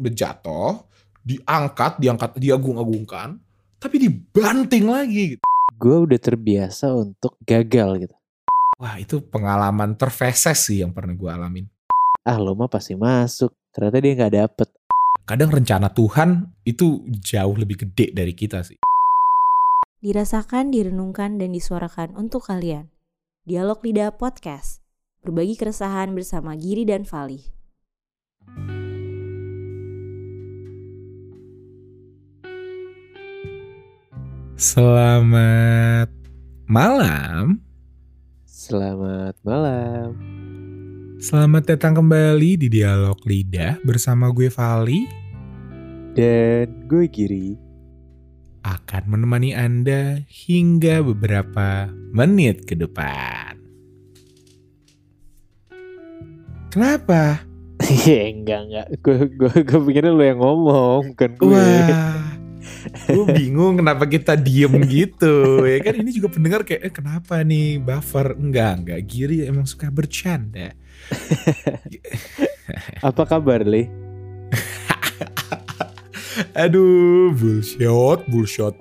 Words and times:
udah 0.00 0.12
jatuh, 0.12 0.74
diangkat, 1.22 2.00
diangkat, 2.00 2.30
diagung-agungkan, 2.40 3.36
tapi 3.76 3.96
dibanting 4.00 4.88
lagi. 4.88 5.36
gitu. 5.36 5.44
Gue 5.80 5.96
udah 6.08 6.20
terbiasa 6.20 6.92
untuk 6.92 7.36
gagal 7.44 8.08
gitu. 8.08 8.16
Wah 8.80 8.96
itu 8.96 9.20
pengalaman 9.20 9.92
terfeses 9.96 10.56
sih 10.56 10.80
yang 10.80 10.96
pernah 10.96 11.12
gue 11.12 11.28
alamin. 11.28 11.68
Ah 12.24 12.40
lo 12.40 12.56
mah 12.56 12.68
pasti 12.68 12.96
masuk. 12.96 13.52
Ternyata 13.72 13.96
dia 14.00 14.12
nggak 14.16 14.34
dapet. 14.34 14.68
Kadang 15.28 15.52
rencana 15.52 15.92
Tuhan 15.92 16.48
itu 16.64 17.04
jauh 17.20 17.54
lebih 17.54 17.86
gede 17.86 18.10
dari 18.10 18.32
kita 18.32 18.64
sih. 18.64 18.80
Dirasakan, 20.00 20.72
direnungkan, 20.72 21.36
dan 21.36 21.52
disuarakan 21.52 22.16
untuk 22.16 22.48
kalian. 22.48 22.88
Dialog 23.44 23.84
Lidah 23.84 24.16
Podcast. 24.16 24.80
Berbagi 25.20 25.60
keresahan 25.60 26.16
bersama 26.16 26.56
Giri 26.56 26.88
dan 26.88 27.04
Fali. 27.04 27.44
Selamat 34.60 36.12
malam. 36.68 37.64
Selamat 38.44 39.32
malam. 39.40 40.12
Selamat 41.16 41.64
datang 41.64 41.96
kembali 41.96 42.60
di 42.60 42.68
Dialog 42.68 43.16
Lidah 43.24 43.80
bersama 43.80 44.28
gue 44.28 44.52
Vali 44.52 45.08
Dan 46.12 46.84
gue 46.84 47.08
Giri. 47.08 47.56
akan 48.60 49.02
menemani 49.08 49.56
Anda 49.56 50.20
hingga 50.28 51.08
beberapa 51.08 51.88
menit 52.12 52.68
ke 52.68 52.76
depan. 52.76 53.56
Kenapa? 56.68 57.48
Iya 57.88 58.28
enggak 58.28 58.60
enggak. 58.68 58.86
Gue 59.00 59.16
gue 59.24 59.52
gue 59.64 59.80
pikirnya 59.88 60.12
lo 60.12 60.20
yang 60.20 60.36
ngomong 60.44 61.16
bukan 61.16 61.30
gue. 61.40 61.48
Wah, 61.48 62.19
gue 63.08 63.24
bingung 63.34 63.80
kenapa 63.80 64.04
kita 64.06 64.36
diem 64.36 64.72
gitu 64.86 65.64
ya 65.64 65.80
kan? 65.80 65.94
Ini 66.00 66.10
juga 66.12 66.28
pendengar 66.32 66.62
kayak 66.62 66.82
eh, 66.86 66.92
kenapa 66.92 67.40
nih 67.40 67.80
buffer? 67.80 68.36
Enggak 68.36 68.84
enggak. 68.84 69.00
Giri 69.08 69.48
emang 69.48 69.64
suka 69.64 69.88
bercanda. 69.88 70.76
Apa 73.08 73.22
kabar 73.26 73.66
Le? 73.66 73.88
aduh 76.62 77.34
bullshit 77.34 78.20
bullshit. 78.30 78.76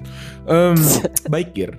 Em, 0.45 0.77
baik 1.33 1.49
Gir. 1.55 1.73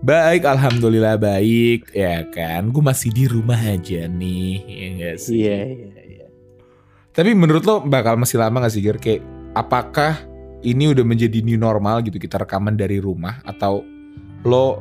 Baik 0.00 0.48
alhamdulillah 0.48 1.20
baik. 1.20 1.92
Ya 1.92 2.24
kan 2.32 2.72
gue 2.72 2.80
masih 2.80 3.12
di 3.12 3.28
rumah 3.28 3.60
aja 3.60 4.08
nih 4.08 4.54
ya 4.64 4.86
enggak 4.96 5.16
sih? 5.20 5.44
Iya 5.44 5.58
iya 5.66 6.02
iya. 6.08 6.26
Tapi 7.10 7.36
menurut 7.36 7.66
lo 7.66 7.84
bakal 7.84 8.16
masih 8.16 8.40
lama 8.40 8.64
gak 8.64 8.72
sih 8.72 8.80
Gir? 8.80 8.96
Kayak 8.96 9.26
apakah 9.52 10.29
ini 10.60 10.92
udah 10.92 11.04
menjadi 11.04 11.40
new 11.40 11.56
normal 11.56 12.04
gitu 12.04 12.20
kita 12.20 12.36
rekaman 12.40 12.76
dari 12.76 13.00
rumah 13.00 13.40
atau 13.48 13.80
lo 14.44 14.80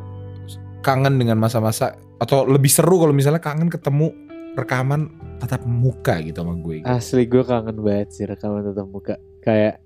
kangen 0.83 1.19
dengan 1.19 1.39
masa-masa 1.39 1.95
atau 2.19 2.43
lebih 2.47 2.71
seru 2.71 2.99
kalau 2.99 3.15
misalnya 3.15 3.39
kangen 3.39 3.71
ketemu 3.71 4.11
rekaman 4.59 5.07
tatap 5.39 5.63
muka 5.63 6.19
gitu 6.19 6.43
sama 6.43 6.55
gue 6.59 6.83
gitu. 6.83 6.87
Asli 6.87 7.23
gue 7.27 7.43
kangen 7.47 7.79
banget 7.79 8.09
sih 8.11 8.25
rekaman 8.27 8.63
tatap 8.71 8.87
muka. 8.91 9.15
Kayak 9.39 9.79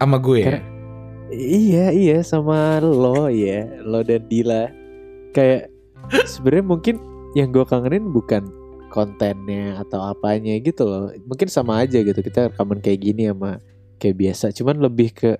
sama 0.00 0.16
gue 0.16 0.38
ya. 0.40 0.60
Iya 1.34 1.86
iya 1.92 2.18
sama 2.24 2.80
lo 2.80 3.28
ya 3.28 3.68
lo 3.84 4.00
dan 4.00 4.24
Dila. 4.28 4.72
Kayak 5.36 5.68
sebenarnya 6.24 6.64
mungkin 6.64 6.96
yang 7.36 7.52
gue 7.52 7.64
kangenin 7.68 8.12
bukan 8.12 8.48
kontennya 8.88 9.82
atau 9.84 10.00
apanya 10.08 10.56
gitu 10.60 10.88
loh. 10.88 11.12
Mungkin 11.28 11.52
sama 11.52 11.84
aja 11.84 12.00
gitu 12.00 12.16
kita 12.16 12.52
rekaman 12.52 12.80
kayak 12.80 13.04
gini 13.04 13.28
sama 13.28 13.60
kayak 13.96 14.16
biasa. 14.16 14.50
Cuman 14.50 14.78
lebih 14.78 15.10
ke 15.10 15.30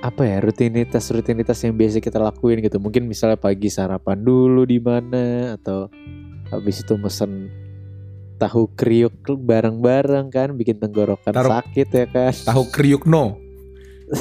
apa 0.00 0.24
ya 0.24 0.40
rutinitas 0.40 1.12
rutinitas 1.12 1.60
yang 1.60 1.76
biasa 1.76 2.00
kita 2.00 2.16
lakuin 2.16 2.64
gitu. 2.64 2.80
Mungkin 2.80 3.04
misalnya 3.04 3.36
pagi 3.36 3.68
sarapan 3.68 4.18
dulu 4.18 4.64
di 4.64 4.80
mana 4.80 5.54
atau 5.54 5.92
habis 6.48 6.80
itu 6.80 6.96
mesen 6.96 7.52
tahu 8.40 8.72
kriuk 8.72 9.12
bareng-bareng 9.36 10.32
kan 10.32 10.56
bikin 10.56 10.80
tenggorokan 10.80 11.30
Taruh- 11.30 11.60
sakit 11.60 11.88
ya 11.92 12.06
kan. 12.08 12.32
Tahu 12.32 12.62
kriuk 12.72 13.04
no. 13.04 13.36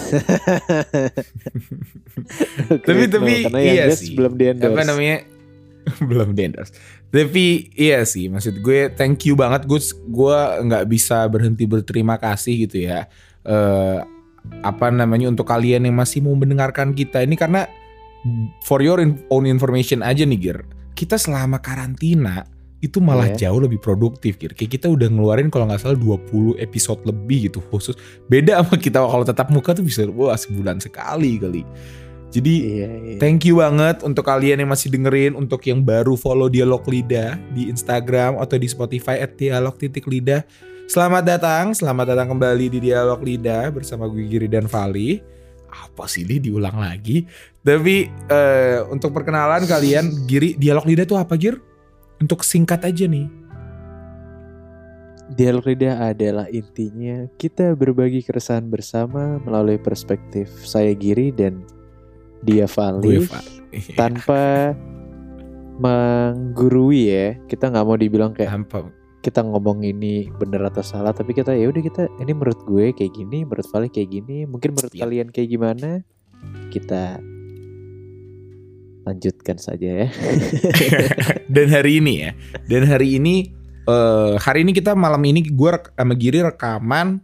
Tapi- 2.70 3.08
Kriuk, 3.10 3.10
tapi 3.10 3.32
iya 3.58 3.90
sih. 3.90 4.14
belum 4.14 4.34
di 4.36 4.46
endorse. 4.48 4.76
Apa 4.76 4.84
namanya? 4.86 5.18
Belum 6.10 6.38
di 6.38 6.42
endorse. 6.46 6.76
Tapi 7.10 7.74
iya 7.74 8.06
sih, 8.06 8.30
maksud 8.30 8.62
gue 8.62 8.94
thank 8.94 9.26
you 9.26 9.34
banget 9.34 9.66
Gus. 9.66 9.96
Gue 9.96 10.36
nggak 10.36 10.86
bisa 10.86 11.26
berhenti 11.26 11.66
berterima 11.66 12.22
kasih 12.22 12.70
gitu 12.70 12.86
ya. 12.86 13.10
Eh 13.46 14.00
apa 14.64 14.88
namanya 14.88 15.30
untuk 15.30 15.46
kalian 15.46 15.84
yang 15.86 15.96
masih 16.00 16.24
mau 16.24 16.34
mendengarkan 16.34 16.96
kita 16.96 17.22
ini 17.22 17.36
karena 17.36 17.68
for 18.64 18.80
your 18.84 19.00
own 19.30 19.46
information 19.46 20.00
aja 20.02 20.24
nih 20.24 20.40
Gir. 20.40 20.60
Kita 20.96 21.16
selama 21.16 21.60
karantina 21.60 22.44
itu 22.80 23.04
malah 23.04 23.28
Iya. 23.36 23.48
jauh 23.52 23.60
lebih 23.60 23.80
produktif 23.84 24.40
Gir. 24.40 24.56
Kayak 24.56 24.80
kita 24.80 24.88
udah 24.88 25.08
ngeluarin 25.12 25.52
kalau 25.52 25.68
nggak 25.68 25.84
salah 25.84 26.00
20 26.00 26.56
episode 26.60 27.04
lebih 27.04 27.52
gitu 27.52 27.60
khusus. 27.68 27.96
Beda 28.32 28.64
sama 28.64 28.76
kita 28.80 29.04
kalau 29.04 29.24
tetap 29.28 29.52
muka 29.52 29.76
tuh 29.76 29.84
bisa 29.84 30.08
wah 30.08 30.36
sebulan 30.40 30.80
sekali 30.80 31.40
kali. 31.40 31.64
Jadi 32.30 32.56
Iya, 32.62 32.88
iya. 32.88 33.16
Thank 33.18 33.50
you 33.50 33.58
banget 33.58 34.06
untuk 34.06 34.22
kalian 34.24 34.62
yang 34.62 34.70
masih 34.70 34.94
dengerin, 34.94 35.34
untuk 35.34 35.66
yang 35.66 35.82
baru 35.82 36.14
follow 36.14 36.46
Dialog 36.46 36.86
Lidah 36.86 37.42
di 37.52 37.68
Instagram 37.68 38.38
atau 38.38 38.56
di 38.56 38.70
Spotify 38.70 39.20
at 39.20 39.34
Dialog 39.36 39.76
titik 39.76 40.06
Lidah. 40.06 40.46
Selamat 40.90 41.22
datang, 41.22 41.78
selamat 41.78 42.18
datang 42.18 42.34
kembali 42.34 42.66
di 42.66 42.90
Dialog 42.90 43.22
Lidah 43.22 43.70
bersama 43.70 44.10
gue 44.10 44.26
Giri 44.26 44.50
dan 44.50 44.66
Vali. 44.66 45.22
Apa 45.70 46.10
sih 46.10 46.26
ini 46.26 46.42
diulang 46.42 46.82
lagi? 46.82 47.30
Tapi 47.62 48.10
eh, 48.10 48.82
untuk 48.90 49.14
perkenalan 49.14 49.70
kalian, 49.70 50.26
Giri, 50.26 50.58
Dialog 50.58 50.90
Lidah 50.90 51.06
tuh 51.06 51.22
apa 51.22 51.38
Gir? 51.38 51.62
Untuk 52.18 52.42
singkat 52.42 52.82
aja 52.90 53.06
nih. 53.06 53.30
Dialog 55.30 55.70
lidah 55.70 56.10
adalah 56.10 56.50
intinya 56.50 57.30
kita 57.38 57.78
berbagi 57.78 58.26
keresahan 58.26 58.66
bersama 58.66 59.38
melalui 59.46 59.78
perspektif 59.78 60.50
saya 60.66 60.90
Giri 60.98 61.30
dan 61.30 61.62
dia 62.42 62.66
Vali 62.66 63.30
tanpa 63.94 64.74
menggurui 65.86 67.14
ya. 67.14 67.38
Kita 67.46 67.70
nggak 67.70 67.86
mau 67.86 67.94
dibilang 67.94 68.34
kayak 68.34 68.58
Tanpa 68.58 68.90
kita 69.20 69.44
ngomong 69.44 69.84
ini 69.84 70.32
bener 70.40 70.64
atau 70.68 70.80
salah, 70.80 71.12
tapi 71.12 71.36
kita 71.36 71.52
ya 71.52 71.68
udah 71.68 71.84
kita 71.84 72.08
ini 72.24 72.32
menurut 72.32 72.60
gue 72.64 72.96
kayak 72.96 73.12
gini, 73.12 73.44
menurut 73.44 73.68
Vali 73.68 73.88
kayak 73.92 74.10
gini, 74.16 74.48
mungkin 74.48 74.76
menurut 74.76 74.94
kalian 74.96 75.28
kayak 75.36 75.50
gimana? 75.52 76.08
Kita 76.72 77.20
lanjutkan 79.10 79.58
saja 79.58 80.06
ya. 80.06 80.08
dan 81.54 81.68
hari 81.74 81.98
ini 81.98 82.14
ya 82.28 82.32
dan 82.70 82.86
hari 82.86 83.18
ini 83.18 83.50
eh 83.90 84.34
hari 84.38 84.62
ini 84.62 84.72
kita 84.76 84.94
malam 84.94 85.22
ini 85.26 85.42
gue 85.50 85.72
sama 85.98 86.14
Giri 86.14 86.46
rekaman 86.46 87.18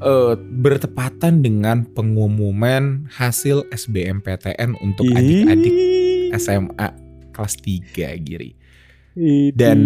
eh 0.00 0.34
bertepatan 0.38 1.44
dengan 1.44 1.84
pengumuman 1.92 3.04
hasil 3.12 3.68
SBMPTN 3.68 4.80
untuk 4.80 5.04
adik-adik 5.12 5.74
SMA 6.40 6.88
kelas 7.36 7.54
3 7.60 8.24
Giri 8.24 8.56
Dan 9.54 9.78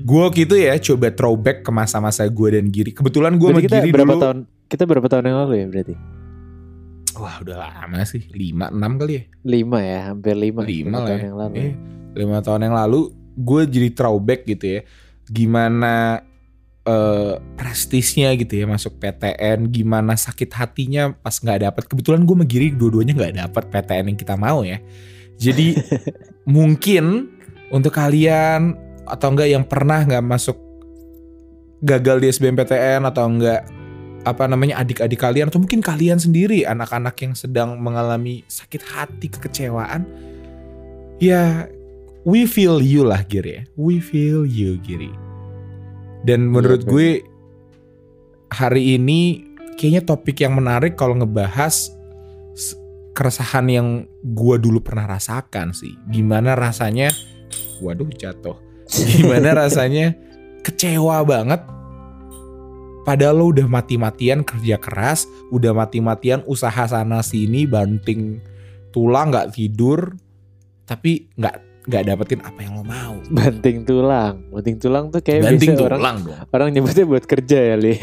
gue 0.00 0.20
waktu 0.24 0.48
itu 0.48 0.56
ya 0.56 0.74
coba 0.80 1.12
throwback 1.12 1.60
ke 1.62 1.70
masa-masa 1.70 2.24
gue 2.24 2.48
dan 2.56 2.72
Giri 2.72 2.96
kebetulan 2.96 3.36
gue 3.36 3.48
sama 3.52 3.60
kita 3.60 3.84
Giri 3.84 3.92
berapa 3.92 4.14
dulu 4.16 4.22
tahun? 4.24 4.38
Kita 4.66 4.82
berapa 4.88 5.06
tahun 5.06 5.24
yang 5.28 5.38
lalu 5.44 5.54
ya 5.60 5.66
berarti? 5.68 5.96
wah 7.12 7.36
udah 7.44 7.56
lama 7.60 8.00
sih 8.08 8.24
5 8.24 8.72
6 8.72 9.00
kali 9.00 9.12
ya 9.12 9.22
Lima 9.44 9.78
ya, 9.82 9.98
hampir 10.12 10.34
lima. 10.38 10.60
Lima 10.64 10.96
lah 11.02 11.06
tahun 11.06 11.18
ya. 11.18 11.26
yang 11.26 11.36
lalu. 11.36 11.54
Eh, 11.58 11.72
lima 12.16 12.38
tahun 12.40 12.60
yang 12.68 12.76
lalu 12.76 13.00
gue 13.32 13.62
jadi 13.68 13.88
throwback 13.96 14.44
gitu 14.44 14.64
ya 14.78 14.80
gimana 15.28 16.20
eh 16.82 17.34
prestisnya 17.54 18.34
gitu 18.34 18.58
ya 18.58 18.66
masuk 18.66 18.98
PTN 18.98 19.70
gimana 19.70 20.18
sakit 20.18 20.50
hatinya 20.52 21.14
pas 21.14 21.38
nggak 21.38 21.70
dapat 21.70 21.84
kebetulan 21.86 22.26
gue 22.26 22.36
megiri 22.36 22.68
dua-duanya 22.74 23.14
nggak 23.14 23.34
dapat 23.38 23.64
PTN 23.70 24.12
yang 24.12 24.18
kita 24.18 24.34
mau 24.36 24.66
ya 24.66 24.82
jadi 25.38 25.78
mungkin 26.58 27.32
untuk 27.72 27.96
kalian 27.96 28.76
atau 29.08 29.32
enggak 29.32 29.48
yang 29.50 29.64
pernah 29.66 30.04
nggak 30.04 30.22
masuk 30.22 30.54
gagal 31.82 32.22
di 32.22 32.26
SBMPTN 32.30 33.02
atau 33.08 33.26
enggak 33.26 33.66
apa 34.22 34.46
namanya 34.46 34.78
adik-adik 34.78 35.18
kalian 35.18 35.50
atau 35.50 35.58
mungkin 35.58 35.82
kalian 35.82 36.20
sendiri 36.22 36.62
anak-anak 36.62 37.18
yang 37.18 37.34
sedang 37.34 37.74
mengalami 37.82 38.46
sakit 38.46 38.82
hati 38.86 39.26
kekecewaan 39.26 40.06
ya 41.18 41.66
we 42.22 42.46
feel 42.46 42.78
you 42.78 43.02
lah 43.02 43.22
Giri 43.26 43.52
ya. 43.58 43.62
We 43.74 43.98
feel 43.98 44.46
you 44.46 44.78
Giri. 44.82 45.10
Dan 46.22 46.50
menurut 46.50 46.86
Iya, 46.86 46.90
gue 46.90 47.10
hari 48.54 48.94
ini 48.94 49.42
kayaknya 49.74 50.06
topik 50.06 50.38
yang 50.38 50.54
menarik 50.54 50.94
kalau 50.94 51.18
ngebahas 51.18 51.90
keresahan 53.12 53.66
yang 53.68 53.88
gue 54.22 54.56
dulu 54.62 54.78
pernah 54.78 55.10
rasakan 55.10 55.74
sih. 55.74 55.98
Gimana 56.08 56.54
rasanya 56.54 57.10
waduh 57.82 58.06
jatuh 58.14 58.56
gimana 59.18 59.66
rasanya 59.66 60.14
kecewa 60.62 61.20
banget 61.26 61.60
padahal 63.02 63.42
lo 63.42 63.44
udah 63.50 63.66
mati-matian 63.66 64.46
kerja 64.46 64.78
keras 64.78 65.26
udah 65.50 65.74
mati-matian 65.74 66.46
usaha 66.46 66.86
sana 66.86 67.18
sini 67.26 67.66
banting 67.66 68.38
tulang 68.94 69.34
nggak 69.34 69.58
tidur 69.58 70.14
tapi 70.86 71.26
nggak 71.34 71.72
nggak 71.82 72.02
dapetin 72.06 72.40
apa 72.46 72.62
yang 72.62 72.78
lo 72.78 72.86
mau 72.86 73.18
Banting 73.26 73.82
tulang. 73.82 74.38
Banting 74.54 74.76
tulang 74.78 75.10
tuh 75.10 75.18
kayak 75.18 75.50
banting 75.50 75.74
biasa 75.74 75.86
orang 75.90 75.98
tulang 75.98 76.18
dong 76.22 76.38
orang 76.54 76.68
nyebutnya 76.70 77.04
buat 77.10 77.24
kerja 77.26 77.58
ya, 77.58 77.76
Li. 77.80 77.94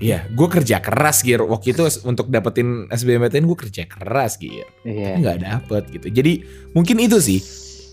Iya, 0.00 0.18
gue 0.32 0.48
kerja 0.48 0.76
keras 0.80 1.20
Gir. 1.20 1.44
Waktu 1.44 1.76
itu 1.76 1.82
untuk 2.08 2.32
dapetin 2.32 2.88
SBMPTN 2.88 3.44
gue 3.44 3.58
kerja 3.68 3.84
keras 3.84 4.40
Gir. 4.40 4.64
Iya. 4.86 5.20
Nggak 5.20 5.38
dapet 5.44 5.82
gitu. 5.92 6.08
Jadi 6.08 6.32
mungkin 6.72 6.96
itu 7.04 7.20
sih. 7.20 7.40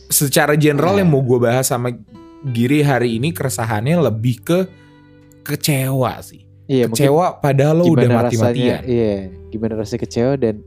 Secara 0.10 0.54
general 0.56 0.96
Iya. 0.96 1.00
yang 1.04 1.10
mau 1.12 1.22
gue 1.26 1.40
bahas 1.42 1.68
sama 1.70 1.92
Giri 2.46 2.86
hari 2.86 3.18
ini 3.18 3.34
keresahannya 3.34 4.06
lebih 4.06 4.38
ke 4.46 4.60
kecewa 5.42 6.22
sih. 6.22 6.46
Iya, 6.70 6.90
kecewa 6.90 7.42
padahal 7.42 7.82
lo 7.82 7.84
udah 7.94 8.10
mati-matian. 8.26 8.82
iya, 8.86 9.30
gimana 9.50 9.78
rasanya 9.82 10.02
kecewa 10.06 10.34
dan 10.38 10.62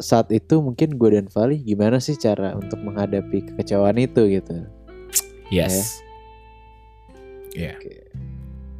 saat 0.00 0.32
itu 0.32 0.60
mungkin 0.64 0.96
gue 0.96 1.08
dan 1.16 1.28
Vali 1.28 1.60
gimana 1.60 2.00
sih 2.00 2.16
cara 2.16 2.56
untuk 2.56 2.80
menghadapi 2.80 3.52
kekecewaan 3.52 4.00
itu 4.00 4.28
gitu. 4.32 4.64
Yes. 5.52 6.00
Iya. 7.52 7.76
Oke. 7.76 8.08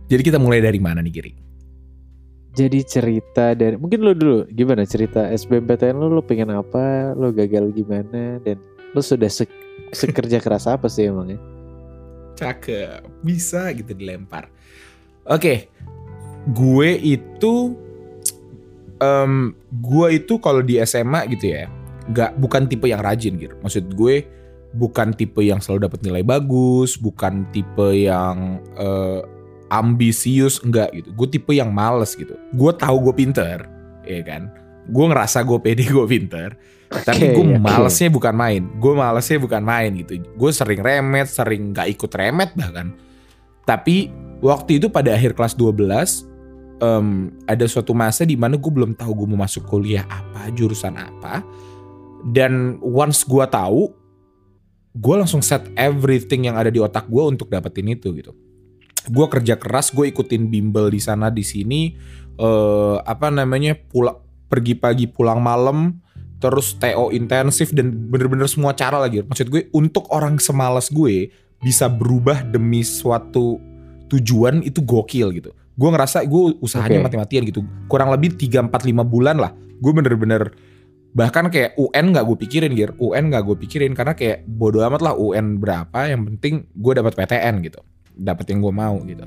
Jadi 0.08 0.22
kita 0.25 0.40
mulai 0.40 0.60
dari 0.64 0.81
mana 0.81 1.04
nih 1.04 1.12
Giri? 1.12 1.32
Jadi 2.52 2.84
cerita 2.84 3.56
dari 3.56 3.81
mungkin 3.81 4.04
lo 4.04 4.12
dulu 4.12 4.44
gimana 4.52 4.84
cerita 4.84 5.28
SBMPTN 5.32 5.96
lo 5.96 6.12
lo 6.12 6.20
pengen 6.20 6.52
apa, 6.52 7.16
lo 7.16 7.32
gagal 7.32 7.72
gimana 7.72 8.37
dan 8.44 8.60
lo 8.93 9.00
sudah 9.00 9.29
se 9.29 9.49
sekerja 9.93 10.41
keras 10.41 10.69
apa 10.69 10.89
sih 10.89 11.09
emangnya? 11.09 11.41
Cakep. 12.37 13.05
Bisa 13.25 13.73
gitu 13.77 13.93
dilempar. 13.93 14.49
Oke. 15.29 15.69
Gue 16.50 16.99
itu 16.99 17.77
em 19.03 19.55
gue 19.71 20.06
itu 20.15 20.39
kalau 20.39 20.62
di 20.62 20.79
SMA 20.83 21.27
gitu 21.35 21.55
ya, 21.55 21.71
nggak 22.11 22.39
bukan 22.39 22.67
tipe 22.67 22.87
yang 22.91 23.03
rajin 23.03 23.39
gitu. 23.39 23.55
Maksud 23.62 23.94
gue 23.94 24.27
bukan 24.75 25.12
tipe 25.15 25.38
yang 25.45 25.61
selalu 25.61 25.87
dapat 25.87 26.00
nilai 26.03 26.25
bagus, 26.25 26.97
bukan 26.99 27.47
tipe 27.55 27.95
yang 27.95 28.59
eh, 28.81 29.21
ambisius 29.73 30.61
enggak 30.61 30.93
gitu. 30.93 31.09
Gue 31.17 31.29
tipe 31.31 31.53
yang 31.55 31.71
males 31.71 32.12
gitu. 32.19 32.37
Gue 32.53 32.73
tahu 32.77 33.11
gue 33.11 33.15
pinter, 33.17 33.65
ya 34.05 34.21
kan. 34.27 34.62
Gue 34.88 35.05
ngerasa 35.11 35.46
gue 35.46 35.58
pede 35.62 35.87
gue 35.87 36.06
pinter. 36.06 36.58
Tapi 36.93 37.25
Oke, 37.32 37.34
gue 37.40 37.44
oke. 37.56 37.61
malesnya 37.64 38.08
bukan 38.12 38.34
main. 38.37 38.62
Gue 38.76 38.93
malesnya 38.93 39.38
bukan 39.40 39.62
main 39.64 39.90
gitu. 39.96 40.20
Gue 40.37 40.50
sering 40.52 40.81
remet, 40.84 41.29
sering 41.31 41.73
nggak 41.73 41.88
ikut 41.96 42.12
remet 42.12 42.50
bahkan. 42.52 42.93
Tapi 43.64 44.12
waktu 44.44 44.82
itu 44.82 44.93
pada 44.93 45.14
akhir 45.14 45.32
kelas 45.38 45.55
12 45.56 46.29
em, 46.82 47.31
ada 47.46 47.64
suatu 47.64 47.94
masa 47.96 48.26
di 48.26 48.34
mana 48.37 48.58
gue 48.58 48.73
belum 48.73 48.93
tahu 48.99 49.25
gue 49.25 49.29
mau 49.32 49.40
masuk 49.46 49.64
kuliah 49.70 50.05
apa, 50.11 50.50
jurusan 50.52 50.99
apa. 50.99 51.40
Dan 52.23 52.78
once 52.85 53.25
gue 53.25 53.43
tahu, 53.49 53.88
gue 54.93 55.14
langsung 55.17 55.40
set 55.40 55.64
everything 55.78 56.46
yang 56.50 56.61
ada 56.61 56.69
di 56.69 56.78
otak 56.78 57.08
gue 57.08 57.23
untuk 57.25 57.49
dapetin 57.49 57.88
itu 57.88 58.12
gitu. 58.12 58.37
Gue 59.11 59.26
kerja 59.26 59.58
keras, 59.58 59.90
gue 59.90 60.12
ikutin 60.12 60.46
bimbel 60.46 60.93
di 60.93 61.00
sana 61.00 61.32
di 61.32 61.43
sini. 61.43 61.96
eh 62.32 62.96
apa 63.05 63.28
namanya 63.28 63.76
pulang 63.76 64.17
pergi 64.52 64.76
pagi 64.76 65.08
pulang 65.08 65.40
malam, 65.40 65.96
terus 66.37 66.76
TO 66.76 67.08
intensif 67.08 67.72
dan 67.72 68.12
bener-bener 68.12 68.44
semua 68.44 68.76
cara 68.76 69.00
lagi. 69.00 69.25
Maksud 69.25 69.49
gue 69.49 69.72
untuk 69.72 70.12
orang 70.12 70.37
semalas 70.37 70.93
gue 70.93 71.32
bisa 71.64 71.88
berubah 71.88 72.44
demi 72.44 72.84
suatu 72.84 73.56
tujuan 74.12 74.60
itu 74.60 74.84
gokil 74.84 75.32
gitu. 75.32 75.56
Gue 75.72 75.88
ngerasa 75.88 76.28
gue 76.28 76.60
usahanya 76.60 77.00
Oke. 77.00 77.06
mati-matian 77.08 77.49
gitu. 77.49 77.64
Kurang 77.88 78.12
lebih 78.12 78.37
3 78.37 78.69
4 78.69 78.69
5 78.69 79.00
bulan 79.08 79.40
lah. 79.40 79.56
Gue 79.81 79.96
bener-bener 79.96 80.52
bahkan 81.16 81.49
kayak 81.49 81.76
UN 81.81 82.12
nggak 82.12 82.25
gue 82.28 82.37
pikirin 82.44 82.76
Gir. 82.76 82.93
UN 83.00 83.32
nggak 83.32 83.43
gue 83.49 83.56
pikirin 83.64 83.96
karena 83.96 84.12
kayak 84.12 84.44
bodo 84.44 84.84
amat 84.84 85.00
lah 85.00 85.14
UN 85.16 85.56
berapa 85.56 86.12
yang 86.12 86.28
penting 86.28 86.69
gue 86.76 86.93
dapat 86.93 87.16
PTN 87.16 87.64
gitu. 87.64 87.81
Dapat 88.12 88.52
yang 88.52 88.60
gue 88.60 88.75
mau 88.75 89.00
gitu. 89.08 89.25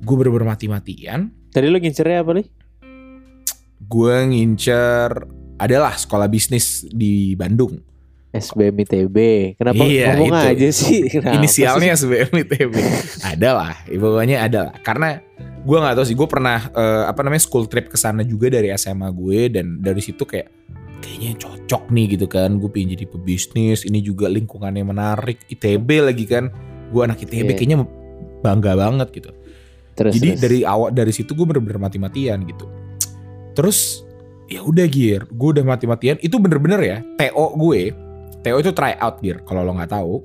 Gue 0.00 0.14
bener-bener 0.16 0.48
mati-matian. 0.48 1.28
Tadi 1.52 1.66
lo 1.68 1.76
ngincernya 1.76 2.24
apa 2.24 2.32
nih? 2.40 2.46
Gue 3.80 4.16
ngincer 4.24 5.10
adalah 5.56 5.92
sekolah 5.94 6.26
bisnis 6.26 6.84
di 6.86 7.32
Bandung. 7.34 7.80
SBM 8.30 8.86
ITB. 8.86 9.16
Kenapa 9.58 9.82
Iya, 9.82 10.14
ngomong 10.14 10.30
itu. 10.30 10.50
aja 10.54 10.68
sih? 10.70 11.00
Kenapa 11.12 11.34
Inisialnya 11.34 11.90
SBM 11.92 12.30
ITB. 12.30 12.74
ada 13.26 13.50
lah, 13.52 13.74
pokoknya 13.84 14.36
ada 14.40 14.58
lah. 14.70 14.74
Karena 14.78 15.18
gue 15.60 15.76
nggak 15.76 15.96
tahu 15.98 16.06
sih, 16.06 16.14
gue 16.14 16.28
pernah 16.30 16.70
eh, 16.70 17.04
apa 17.04 17.20
namanya 17.20 17.42
school 17.42 17.66
trip 17.66 17.90
ke 17.90 17.98
sana 17.98 18.22
juga 18.22 18.46
dari 18.46 18.70
SMA 18.72 19.10
gue 19.10 19.50
dan 19.50 19.82
dari 19.82 19.98
situ 19.98 20.22
kayak 20.22 20.46
kayaknya 21.02 21.34
cocok 21.36 21.90
nih 21.90 22.06
gitu 22.14 22.30
kan. 22.30 22.54
Gue 22.56 22.70
pengen 22.70 22.94
jadi 22.94 23.10
pebisnis, 23.10 23.82
ini 23.82 23.98
juga 23.98 24.30
lingkungannya 24.30 24.86
menarik. 24.86 25.42
ITB 25.50 25.88
lagi 25.98 26.22
kan, 26.22 26.54
gue 26.86 27.02
anak 27.02 27.18
ITB 27.18 27.50
Iya. 27.50 27.56
kayaknya 27.58 27.78
bangga 28.40 28.78
banget 28.78 29.08
gitu. 29.10 29.30
Terus, 29.92 30.14
Jadi 30.14 30.28
terus. 30.32 30.40
dari 30.40 30.58
awal 30.62 30.94
dari 30.94 31.10
situ 31.10 31.34
gue 31.34 31.44
bener-bener 31.44 31.82
mati-matian 31.82 32.46
gitu. 32.46 32.70
Terus 33.60 34.08
ya 34.48 34.64
udah 34.64 34.88
gear, 34.88 35.28
gue 35.28 35.48
udah 35.52 35.60
mati-matian. 35.60 36.16
Itu 36.24 36.40
bener-bener 36.40 36.80
ya 36.80 36.96
TO 37.20 37.60
gue. 37.60 37.92
TO 38.40 38.56
itu 38.56 38.72
try 38.72 38.96
out 38.96 39.20
gear 39.20 39.44
kalau 39.44 39.60
lo 39.60 39.76
nggak 39.76 39.92
tahu. 39.92 40.24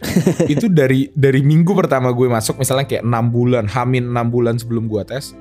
itu 0.52 0.72
dari 0.72 1.12
dari 1.12 1.44
minggu 1.44 1.76
pertama 1.76 2.16
gue 2.16 2.24
masuk 2.24 2.56
misalnya 2.56 2.88
kayak 2.88 3.04
enam 3.04 3.28
bulan, 3.28 3.68
hamin 3.68 4.08
enam 4.08 4.32
bulan 4.32 4.56
sebelum 4.56 4.88
gue 4.88 5.04
tes. 5.04 5.36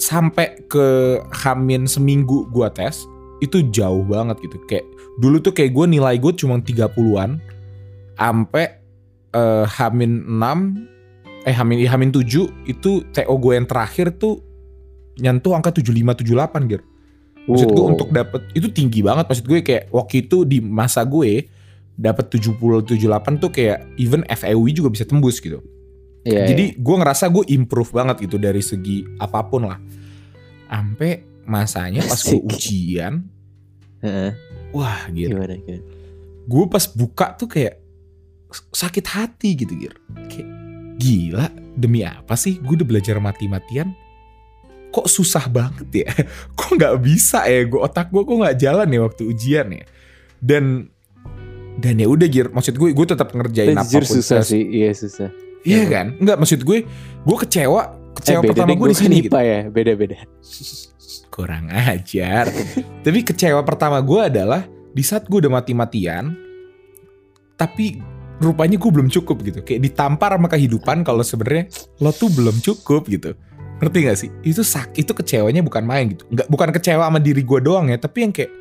Sampai 0.00 0.64
ke 0.64 1.20
hamin 1.44 1.84
seminggu 1.84 2.48
gue 2.48 2.68
tes 2.72 3.04
itu 3.44 3.68
jauh 3.68 4.00
banget 4.08 4.40
gitu. 4.48 4.56
Kayak 4.64 4.88
dulu 5.20 5.44
tuh 5.44 5.52
kayak 5.52 5.76
gue 5.76 5.86
nilai 5.92 6.16
gue 6.16 6.32
cuma 6.40 6.56
30-an 6.56 7.36
sampai 8.16 8.80
eh, 9.36 9.64
hamin 9.76 10.24
6 10.24 10.96
eh 11.46 11.54
Hamin 11.54 11.86
Hamin 11.86 12.10
7 12.10 12.66
itu 12.66 13.06
TO 13.14 13.34
gue 13.38 13.52
yang 13.54 13.70
terakhir 13.70 14.18
tuh 14.18 14.42
nyentuh 15.20 15.52
angka 15.56 15.72
75 15.76 16.24
78 16.24 16.72
gitu. 16.72 16.84
Maksud 17.46 17.68
gue 17.70 17.86
untuk 17.86 18.08
dapet 18.10 18.42
itu 18.58 18.66
tinggi 18.74 19.06
banget 19.06 19.30
maksud 19.30 19.46
gue 19.46 19.62
kayak 19.62 19.94
waktu 19.94 20.26
itu 20.26 20.42
di 20.42 20.58
masa 20.58 21.06
gue 21.06 21.46
dapat 21.94 22.26
70 22.28 22.58
78 22.58 23.38
tuh 23.38 23.50
kayak 23.54 23.86
even 23.96 24.26
FEUI 24.26 24.70
juga 24.74 24.90
bisa 24.90 25.06
tembus 25.06 25.38
gitu. 25.38 25.62
Iya, 26.26 26.50
Jadi 26.50 26.74
gue 26.74 26.96
ngerasa 26.98 27.30
gue 27.30 27.46
improve 27.54 27.94
banget 27.94 28.26
gitu 28.26 28.36
dari 28.36 28.58
segi 28.58 29.06
apa 29.22 29.46
pun 29.46 29.70
lah. 29.70 29.78
Sampai 30.66 31.22
masanya 31.46 32.02
pas 32.02 32.18
gue 32.18 32.42
ujian. 32.42 33.22
Heeh, 34.02 34.34
wah 34.74 35.06
gitu. 35.14 35.38
Gimana, 35.38 35.54
gimana? 35.54 35.82
Gue 36.50 36.64
pas 36.66 36.84
buka 36.90 37.38
tuh 37.38 37.46
kayak 37.46 37.78
sakit 38.74 39.06
hati 39.06 39.54
gitu 39.54 39.72
Gir. 39.78 39.94
Kayak 40.26 40.50
gila 40.98 41.46
demi 41.78 42.02
apa 42.02 42.34
sih 42.34 42.58
gue 42.58 42.74
udah 42.82 42.88
belajar 42.88 43.22
mati-matian 43.22 43.94
kok 44.96 45.12
susah 45.12 45.44
banget 45.52 45.88
ya? 45.92 46.10
Kok 46.58 46.80
nggak 46.80 46.94
bisa 47.04 47.44
ya? 47.44 47.68
Gue 47.68 47.84
otak 47.84 48.08
gue 48.08 48.24
kok 48.24 48.36
nggak 48.40 48.56
jalan 48.56 48.88
ya 48.88 49.00
waktu 49.04 49.22
ujian 49.28 49.66
ya? 49.68 49.84
Dan 50.40 50.88
dan 51.76 52.00
ya 52.00 52.08
udah 52.08 52.24
Gir 52.32 52.48
maksud 52.48 52.80
gue 52.80 52.96
gue 52.96 53.06
tetap 53.06 53.28
ngerjain 53.36 53.76
jujur 53.76 54.00
apa 54.00 54.08
pun 54.08 54.16
susah 54.16 54.40
tes. 54.40 54.48
sih, 54.48 54.64
iya 54.64 54.96
susah. 54.96 55.28
iya 55.60 55.84
Emang. 55.84 55.92
kan? 55.92 56.06
Nggak 56.24 56.36
maksud 56.40 56.60
gue 56.64 56.78
gue 57.28 57.36
kecewa 57.44 57.82
kecewa 58.16 58.40
eh, 58.40 58.44
beda 58.48 58.50
pertama 58.56 58.72
gue 58.72 58.88
di 58.88 58.96
kan 58.96 59.02
sini 59.04 59.16
gitu. 59.20 59.36
ya, 59.36 59.60
beda-beda. 59.68 60.16
kurang 61.28 61.68
ajar. 61.68 62.48
Tapi 63.04 63.18
kecewa 63.20 63.60
pertama 63.60 64.00
gue 64.00 64.20
adalah 64.32 64.64
di 64.96 65.04
saat 65.04 65.28
gue 65.28 65.44
udah 65.44 65.52
mati-matian 65.52 66.32
tapi 67.60 68.00
rupanya 68.40 68.80
gue 68.80 68.88
belum 68.88 69.12
cukup 69.12 69.44
gitu. 69.44 69.60
Kayak 69.60 69.92
ditampar 69.92 70.32
sama 70.40 70.48
kehidupan 70.48 71.04
kalau 71.04 71.20
sebenarnya 71.20 71.68
lo 72.00 72.08
tuh 72.16 72.32
belum 72.32 72.56
cukup 72.64 73.04
gitu 73.12 73.36
ngerti 73.80 73.98
gak 74.08 74.18
sih? 74.18 74.30
Itu 74.42 74.62
sak 74.64 74.96
itu 74.96 75.12
kecewanya 75.12 75.60
bukan 75.60 75.84
main 75.84 76.16
gitu. 76.16 76.24
Nggak 76.32 76.48
bukan 76.48 76.68
kecewa 76.72 77.08
sama 77.08 77.20
diri 77.20 77.42
gue 77.44 77.60
doang 77.60 77.92
ya 77.92 77.98
tapi 78.00 78.26
yang 78.26 78.32
kayak 78.32 78.52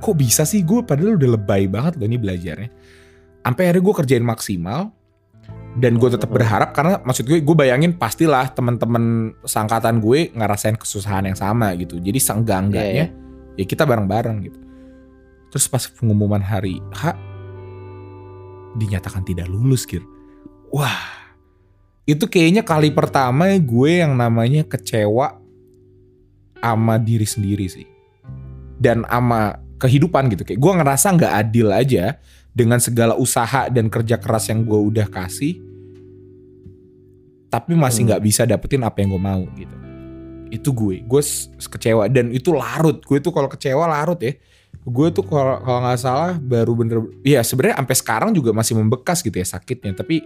kok 0.00 0.16
bisa 0.16 0.42
sih 0.48 0.64
gue 0.64 0.80
padahal 0.82 1.20
udah 1.20 1.30
lebay 1.36 1.68
banget 1.70 2.00
loh 2.00 2.06
ini 2.08 2.18
belajarnya. 2.18 2.70
Sampai 3.40 3.62
akhirnya 3.68 3.82
gue 3.84 3.94
kerjain 4.04 4.24
maksimal 4.26 4.80
dan 5.78 5.92
gue 5.96 6.08
tetap 6.10 6.30
berharap 6.34 6.74
karena 6.74 6.98
maksud 7.06 7.24
gue 7.30 7.38
gue 7.40 7.56
bayangin 7.56 7.94
pastilah 7.94 8.50
teman-teman 8.50 9.36
sangkatan 9.46 10.02
gue 10.02 10.34
ngerasain 10.34 10.74
kesusahan 10.74 11.30
yang 11.30 11.38
sama 11.38 11.72
gitu. 11.78 12.00
Jadi 12.02 12.18
seenggak-enggaknya 12.18 13.06
ya 13.54 13.64
kita 13.64 13.86
bareng-bareng 13.86 14.36
gitu. 14.50 14.58
Terus 15.50 15.66
pas 15.66 15.82
pengumuman 15.82 16.42
hari 16.42 16.78
H 16.94 17.30
dinyatakan 18.78 19.26
tidak 19.26 19.50
lulus 19.50 19.82
gitu 19.82 20.06
wah 20.70 21.19
itu 22.08 22.24
kayaknya 22.26 22.64
kali 22.64 22.92
pertama 22.92 23.50
gue 23.56 23.90
yang 24.02 24.16
namanya 24.16 24.64
kecewa 24.64 25.40
sama 26.60 26.94
diri 27.00 27.24
sendiri 27.24 27.66
sih. 27.68 27.88
Dan 28.80 29.04
sama 29.04 29.60
kehidupan 29.76 30.32
gitu. 30.32 30.44
Kayak 30.44 30.60
gue 30.60 30.72
ngerasa 30.80 31.06
nggak 31.16 31.34
adil 31.36 31.68
aja 31.72 32.16
dengan 32.50 32.80
segala 32.80 33.14
usaha 33.16 33.68
dan 33.68 33.88
kerja 33.92 34.16
keras 34.16 34.48
yang 34.48 34.64
gue 34.64 34.76
udah 34.76 35.06
kasih 35.06 35.70
tapi 37.50 37.74
masih 37.74 38.06
Hmm. 38.06 38.08
nggak 38.14 38.22
bisa 38.22 38.42
dapetin 38.46 38.86
apa 38.86 39.02
yang 39.02 39.10
gue 39.18 39.22
mau 39.22 39.42
gitu. 39.58 39.76
Itu 40.54 40.70
gue. 40.70 41.02
Gue 41.02 41.22
kecewa. 41.58 42.06
Dan 42.06 42.30
itu 42.30 42.54
larut. 42.54 43.02
Gue 43.02 43.18
tuh 43.18 43.34
kalau 43.34 43.50
kecewa 43.50 43.90
larut 43.90 44.18
ya. 44.22 44.38
Gue 44.86 45.10
tuh 45.10 45.26
kalau 45.26 45.58
kalau 45.60 45.82
nggak 45.82 45.98
salah 45.98 46.38
baru 46.38 46.72
bener 46.78 46.98
ya 47.26 47.42
sebenarnya 47.42 47.76
sampai 47.82 47.96
sekarang 47.98 48.30
juga 48.32 48.54
masih 48.54 48.78
membekas 48.78 49.20
gitu 49.20 49.34
ya 49.34 49.46
sakitnya. 49.46 49.98
Tapi 49.98 50.22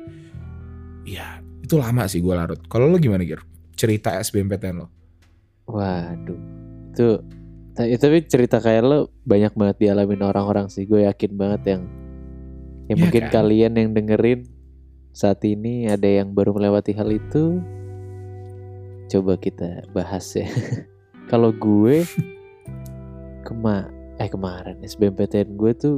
ya 1.09 1.41
itu 1.65 1.75
lama 1.81 2.05
sih 2.05 2.21
gue 2.21 2.35
larut 2.37 2.61
kalau 2.69 2.93
lo 2.93 3.01
gimana 3.01 3.25
Gir 3.25 3.41
cerita 3.75 4.21
SBMPTN 4.21 4.77
lo 4.85 4.89
Waduh, 5.65 6.41
itu 6.93 7.25
ya, 7.81 7.97
tapi 7.97 8.21
cerita 8.29 8.61
kayak 8.61 8.85
lo 8.85 8.99
banyak 9.25 9.57
banget 9.57 9.77
dialamin 9.81 10.21
orang-orang 10.21 10.69
sih. 10.69 10.85
Gue 10.85 11.09
yakin 11.09 11.33
banget 11.41 11.63
yang 11.77 11.83
yang 12.93 12.99
mungkin 13.01 13.25
kan? 13.29 13.33
kalian 13.33 13.73
yang 13.81 13.97
dengerin 13.97 14.45
saat 15.17 15.41
ini 15.49 15.89
ada 15.89 16.05
yang 16.05 16.37
baru 16.37 16.53
melewati 16.53 16.93
hal 16.93 17.09
itu. 17.09 17.65
Coba 19.09 19.41
kita 19.41 19.89
bahas 19.97 20.29
ya. 20.37 20.45
Kalau 21.33 21.49
gue 21.49 22.05
kema 23.49 23.89
eh 24.21 24.29
kemarin 24.29 24.79
SBMPTN 24.85 25.57
gue 25.57 25.73
tuh 25.75 25.97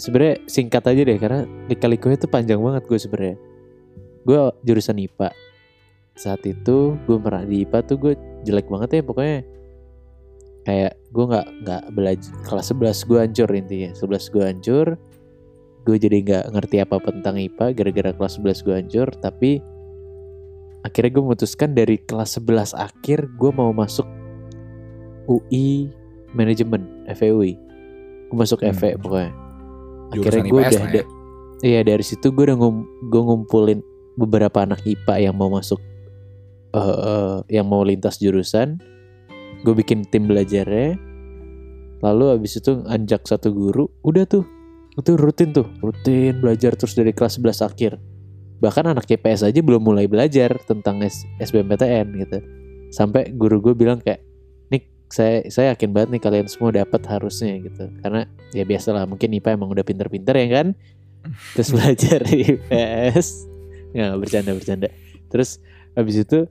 sebenarnya 0.00 0.42
singkat 0.48 0.84
aja 0.84 1.02
deh 1.04 1.18
karena 1.20 1.40
dikali 1.68 1.96
gue 2.00 2.12
tuh 2.16 2.28
panjang 2.32 2.56
banget 2.56 2.88
gue 2.88 2.96
sebenarnya. 2.96 3.36
Gue 4.26 4.50
jurusan 4.66 4.98
IPA. 4.98 5.30
Saat 6.18 6.42
itu 6.44 6.98
gue 7.06 7.16
merah 7.22 7.46
di 7.46 7.62
IPA 7.62 7.78
tuh 7.86 7.96
gue 8.02 8.12
jelek 8.42 8.66
banget 8.66 8.98
ya 8.98 9.02
pokoknya 9.06 9.38
kayak 10.66 10.98
gue 11.14 11.24
nggak 11.30 11.46
nggak 11.62 11.82
belajar 11.94 12.32
kelas 12.42 12.74
11 12.74 13.06
gue 13.06 13.18
hancur 13.22 13.48
intinya 13.54 13.90
11 13.94 14.34
gue 14.34 14.42
hancur 14.42 14.86
gue 15.86 15.96
jadi 16.02 16.16
nggak 16.26 16.44
ngerti 16.58 16.76
apa 16.82 16.98
apa 16.98 17.14
tentang 17.14 17.38
IPA 17.38 17.66
gara-gara 17.78 18.10
kelas 18.10 18.42
11 18.42 18.66
gue 18.66 18.74
hancur 18.74 19.08
tapi 19.22 19.62
akhirnya 20.82 21.10
gue 21.14 21.22
memutuskan 21.22 21.70
dari 21.70 22.02
kelas 22.02 22.42
11 22.42 22.74
akhir 22.74 23.30
gue 23.38 23.50
mau 23.54 23.70
masuk 23.70 24.06
UI 25.30 25.86
manajemen 26.34 27.06
FEUI 27.14 27.54
gue 28.26 28.36
masuk 28.36 28.58
Hmm. 28.66 28.74
FE 28.74 28.98
pokoknya 28.98 29.30
akhirnya 30.10 30.42
gue 30.50 30.60
udah 30.66 30.82
ya. 30.90 31.04
iya 31.62 31.80
dari 31.86 32.02
situ 32.02 32.34
gue 32.34 32.42
udah 32.42 32.58
ngum, 32.58 32.76
gue 33.06 33.22
ngumpulin 33.22 33.78
beberapa 34.16 34.64
anak 34.64 34.82
IPA 34.82 35.30
yang 35.30 35.36
mau 35.36 35.52
masuk 35.52 35.78
eh, 36.72 36.80
eh, 36.80 37.36
yang 37.60 37.68
mau 37.68 37.84
lintas 37.84 38.18
jurusan 38.18 38.80
gue 39.62 39.74
bikin 39.74 40.04
tim 40.06 40.30
belajarnya. 40.30 40.94
Lalu 42.04 42.24
abis 42.38 42.60
itu 42.60 42.84
anjak 42.86 43.24
satu 43.24 43.50
guru 43.50 43.88
udah 44.04 44.22
tuh. 44.28 44.44
Itu 44.96 45.18
rutin 45.18 45.52
tuh 45.52 45.68
rutin 45.80 46.40
belajar 46.40 46.76
terus 46.78 46.94
dari 46.94 47.10
kelas 47.10 47.40
11 47.40 47.66
akhir. 47.66 47.92
Bahkan 48.62 48.96
anak 48.96 49.10
IPS 49.10 49.44
aja 49.44 49.60
belum 49.60 49.84
mulai 49.84 50.08
belajar 50.08 50.56
tentang 50.64 51.02
S- 51.04 51.26
SBMPTN 51.40 52.06
gitu. 52.16 52.38
Sampai 52.92 53.34
guru 53.34 53.60
gue 53.60 53.74
bilang 53.76 54.00
kayak 54.00 54.24
nih 54.72 54.86
saya 55.12 55.44
saya 55.52 55.66
yakin 55.76 55.92
banget 55.92 56.08
nih 56.16 56.22
kalian 56.22 56.46
semua 56.48 56.72
dapat 56.72 57.02
harusnya 57.10 57.60
gitu. 57.60 57.90
Karena 58.00 58.24
ya 58.54 58.64
biasalah 58.64 59.04
mungkin 59.04 59.36
IPA 59.36 59.56
emang 59.60 59.72
udah 59.72 59.84
pinter-pinter 59.84 60.36
ya 60.36 60.48
kan? 60.62 60.66
Terus 61.58 61.68
belajar 61.74 62.22
di 62.22 62.36
IPS 62.54 63.55
nggak 63.92 64.18
bercanda 64.18 64.50
bercanda. 64.56 64.88
Terus 65.30 65.60
habis 65.94 66.16
itu 66.22 66.46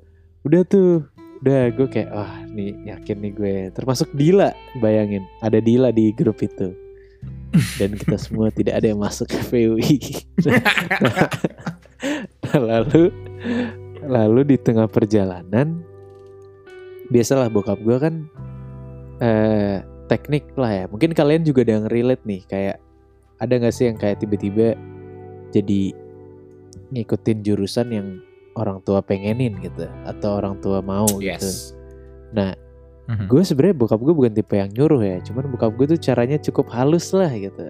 udah 0.46 0.62
tuh 0.68 1.04
udah 1.44 1.70
gue 1.74 1.88
kayak 1.90 2.10
wah 2.14 2.34
nih 2.52 2.74
yakin 2.88 3.18
nih 3.22 3.34
gue. 3.36 3.56
Termasuk 3.76 4.10
Dila 4.16 4.54
bayangin 4.80 5.24
ada 5.44 5.60
Dila 5.60 5.92
di 5.92 6.12
grup 6.16 6.40
itu. 6.42 6.72
Dan 7.80 7.96
kita 7.96 8.20
semua 8.20 8.52
tidak 8.52 8.84
ada 8.84 8.88
yang 8.92 9.00
masuk 9.00 9.32
ke 9.32 9.40
VUI 9.48 9.98
Nah, 12.46 12.60
lalu 12.76 13.10
lalu 14.06 14.42
di 14.44 14.58
tengah 14.60 14.86
perjalanan 14.92 15.80
biasalah 17.10 17.48
bokap 17.48 17.80
gue 17.82 17.98
kan 17.98 18.16
eh 19.24 19.82
teknik 20.06 20.54
lah 20.60 20.72
ya. 20.72 20.86
Mungkin 20.92 21.18
kalian 21.18 21.42
juga 21.42 21.66
ada 21.66 21.82
yang 21.82 21.88
relate 21.90 22.24
nih 22.28 22.42
kayak 22.46 22.78
ada 23.42 23.54
nggak 23.58 23.74
sih 23.74 23.90
yang 23.90 23.98
kayak 23.98 24.22
tiba-tiba 24.22 24.78
jadi 25.52 25.96
ngikutin 26.96 27.44
jurusan 27.44 27.88
yang 27.92 28.08
orang 28.56 28.80
tua 28.88 29.04
pengenin 29.04 29.60
gitu 29.60 29.86
atau 30.08 30.40
orang 30.40 30.56
tua 30.64 30.80
mau 30.80 31.06
gitu. 31.20 31.44
Yes. 31.44 31.76
Nah, 32.32 32.56
Mhm. 33.06 33.30
gue 33.30 33.42
sebenarnya 33.46 33.76
bokap 33.78 34.02
gue 34.02 34.16
bukan 34.18 34.34
tipe 34.34 34.58
yang 34.58 34.72
nyuruh 34.74 35.04
ya 35.04 35.22
cuman 35.22 35.46
bokap 35.54 35.78
gue 35.78 35.94
tuh 35.94 36.00
caranya 36.02 36.42
cukup 36.42 36.66
halus 36.74 37.14
lah 37.14 37.30
gitu. 37.30 37.70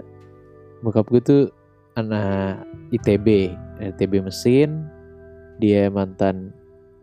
Bokap 0.80 1.12
gue 1.12 1.20
tuh 1.20 1.44
anak 2.00 2.64
ITB 2.96 3.52
ITB 3.84 4.24
mesin 4.24 4.88
dia 5.60 5.92
mantan 5.92 6.56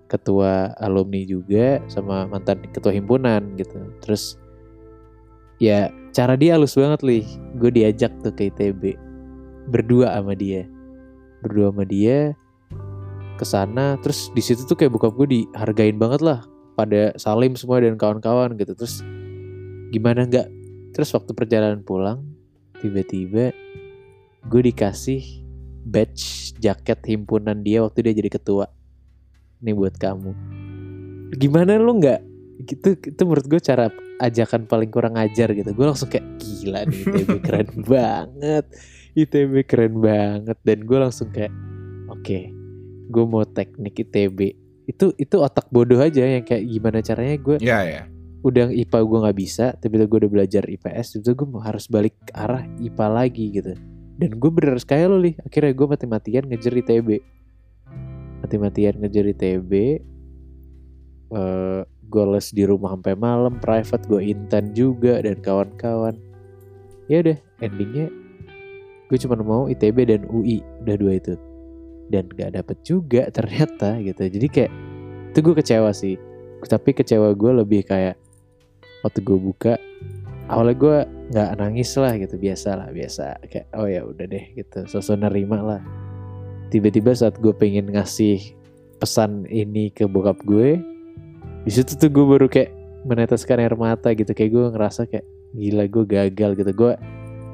ketua 0.09 0.73
alumni 0.81 1.25
juga 1.25 1.81
sama 1.93 2.25
mantan 2.25 2.65
ketua 2.73 2.93
himpunan 2.97 3.53
gitu. 3.61 3.77
Terus 4.01 4.41
ya 5.61 5.93
cara 6.17 6.33
dia 6.33 6.57
halus 6.57 6.73
banget 6.73 7.01
lih. 7.05 7.25
Gue 7.61 7.69
diajak 7.69 8.13
tuh 8.25 8.33
ke 8.33 8.49
ITB 8.49 8.97
berdua 9.69 10.17
sama 10.17 10.33
dia 10.33 10.65
berdua 11.43 11.75
sama 11.75 11.85
dia 11.85 12.39
ke 13.37 13.45
sana 13.45 13.99
terus 13.99 14.31
di 14.31 14.39
situ 14.39 14.63
tuh 14.63 14.79
kayak 14.79 14.95
bokap 14.95 15.19
gue 15.19 15.43
dihargain 15.43 15.99
banget 15.99 16.23
lah 16.23 16.47
pada 16.73 17.13
Salim 17.21 17.55
semua 17.55 17.81
dan 17.85 18.01
kawan-kawan 18.01 18.57
gitu. 18.57 18.73
Terus 18.77 19.05
gimana 19.93 20.25
nggak? 20.25 20.49
Terus 20.93 21.11
waktu 21.13 21.33
perjalanan 21.37 21.85
pulang 21.85 22.25
tiba-tiba 22.81 23.55
gue 24.43 24.63
dikasih 24.73 25.23
badge 25.87 26.55
jaket 26.59 26.99
himpunan 27.07 27.63
dia 27.63 27.83
waktu 27.83 28.11
dia 28.11 28.15
jadi 28.17 28.31
ketua 28.33 28.67
ini 29.63 29.73
buat 29.77 29.95
kamu. 29.97 30.33
Gimana 31.39 31.79
lu 31.79 32.01
nggak? 32.01 32.21
Gitu 32.67 32.89
itu 32.99 33.23
menurut 33.23 33.47
gue 33.47 33.61
cara 33.63 33.89
ajakan 34.21 34.67
paling 34.67 34.91
kurang 34.91 35.15
ajar 35.19 35.51
gitu. 35.55 35.71
Gue 35.73 35.87
langsung 35.87 36.11
kayak 36.11 36.27
gila 36.39 36.87
nih 36.87 37.03
keren 37.43 37.71
banget 37.91 38.65
ITB 39.13 39.65
keren 39.69 40.01
banget. 40.01 40.59
Dan 40.65 40.85
gue 40.85 40.99
langsung 40.99 41.29
kayak 41.33 41.53
oke 42.13 42.39
gue 43.13 43.25
mau 43.29 43.45
teknik 43.45 44.09
ITB 44.09 44.57
itu 44.89 45.13
itu 45.21 45.37
otak 45.39 45.69
bodoh 45.69 46.01
aja 46.01 46.25
yang 46.25 46.45
kayak 46.45 46.65
gimana 46.65 46.99
caranya 47.05 47.37
gue 47.39 47.57
ya 47.61 47.85
ya 47.85 48.03
udah 48.43 48.75
IPA 48.75 48.99
gue 49.07 49.19
nggak 49.23 49.39
bisa 49.39 49.67
tapi 49.79 49.95
gue 50.03 50.19
udah 50.27 50.33
belajar 50.33 50.67
IPS 50.67 51.23
itu 51.23 51.31
gue 51.37 51.47
harus 51.63 51.87
balik 51.87 52.15
ke 52.27 52.33
arah 52.35 52.67
IPA 52.83 53.07
lagi 53.07 53.47
gitu. 53.55 53.75
Dan 54.13 54.39
gue 54.39 54.51
bener 54.51 54.77
sekali 54.83 55.07
lo 55.07 55.19
nih 55.23 55.35
akhirnya 55.47 55.73
gue 55.73 55.87
mati-matian 55.87 56.45
ngejar 56.51 56.75
ITB 56.75 57.09
mati-matian 58.43 58.95
ngejar 58.99 59.25
ITB 59.31 59.73
eh 61.33 61.83
gue 62.13 62.25
les 62.29 62.47
di 62.53 62.69
rumah 62.69 62.93
sampai 62.93 63.17
malam 63.17 63.57
private 63.57 64.05
gue 64.05 64.21
intan 64.21 64.77
juga 64.77 65.17
dan 65.25 65.41
kawan-kawan. 65.41 66.13
Ya 67.09 67.25
udah 67.25 67.39
endingnya 67.65 68.13
gue 69.13 69.21
cuma 69.21 69.37
mau 69.45 69.69
ITB 69.69 70.09
dan 70.09 70.25
UI 70.33 70.65
udah 70.81 70.97
dua 70.97 71.13
itu. 71.21 71.37
Dan 72.09 72.33
gak 72.33 72.57
dapet 72.57 72.81
juga 72.81 73.29
ternyata 73.37 74.01
gitu. 74.01 74.25
Jadi 74.25 74.47
kayak 74.49 74.73
itu 75.37 75.39
gue 75.45 75.55
kecewa 75.61 75.93
sih. 75.93 76.17
Tapi 76.65 76.97
kecewa 76.97 77.37
gue 77.37 77.53
lebih 77.61 77.85
kayak 77.85 78.17
waktu 79.05 79.21
gue 79.21 79.37
buka 79.37 79.77
awalnya 80.49 80.77
gue 80.79 80.97
nggak 81.29 81.51
nangis 81.61 81.93
lah 82.01 82.17
gitu. 82.17 82.41
Biasa 82.41 82.69
lah 82.73 82.89
biasa. 82.89 83.37
Kayak 83.53 83.67
oh 83.77 83.85
ya 83.85 84.01
udah 84.01 84.25
deh 84.25 84.45
gitu. 84.57 84.89
Sosok 84.89 85.21
nerima 85.29 85.61
lah. 85.61 85.83
Tiba-tiba 86.73 87.13
saat 87.13 87.37
gue 87.37 87.53
pengen 87.53 87.93
ngasih 87.93 88.57
pesan 88.97 89.45
ini 89.53 89.93
ke 89.93 90.09
bokap 90.09 90.41
gue 90.47 90.81
di 91.63 91.71
situ 91.71 91.95
tuh 91.99 92.09
gue 92.09 92.25
baru 92.25 92.47
kayak 92.49 92.73
meneteskan 93.05 93.61
air 93.61 93.77
mata 93.77 94.09
gitu. 94.17 94.33
Kayak 94.33 94.51
gue 94.57 94.65
ngerasa 94.73 95.01
kayak 95.05 95.27
gila 95.53 95.85
gue 95.85 96.05
gagal 96.09 96.51
gitu. 96.57 96.73
Gue 96.73 96.93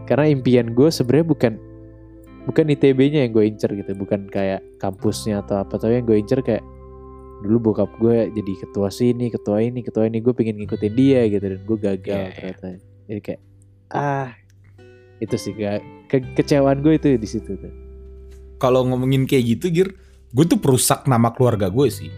karena 0.08 0.24
impian 0.26 0.72
gue 0.72 0.88
sebenarnya 0.88 1.26
bukan 1.28 1.52
bukan 2.48 2.64
ITB-nya 2.72 3.28
yang 3.28 3.32
gue 3.36 3.44
incer 3.44 3.68
gitu. 3.76 3.92
Bukan 3.92 4.32
kayak 4.32 4.64
kampusnya 4.80 5.44
atau 5.44 5.60
apa. 5.60 5.76
Tapi 5.76 6.00
yang 6.00 6.08
gue 6.08 6.16
incer 6.16 6.40
kayak 6.40 6.64
dulu 7.44 7.70
bokap 7.70 7.92
gue 8.00 8.32
jadi 8.32 8.52
ketua 8.58 8.88
sini 8.88 9.28
ketua 9.28 9.60
ini 9.60 9.84
ketua 9.84 10.08
ini. 10.08 10.24
Gue 10.24 10.32
pengen 10.32 10.56
ngikutin 10.56 10.94
dia 10.96 11.28
gitu. 11.28 11.44
Dan 11.44 11.60
gue 11.60 11.78
gagal 11.78 12.18
Iya, 12.18 12.24
iya. 12.24 12.34
ternyata. 12.34 12.66
Jadi 13.04 13.20
kayak 13.20 13.40
ah 13.92 14.28
itu 15.20 15.36
sih. 15.36 15.52
Gak 15.52 15.78
ke- 16.08 16.32
kecewaan 16.34 16.80
gue 16.80 16.96
itu 16.96 17.12
di 17.14 17.28
situ 17.28 17.52
tuh. 17.54 17.72
Kalau 18.56 18.82
ngomongin 18.88 19.28
kayak 19.28 19.44
gitu 19.44 19.68
Gir 19.70 19.88
gue 20.28 20.44
tuh 20.44 20.60
perusak 20.60 21.04
nama 21.04 21.32
keluarga 21.32 21.68
gue 21.68 21.88
sih 21.88 22.08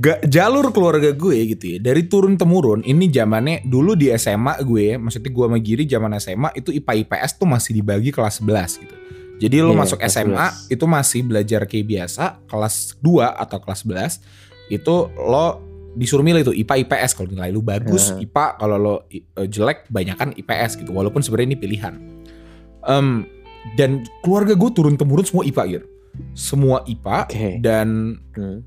Gak 0.00 0.30
jalur 0.30 0.70
keluarga 0.70 1.10
gue 1.10 1.38
gitu 1.50 1.64
ya 1.66 1.78
dari 1.82 2.06
turun 2.06 2.38
temurun 2.38 2.80
ini 2.82 3.10
zamannya 3.10 3.66
dulu 3.66 3.98
di 3.98 4.08
SMA 4.14 4.62
gue 4.62 4.94
maksudnya 4.96 5.28
gue 5.28 5.44
sama 5.50 5.58
Giri 5.58 5.84
zaman 5.84 6.10
SMA 6.16 6.50
itu 6.54 6.70
IPA 6.70 7.04
IPS 7.04 7.30
tuh 7.36 7.48
masih 7.50 7.74
dibagi 7.74 8.14
kelas 8.14 8.38
11 8.38 8.82
gitu 8.86 8.96
jadi 9.40 9.56
lo 9.60 9.72
Iya, 9.74 9.80
masuk 9.82 9.98
SMA 10.06 10.46
11. 10.68 10.72
itu 10.72 10.84
masih 10.86 11.20
belajar 11.24 11.60
kayak 11.66 11.86
biasa 11.86 12.24
kelas 12.46 12.96
2 13.02 13.24
atau 13.34 13.58
kelas 13.58 13.80
11 13.82 14.22
itu 14.70 14.94
lo 15.16 15.46
disuruh 15.90 16.22
milih 16.22 16.46
tuh 16.46 16.54
IPA 16.54 16.86
IPS 16.86 17.10
kalau 17.18 17.28
nilai 17.28 17.50
lu 17.50 17.60
bagus 17.60 18.14
Aha. 18.14 18.22
IPA 18.22 18.44
kalau 18.56 18.76
lo 18.78 18.94
eh, 19.10 19.20
jelek 19.44 19.90
banyakan 19.90 20.38
IPS 20.38 20.78
gitu 20.78 20.94
walaupun 20.94 21.18
sebenarnya 21.18 21.48
ini 21.50 21.58
pilihan 21.58 21.94
Em, 22.80 23.28
dan 23.76 24.00
keluarga 24.22 24.56
gue 24.56 24.70
turun 24.72 24.96
temurun 24.96 25.20
semua 25.20 25.44
IPA 25.44 25.62
gitu 25.68 25.86
semua 26.32 26.80
IPA 26.86 27.18
Oke. 27.26 27.48
dan 27.60 28.16
Hmm. 28.32 28.64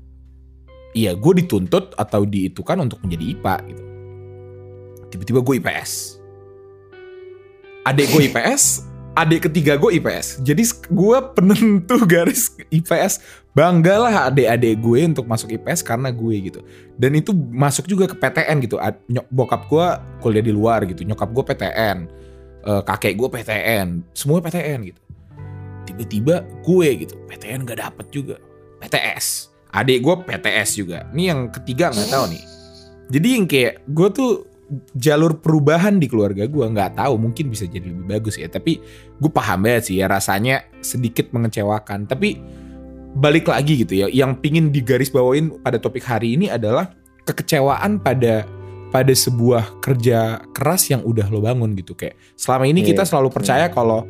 Iya 0.94 1.12
gue 1.12 1.32
dituntut 1.36 1.92
atau 1.94 2.22
diitukan 2.22 2.78
untuk 2.80 3.02
menjadi 3.02 3.24
IPA 3.34 3.56
gitu. 3.68 3.82
Tiba-tiba 5.10 5.40
gue 5.42 5.54
IPS. 5.58 5.92
Adik 7.84 8.08
gue 8.10 8.32
IPS, 8.32 8.80
adik 9.12 9.44
ketiga 9.46 9.76
gue 9.76 10.00
IPS. 10.00 10.40
Jadi 10.40 10.64
gue 10.88 11.16
penentu 11.36 12.00
garis 12.12 12.56
IPS. 12.72 13.20
Banggalah 13.54 14.34
adik-adik 14.34 14.82
gue 14.82 15.06
untuk 15.06 15.30
masuk 15.30 15.52
IPS 15.52 15.86
karena 15.86 16.10
gue 16.10 16.34
gitu. 16.50 16.60
Dan 16.98 17.14
itu 17.14 17.30
masuk 17.34 17.86
juga 17.86 18.10
ke 18.10 18.16
PTN 18.18 18.58
gitu. 18.64 18.80
Nyok- 19.06 19.30
Bokap 19.30 19.70
gue 19.70 19.86
kuliah 20.18 20.42
di 20.42 20.50
luar 20.50 20.82
gitu. 20.88 21.06
Nyokap 21.06 21.30
gue 21.30 21.44
PTN. 21.54 21.98
Eh, 22.64 22.82
kakek 22.82 23.14
gue 23.14 23.28
PTN. 23.30 24.02
Semua 24.10 24.42
PTN 24.42 24.90
gitu. 24.90 25.00
Tiba-tiba 25.84 26.42
gue 26.64 26.88
gitu. 27.06 27.14
PTN 27.30 27.62
gak 27.62 27.78
dapet 27.78 28.06
juga. 28.10 28.36
PTS. 28.82 29.53
Adik 29.74 30.06
gue 30.06 30.14
PTS 30.22 30.70
juga. 30.78 30.98
Ini 31.10 31.34
yang 31.34 31.40
ketiga 31.50 31.90
nggak 31.90 32.08
tahu 32.08 32.24
nih. 32.30 32.42
Jadi 33.10 33.28
yang 33.34 33.44
kayak 33.50 33.74
gue 33.90 34.08
tuh 34.14 34.32
jalur 34.96 35.38
perubahan 35.44 36.00
di 36.00 36.08
keluarga 36.08 36.48
gue 36.48 36.64
nggak 36.64 36.96
tahu 36.96 37.20
mungkin 37.20 37.52
bisa 37.52 37.68
jadi 37.68 37.84
lebih 37.84 38.08
bagus 38.08 38.40
ya 38.40 38.48
tapi 38.48 38.80
gue 39.20 39.30
paham 39.30 39.60
banget 39.68 39.92
sih 39.92 39.96
ya 40.00 40.08
rasanya 40.08 40.64
sedikit 40.80 41.28
mengecewakan 41.36 42.08
tapi 42.08 42.40
balik 43.14 43.52
lagi 43.52 43.84
gitu 43.84 43.92
ya 43.92 44.06
yang 44.08 44.40
pingin 44.40 44.72
digaris 44.72 45.12
bawain 45.12 45.52
pada 45.60 45.76
topik 45.76 46.02
hari 46.02 46.34
ini 46.40 46.48
adalah 46.48 46.90
kekecewaan 47.28 48.00
pada 48.00 48.48
pada 48.88 49.12
sebuah 49.12 49.84
kerja 49.84 50.42
keras 50.56 50.88
yang 50.88 51.04
udah 51.04 51.28
lo 51.28 51.44
bangun 51.44 51.76
gitu 51.76 51.92
kayak 51.92 52.16
selama 52.34 52.64
ini 52.64 52.82
Iya. 52.82 52.96
kita 52.96 53.02
selalu 53.04 53.28
percaya 53.36 53.68
kalau 53.68 54.08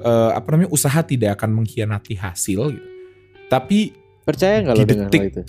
eh, 0.00 0.30
apa 0.32 0.48
namanya 0.56 0.72
usaha 0.72 1.04
tidak 1.04 1.36
akan 1.38 1.60
mengkhianati 1.60 2.16
hasil 2.16 2.72
gitu 2.72 2.88
tapi 3.52 3.92
Percaya 4.24 4.60
nggak 4.62 4.74
lo 4.76 4.84
dengan 4.84 5.08
hal 5.08 5.24
itu? 5.26 5.42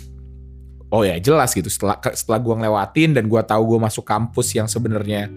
Oh 0.92 1.04
ya 1.08 1.16
jelas 1.24 1.56
gitu 1.56 1.72
setelah 1.72 1.96
setelah 2.12 2.40
gue 2.44 2.56
ngelewatin 2.64 3.16
dan 3.16 3.24
gue 3.32 3.42
tahu 3.48 3.64
gue 3.76 3.80
masuk 3.80 4.04
kampus 4.04 4.52
yang 4.52 4.68
sebenarnya 4.68 5.32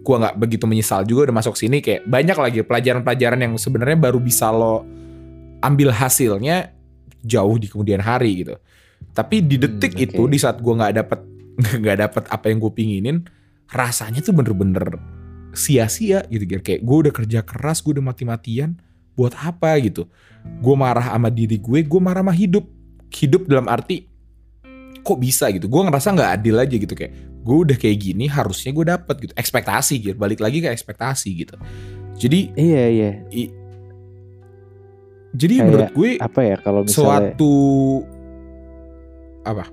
gue 0.00 0.16
nggak 0.16 0.36
begitu 0.36 0.64
menyesal 0.68 1.04
juga 1.04 1.28
udah 1.32 1.36
masuk 1.40 1.56
sini 1.56 1.80
kayak 1.80 2.04
banyak 2.04 2.36
lagi 2.36 2.60
pelajaran-pelajaran 2.64 3.40
yang 3.40 3.54
sebenarnya 3.56 3.96
baru 3.96 4.20
bisa 4.20 4.52
lo 4.52 4.84
ambil 5.64 5.92
hasilnya 5.92 6.72
jauh 7.24 7.56
di 7.56 7.68
kemudian 7.68 8.00
hari 8.00 8.44
gitu. 8.44 8.56
Tapi 9.16 9.44
di 9.44 9.56
detik 9.56 9.96
Hmm, 9.96 10.04
itu 10.04 10.22
oke. 10.24 10.32
di 10.32 10.38
saat 10.40 10.60
gue 10.60 10.74
nggak 10.76 10.92
dapet 10.96 11.20
nggak 11.80 11.96
dapet 12.08 12.24
apa 12.28 12.44
yang 12.52 12.58
gue 12.60 12.72
pinginin 12.72 13.16
rasanya 13.70 14.20
tuh 14.20 14.34
bener-bener 14.34 14.98
sia-sia 15.54 16.22
gitu 16.30 16.46
kayak 16.62 16.82
gue 16.82 16.96
udah 17.06 17.12
kerja 17.14 17.40
keras 17.42 17.82
gue 17.82 17.98
udah 17.98 18.06
mati-matian 18.06 18.78
buat 19.20 19.36
apa 19.36 19.76
gitu. 19.84 20.08
Gue 20.58 20.72
marah 20.72 21.12
sama 21.12 21.28
diri 21.28 21.60
gue 21.60 21.84
gue 21.84 22.00
marah 22.00 22.24
sama 22.24 22.32
hidup. 22.32 22.64
Hidup 23.10 23.44
dalam 23.44 23.68
arti 23.68 24.08
kok 25.00 25.18
bisa 25.18 25.52
gitu? 25.52 25.68
Gue 25.68 25.82
ngerasa 25.84 26.08
nggak 26.10 26.30
adil 26.40 26.56
aja 26.56 26.72
gitu 26.72 26.94
kayak 26.94 27.12
gue 27.40 27.56
udah 27.56 27.76
kayak 27.76 27.98
gini 28.00 28.24
harusnya 28.24 28.72
gue 28.72 28.86
dapet 28.86 29.16
gitu. 29.20 29.32
Ekspektasi 29.36 29.94
gitu 30.00 30.16
balik 30.16 30.40
lagi 30.40 30.64
ke 30.64 30.68
ekspektasi 30.68 31.28
gitu. 31.36 31.54
Jadi 32.16 32.52
Iya 32.54 32.84
iya. 32.88 33.10
i- 33.28 33.52
jadi 35.30 35.54
Kayak 35.56 35.66
menurut 35.66 35.90
gue 35.94 36.10
Apa 36.18 36.40
ya 36.42 36.56
kalau 36.58 36.80
misalnya 36.82 37.30
suatu 37.32 37.54
apa? 39.40 39.64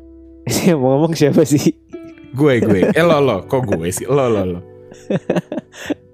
Yang 0.68 0.77
mau 0.80 0.89
ngomong 0.96 1.13
siapa 1.13 1.44
sih? 1.44 1.75
gue 2.32 2.54
gue. 2.62 2.80
Eh 2.94 3.04
lo 3.04 3.18
lo. 3.18 3.44
Kok 3.46 3.62
gue 3.68 3.89
sih? 3.89 4.06
Lo 4.06 4.27
lo 4.27 4.44
lo. 4.44 4.60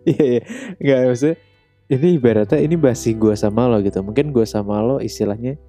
Iya 0.04 0.24
iya. 0.36 0.42
Enggak 0.84 1.00
maksudnya 1.08 1.36
ini 1.92 2.16
ibaratnya 2.16 2.60
ini 2.60 2.76
basi 2.80 3.16
gue 3.16 3.36
sama 3.36 3.68
lo 3.68 3.80
gitu. 3.84 4.00
Mungkin 4.00 4.32
gue 4.32 4.46
sama 4.48 4.80
lo 4.80 5.04
istilahnya 5.04 5.60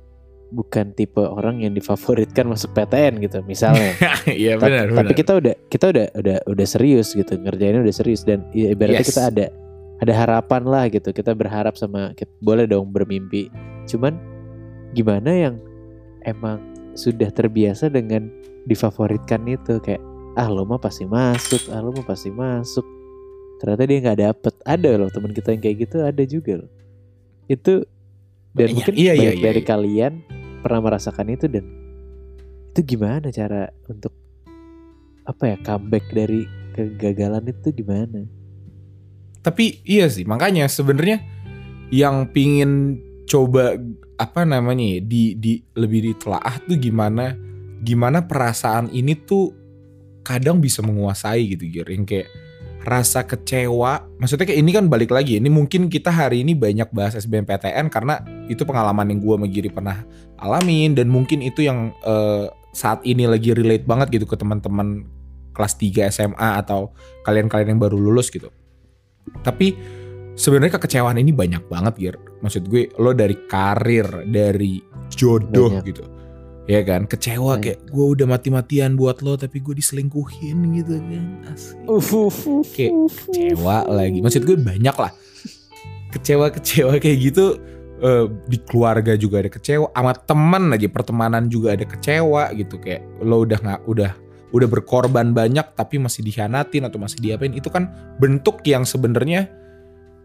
bukan 0.54 0.94
tipe 0.94 1.18
orang 1.18 1.66
yang 1.66 1.74
difavoritkan 1.74 2.46
masuk 2.46 2.70
PTN 2.78 3.18
gitu 3.18 3.42
misalnya. 3.42 3.90
Iya 4.30 4.56
benar 4.56 4.88
tapi 4.94 5.10
benar 5.10 5.18
kita 5.18 5.32
udah 5.40 5.54
kita 5.66 5.84
udah 5.90 6.06
udah 6.14 6.36
udah 6.46 6.66
serius 6.66 7.12
gitu 7.12 7.34
ngerjainnya 7.36 7.82
udah 7.82 7.94
serius 7.94 8.22
dan 8.22 8.46
ya 8.54 8.70
ibaratnya 8.70 9.02
Yes. 9.02 9.10
kita 9.10 9.22
ada 9.34 9.46
ada 10.02 10.12
harapan 10.14 10.62
lah 10.66 10.84
gitu 10.90 11.10
kita 11.10 11.34
berharap 11.34 11.74
sama 11.74 12.14
kita, 12.14 12.30
boleh 12.42 12.66
dong 12.70 12.94
bermimpi 12.94 13.50
cuman 13.90 14.14
gimana 14.94 15.30
yang 15.34 15.54
emang 16.24 16.62
sudah 16.94 17.28
terbiasa 17.34 17.90
dengan 17.90 18.30
difavoritkan 18.70 19.44
itu 19.50 19.82
kayak 19.82 20.00
ah 20.38 20.46
lo 20.46 20.62
mah 20.64 20.78
pasti 20.78 21.04
masuk 21.04 21.62
ah 21.74 21.82
lo 21.82 21.90
mah 21.90 22.06
pasti 22.06 22.30
masuk 22.30 22.86
ternyata 23.64 23.88
dia 23.88 23.98
nggak 24.04 24.20
dapet 24.20 24.54
ada 24.68 24.90
loh 25.00 25.08
teman 25.08 25.32
kita 25.32 25.56
yang 25.56 25.62
kayak 25.64 25.76
gitu 25.88 25.96
ada 26.04 26.22
juga 26.28 26.52
loh 26.60 26.70
itu 27.48 27.88
dan 28.52 28.68
Iya, 28.68 28.74
mungkin 28.76 28.94
iya, 28.94 29.12
iya, 29.16 29.30
iya, 29.32 29.40
dari 29.40 29.62
iya. 29.64 29.68
kalian 29.72 30.12
pernah 30.60 30.80
merasakan 30.84 31.32
itu 31.32 31.48
dan 31.48 31.64
itu 32.76 32.80
gimana 32.84 33.32
cara 33.32 33.72
untuk 33.88 34.12
apa 35.24 35.42
ya 35.48 35.56
comeback 35.64 36.04
dari 36.12 36.44
kegagalan 36.76 37.48
itu 37.48 37.72
gimana? 37.72 38.28
tapi 39.40 39.80
iya 39.88 40.04
sih 40.12 40.28
makanya 40.28 40.68
sebenarnya 40.68 41.24
yang 41.88 42.28
pingin 42.28 43.00
coba 43.24 43.80
apa 44.20 44.44
namanya 44.44 44.96
ya, 44.96 45.00
di 45.00 45.36
di 45.40 45.64
lebih 45.72 46.12
ditelaah 46.12 46.60
tuh 46.68 46.76
gimana 46.76 47.32
gimana 47.80 48.24
perasaan 48.28 48.92
ini 48.92 49.16
tuh 49.16 49.52
kadang 50.24 50.60
bisa 50.60 50.80
menguasai 50.80 51.56
gitu 51.56 51.64
Gir 51.68 51.88
yang 51.92 52.04
kayak 52.08 52.28
rasa 52.84 53.24
kecewa 53.24 54.04
maksudnya 54.20 54.44
kayak 54.44 54.60
ini 54.60 54.70
kan 54.70 54.86
balik 54.86 55.10
lagi 55.10 55.40
ini 55.40 55.48
mungkin 55.48 55.88
kita 55.88 56.12
hari 56.12 56.44
ini 56.44 56.52
banyak 56.52 56.92
bahas 56.92 57.16
SBMPTN 57.16 57.88
karena 57.88 58.20
itu 58.46 58.62
pengalaman 58.62 59.10
yang 59.10 59.20
gua 59.24 59.40
sama 59.40 59.46
Giri 59.48 59.72
pernah 59.72 60.04
alamin 60.38 60.92
dan 60.92 61.08
mungkin 61.08 61.40
itu 61.40 61.64
yang 61.64 61.90
eh, 62.04 62.46
saat 62.76 63.00
ini 63.08 63.24
lagi 63.24 63.56
relate 63.56 63.88
banget 63.88 64.20
gitu 64.20 64.26
ke 64.28 64.36
teman-teman 64.36 65.08
kelas 65.54 65.78
3 65.78 66.10
SMA 66.12 66.48
atau 66.60 66.92
kalian-kalian 67.24 67.78
yang 67.78 67.80
baru 67.80 67.96
lulus 67.96 68.28
gitu 68.28 68.52
tapi 69.40 69.74
sebenarnya 70.34 70.76
kekecewaan 70.76 71.18
ini 71.18 71.30
banyak 71.30 71.64
banget 71.70 71.94
Gir. 71.96 72.16
Maksud 72.42 72.68
gue 72.68 72.90
lo 73.00 73.14
dari 73.14 73.36
karir, 73.48 74.28
dari 74.28 74.82
jodoh 75.14 75.80
Banyak. 75.80 75.84
gitu. 75.88 76.04
Ya 76.64 76.80
kan, 76.80 77.04
kecewa 77.04 77.60
Banyak. 77.60 77.62
kayak 77.62 77.78
gue 77.92 78.06
udah 78.16 78.26
mati-matian 78.26 78.96
buat 78.96 79.20
lo 79.20 79.36
tapi 79.36 79.60
gue 79.60 79.76
diselingkuhin 79.76 80.80
gitu 80.80 80.96
kan. 80.96 81.24
Asik. 81.52 81.76
Kayak 82.72 82.92
kecewa 83.12 83.84
lagi. 83.92 84.18
Maksud 84.24 84.48
gue 84.48 84.56
banyak 84.56 84.96
lah. 84.96 85.12
Kecewa-kecewa 86.16 86.96
kayak 87.04 87.18
gitu 87.20 87.60
eh, 88.00 88.26
di 88.48 88.58
keluarga 88.64 89.12
juga 89.12 89.44
ada 89.44 89.50
kecewa, 89.52 89.92
sama 89.92 90.12
teman 90.16 90.72
aja 90.72 90.88
pertemanan 90.88 91.52
juga 91.52 91.76
ada 91.76 91.84
kecewa 91.84 92.48
gitu 92.56 92.80
kayak 92.80 93.04
lo 93.20 93.44
udah 93.44 93.58
nggak 93.60 93.82
udah 93.84 94.12
udah 94.54 94.68
berkorban 94.70 95.34
banyak 95.34 95.66
tapi 95.74 95.98
masih 95.98 96.22
dikhianatin 96.22 96.86
atau 96.86 97.02
masih 97.02 97.18
diapain 97.18 97.50
itu 97.50 97.66
kan 97.66 97.90
bentuk 98.22 98.62
yang 98.62 98.86
sebenarnya 98.86 99.50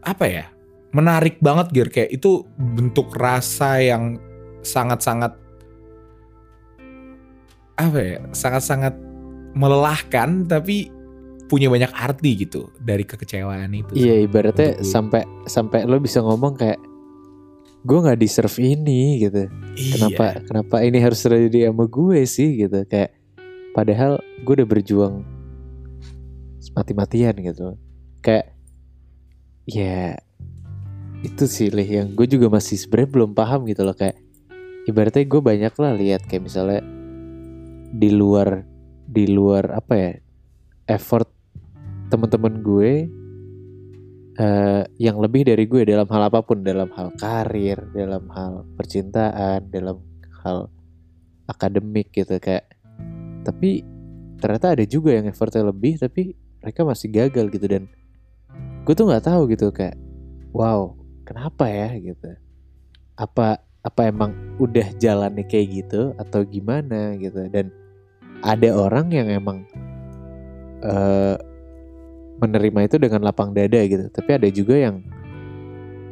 apa 0.06 0.26
ya 0.30 0.46
menarik 0.94 1.42
banget 1.42 1.74
Gir 1.74 1.90
kayak 1.90 2.14
itu 2.14 2.46
bentuk 2.54 3.10
rasa 3.18 3.82
yang 3.82 4.22
sangat-sangat 4.62 5.34
apa 7.80 8.00
ya 8.04 8.18
sangat-sangat 8.36 8.94
melelahkan 9.56 10.44
tapi 10.46 10.92
punya 11.50 11.72
banyak 11.72 11.90
arti 11.96 12.46
gitu 12.46 12.70
dari 12.78 13.02
kekecewaan 13.08 13.74
itu 13.74 13.98
Iya 13.98 14.28
ibaratnya 14.28 14.86
sampai 14.86 15.26
sampai 15.50 15.88
lo 15.88 15.98
bisa 15.98 16.22
ngomong 16.22 16.54
kayak 16.60 16.78
gue 17.82 17.98
nggak 17.98 18.20
deserve 18.20 18.54
ini 18.60 19.24
gitu. 19.24 19.48
Iya. 19.74 19.94
Kenapa 19.98 20.26
kenapa 20.46 20.76
ini 20.84 21.00
harus 21.00 21.24
terjadi 21.24 21.72
sama 21.72 21.88
gue 21.88 22.20
sih 22.28 22.68
gitu 22.68 22.84
kayak 22.86 23.16
padahal 23.74 24.20
gue 24.44 24.54
udah 24.62 24.68
berjuang 24.68 25.26
mati-matian 26.76 27.34
gitu. 27.40 27.80
Kayak 28.22 28.54
ya 29.66 30.20
itu 31.26 31.44
sih 31.50 31.72
lih 31.74 31.88
yang 31.88 32.14
gue 32.14 32.28
juga 32.30 32.52
masih 32.52 32.78
sebenarnya 32.78 33.10
belum 33.10 33.32
paham 33.34 33.66
gitu 33.66 33.82
loh 33.82 33.96
kayak 33.98 34.20
ibaratnya 34.86 35.26
gue 35.26 35.42
banyak 35.42 35.74
lah 35.76 35.92
lihat 35.98 36.22
kayak 36.30 36.46
misalnya 36.46 36.99
di 37.90 38.10
luar 38.14 38.64
di 39.10 39.26
luar 39.30 39.74
apa 39.74 39.94
ya 39.98 40.12
effort 40.90 41.30
teman-teman 42.10 42.62
gue 42.62 42.92
eh, 44.38 44.84
yang 45.02 45.18
lebih 45.18 45.46
dari 45.46 45.66
gue 45.66 45.86
dalam 45.86 46.06
hal 46.10 46.30
apa 46.30 46.46
pun 46.46 46.62
dalam 46.62 46.90
hal 46.94 47.14
karir 47.18 47.82
dalam 47.94 48.30
hal 48.34 48.66
percintaan 48.78 49.70
dalam 49.74 50.02
hal 50.46 50.70
akademik 51.50 52.14
gitu 52.14 52.38
kayak 52.38 52.70
tapi 53.42 53.82
ternyata 54.38 54.78
ada 54.78 54.86
juga 54.86 55.18
yang 55.18 55.26
effortnya 55.28 55.66
lebih 55.66 55.98
tapi 55.98 56.38
mereka 56.62 56.86
masih 56.86 57.10
gagal 57.10 57.50
gitu 57.50 57.66
dan 57.66 57.84
gue 58.86 58.94
tuh 58.94 59.06
nggak 59.10 59.26
tahu 59.26 59.50
gitu 59.50 59.74
kayak 59.74 59.98
wow 60.54 61.00
kenapa 61.30 61.70
ya? 61.70 61.94
gitu. 62.02 62.34
Apa 63.14 63.62
apa 63.80 64.02
emang 64.10 64.36
udah 64.60 64.92
jalannya 64.98 65.46
kayak 65.46 65.86
gitu 65.86 66.12
atau 66.20 66.44
gimana 66.44 67.16
gitu 67.16 67.48
dan 67.48 67.72
ada 68.46 68.70
orang 68.76 69.12
yang 69.12 69.28
emang 69.28 69.68
eh 70.86 71.36
menerima 72.40 72.88
itu 72.88 72.96
dengan 72.96 73.28
lapang 73.28 73.52
dada 73.52 73.84
gitu 73.84 74.08
tapi 74.16 74.40
ada 74.40 74.48
juga 74.48 74.80
yang 74.80 75.04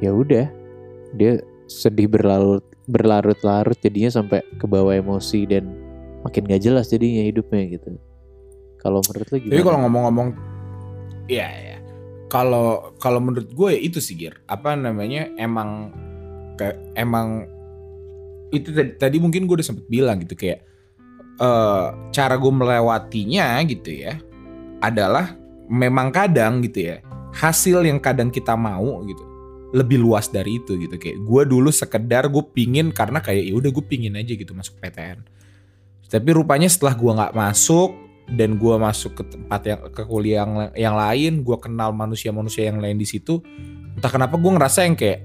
ya 0.03 0.11
udah 0.11 0.51
dia 1.15 1.39
sedih 1.71 2.11
berlarut 2.11 2.67
berlarut-larut 2.87 3.75
jadinya 3.79 4.11
sampai 4.11 4.43
ke 4.59 4.65
bawah 4.67 4.95
emosi 4.95 5.47
dan 5.47 5.71
makin 6.23 6.47
gak 6.47 6.63
jelas 6.63 6.91
jadinya 6.91 7.23
hidupnya 7.27 7.67
gitu. 7.77 7.99
Kalau 8.79 9.03
menurut 9.03 9.27
lo 9.27 9.37
gimana? 9.37 9.53
Tapi 9.55 9.63
kalau 9.67 9.79
ngomong-ngomong, 9.85 10.27
iya 11.27 11.47
ya. 11.51 11.77
Kalau 12.27 12.95
kalau 12.99 13.19
menurut 13.23 13.51
gue 13.51 13.69
ya 13.75 13.79
itu 13.79 13.99
sih 13.99 14.15
Gir. 14.15 14.39
Apa 14.47 14.75
namanya? 14.75 15.27
Emang 15.35 15.91
kayak 16.55 16.79
emang 16.95 17.47
itu 18.51 18.71
tadi, 18.71 18.95
tadi 18.95 19.17
mungkin 19.19 19.43
gue 19.43 19.59
udah 19.59 19.67
sempet 19.67 19.87
bilang 19.91 20.23
gitu 20.23 20.35
kayak 20.35 20.63
eh 21.37 21.85
cara 22.13 22.35
gue 22.35 22.53
melewatinya 22.53 23.61
gitu 23.65 23.93
ya 23.93 24.17
adalah 24.81 25.37
memang 25.69 26.09
kadang 26.09 26.61
gitu 26.65 26.93
ya 26.93 26.97
hasil 27.33 27.85
yang 27.85 28.01
kadang 28.01 28.33
kita 28.33 28.57
mau 28.57 29.05
gitu 29.05 29.23
lebih 29.75 29.99
luas 29.99 30.31
dari 30.31 30.63
itu 30.63 30.79
gitu. 30.79 30.95
Kayak 30.95 31.27
gue 31.27 31.41
dulu 31.43 31.69
sekedar 31.69 32.31
gue 32.31 32.43
pingin 32.55 32.89
karena 32.95 33.19
kayak 33.19 33.51
ya 33.51 33.53
udah 33.53 33.69
gue 33.69 33.85
pingin 33.85 34.15
aja 34.15 34.33
gitu 34.33 34.55
masuk 34.55 34.79
PTN 34.79 35.37
tapi 36.07 36.29
rupanya 36.31 36.71
setelah 36.71 36.95
gue 36.95 37.11
nggak 37.11 37.33
masuk 37.35 37.91
dan 38.31 38.59
gue 38.59 38.75
masuk 38.75 39.11
ke 39.15 39.23
tempat 39.27 39.61
yang 39.63 39.81
ke 39.91 40.03
kuliah 40.03 40.43
yang, 40.43 40.51
yang 40.75 40.95
lain 40.95 41.43
gue 41.43 41.57
kenal 41.59 41.91
manusia-manusia 41.95 42.67
yang 42.67 42.79
lain 42.79 42.95
di 42.99 43.07
situ 43.07 43.39
entah 43.95 44.11
kenapa 44.11 44.35
gue 44.39 44.51
ngerasa 44.51 44.87
yang 44.87 44.95
kayak 44.95 45.23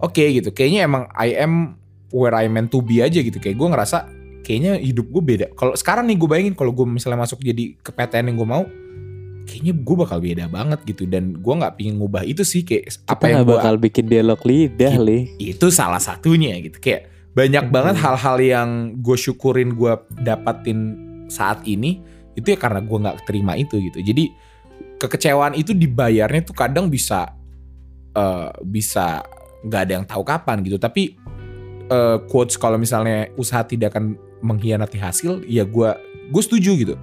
oke 0.00 0.20
gitu. 0.20 0.48
Kayaknya 0.52 0.80
emang 0.88 1.04
I 1.12 1.36
am 1.36 1.76
where 2.12 2.32
I 2.32 2.48
meant 2.48 2.72
to 2.72 2.80
be 2.80 3.04
aja 3.04 3.20
gitu. 3.20 3.36
Kayak 3.36 3.56
gue 3.60 3.68
ngerasa 3.76 3.98
kayaknya 4.40 4.76
hidup 4.76 5.06
gue 5.06 5.22
beda. 5.22 5.46
Kalau 5.52 5.72
sekarang 5.72 6.06
nih 6.06 6.16
gue 6.16 6.28
bayangin 6.28 6.54
kalau 6.54 6.70
gue 6.70 6.84
misalnya 6.84 7.20
masuk 7.20 7.40
jadi 7.40 7.76
ke 7.76 7.90
PTN 7.90 8.32
yang 8.32 8.36
gue 8.36 8.48
mau 8.48 8.64
kayaknya 9.40 9.74
gue 9.74 9.96
bakal 9.98 10.18
beda 10.18 10.44
banget 10.46 10.80
gitu. 10.86 11.04
Dan 11.04 11.36
gue 11.36 11.54
nggak 11.54 11.74
pingin 11.74 11.98
ngubah 11.98 12.22
itu 12.22 12.42
sih 12.42 12.62
kayak 12.62 12.92
Kita 12.92 13.10
apa 13.10 13.24
yang 13.26 13.42
gue 13.42 13.54
bakal 13.54 13.74
bikin 13.76 14.06
dialog 14.06 14.40
lidah 14.40 14.94
li. 14.96 15.26
itu 15.36 15.66
salah 15.68 15.98
satunya 15.98 16.54
gitu. 16.60 16.78
Kayak 16.78 17.08
banyak 17.30 17.64
Hmm. 17.66 17.74
banget 17.74 17.96
hal-hal 17.98 18.36
yang 18.38 18.68
gue 18.98 19.14
syukurin 19.14 19.74
gue 19.74 19.92
dapatin 20.18 20.78
saat 21.26 21.62
ini 21.64 22.02
itu 22.34 22.46
ya 22.46 22.58
karena 22.58 22.78
gue 22.80 22.98
nggak 22.98 23.18
terima 23.24 23.54
itu 23.54 23.78
gitu. 23.78 23.98
Jadi 24.00 24.30
kekecewaan 24.96 25.54
itu 25.54 25.72
dibayarnya 25.72 26.42
tuh 26.42 26.54
kadang 26.54 26.86
bisa 26.86 27.34
eh, 28.10 28.48
bisa 28.62 29.22
nggak 29.62 29.80
ada 29.82 29.92
yang 29.92 30.06
tahu 30.06 30.22
kapan 30.22 30.62
gitu. 30.62 30.76
Tapi 30.76 31.14
eh, 31.86 32.18
quotes 32.26 32.54
kalau 32.54 32.76
misalnya 32.76 33.30
usaha 33.34 33.62
tidak 33.62 33.94
akan 33.94 34.14
mengkhianati 34.40 34.98
hasil 35.00 35.44
ya 35.46 35.64
gue 35.64 35.90
gue 36.30 36.42
setuju 36.42 36.70
gitu. 36.76 36.94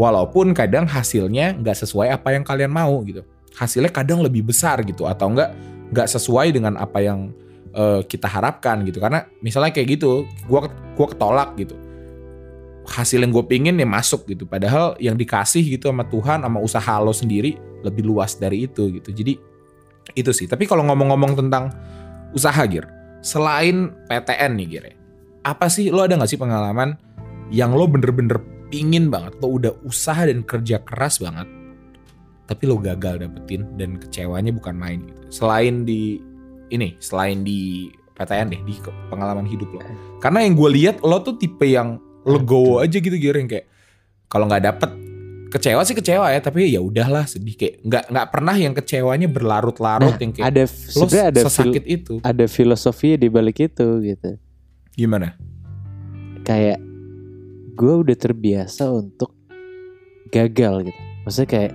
Walaupun 0.00 0.56
kadang 0.56 0.88
hasilnya 0.88 1.52
nggak 1.60 1.76
sesuai 1.84 2.08
apa 2.10 2.32
yang 2.32 2.42
kalian 2.42 2.72
mau 2.72 3.02
gitu. 3.04 3.22
Hasilnya 3.52 3.92
kadang 3.92 4.24
lebih 4.24 4.48
besar 4.48 4.80
gitu 4.82 5.04
atau 5.04 5.28
enggak 5.28 5.52
nggak 5.92 6.08
sesuai 6.08 6.48
dengan 6.56 6.80
apa 6.80 7.04
yang 7.04 7.30
eh, 7.76 8.00
kita 8.08 8.26
harapkan 8.26 8.80
gitu. 8.88 8.98
Karena 8.98 9.28
misalnya 9.44 9.70
kayak 9.70 10.00
gitu 10.00 10.24
gua 10.48 10.72
gua 10.96 11.06
ketolak 11.12 11.54
gitu. 11.60 11.76
Hasil 12.82 13.22
yang 13.22 13.30
gue 13.30 13.46
pingin 13.46 13.78
ya 13.78 13.86
masuk 13.86 14.26
gitu. 14.26 14.42
Padahal 14.42 14.98
yang 14.98 15.14
dikasih 15.14 15.62
gitu 15.62 15.86
sama 15.86 16.02
Tuhan 16.02 16.42
sama 16.42 16.58
usaha 16.58 16.98
lo 16.98 17.14
sendiri 17.14 17.54
lebih 17.86 18.02
luas 18.02 18.34
dari 18.34 18.66
itu 18.66 18.90
gitu. 18.90 19.14
Jadi 19.14 19.38
itu 20.18 20.30
sih. 20.34 20.50
Tapi 20.50 20.66
kalau 20.66 20.82
ngomong-ngomong 20.90 21.38
tentang 21.38 21.70
usaha 22.34 22.58
Gir 22.66 22.88
selain 23.22 23.94
PTN 24.10 24.52
nih 24.58 24.66
Gir 24.66 24.84
ya, 24.90 24.94
apa 25.42 25.66
sih? 25.66 25.90
Lo 25.90 26.02
ada 26.02 26.14
nggak 26.18 26.30
sih 26.30 26.40
pengalaman 26.40 26.94
yang 27.50 27.74
lo 27.74 27.86
bener-bener 27.86 28.40
pingin 28.70 29.10
banget? 29.10 29.36
Lo 29.42 29.58
udah 29.58 29.72
usaha 29.82 30.24
dan 30.24 30.42
kerja 30.42 30.80
keras 30.82 31.18
banget 31.18 31.46
tapi 32.42 32.68
lo 32.68 32.76
gagal 32.76 33.22
dapetin 33.22 33.64
dan 33.80 33.96
kecewanya 33.96 34.52
bukan 34.52 34.76
main 34.76 35.00
gitu. 35.08 35.40
Selain 35.42 35.88
di 35.88 36.20
ini 36.68 36.98
selain 37.00 37.46
di 37.46 37.88
PTN 38.12 38.52
deh 38.52 38.60
di 38.68 38.74
pengalaman 39.08 39.48
hidup 39.48 39.72
lo. 39.72 39.80
Karena 40.20 40.44
yang 40.44 40.54
gue 40.58 40.68
lihat 40.68 41.00
lo 41.00 41.24
tuh 41.24 41.40
tipe 41.40 41.64
yang 41.64 41.96
legowo 42.28 42.84
aja 42.84 42.98
gitu 43.00 43.14
Gir 43.16 43.40
yang 43.40 43.48
kayak 43.48 43.66
kalau 44.28 44.46
nggak 44.46 44.68
dapet 44.68 44.90
kecewa 45.52 45.80
sih 45.84 45.92
kecewa 45.92 46.32
ya 46.32 46.40
tapi 46.40 46.72
ya 46.72 46.80
udahlah 46.80 47.28
sedih 47.28 47.56
kayak 47.56 47.74
nggak 47.84 48.04
nggak 48.08 48.28
pernah 48.32 48.56
yang 48.56 48.72
kecewanya 48.72 49.28
berlarut-larut 49.28 50.16
yang 50.16 50.32
kayak 50.32 50.48
Ada 50.48 50.64
lo 50.96 51.04
ada 51.08 51.40
fil- 51.40 51.44
sesakit 51.48 51.84
itu. 51.84 52.14
ada 52.24 52.44
filosofi 52.48 53.16
di 53.20 53.28
balik 53.28 53.60
itu 53.60 53.86
gitu. 54.00 54.36
Gimana? 54.94 55.36
Kayak 56.42 56.80
gue 57.72 57.94
udah 58.04 58.16
terbiasa 58.16 58.92
untuk 58.92 59.34
gagal 60.32 60.92
gitu. 60.92 61.00
Maksudnya 61.24 61.48
kayak 61.48 61.72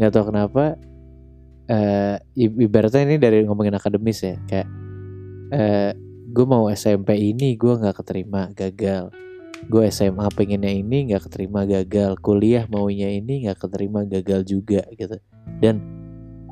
nggak 0.00 0.12
tahu 0.16 0.24
kenapa 0.32 0.64
i- 2.34 2.58
ibaratnya 2.66 3.02
ini 3.06 3.16
dari 3.20 3.38
ngomongin 3.46 3.78
akademis 3.78 4.26
ya 4.26 4.34
kayak 4.48 4.68
eh 5.54 5.92
gue 6.30 6.46
mau 6.46 6.70
SMP 6.70 7.18
ini 7.18 7.58
gue 7.58 7.74
nggak 7.74 8.00
keterima 8.02 8.50
gagal. 8.54 9.10
Gue 9.68 9.92
SMA 9.92 10.30
pengennya 10.32 10.72
ini 10.72 11.10
nggak 11.10 11.28
keterima 11.28 11.66
gagal. 11.68 12.16
Kuliah 12.22 12.64
maunya 12.70 13.10
ini 13.12 13.44
nggak 13.44 13.58
keterima 13.60 14.06
gagal 14.08 14.46
juga 14.46 14.86
gitu. 14.94 15.18
Dan 15.60 15.82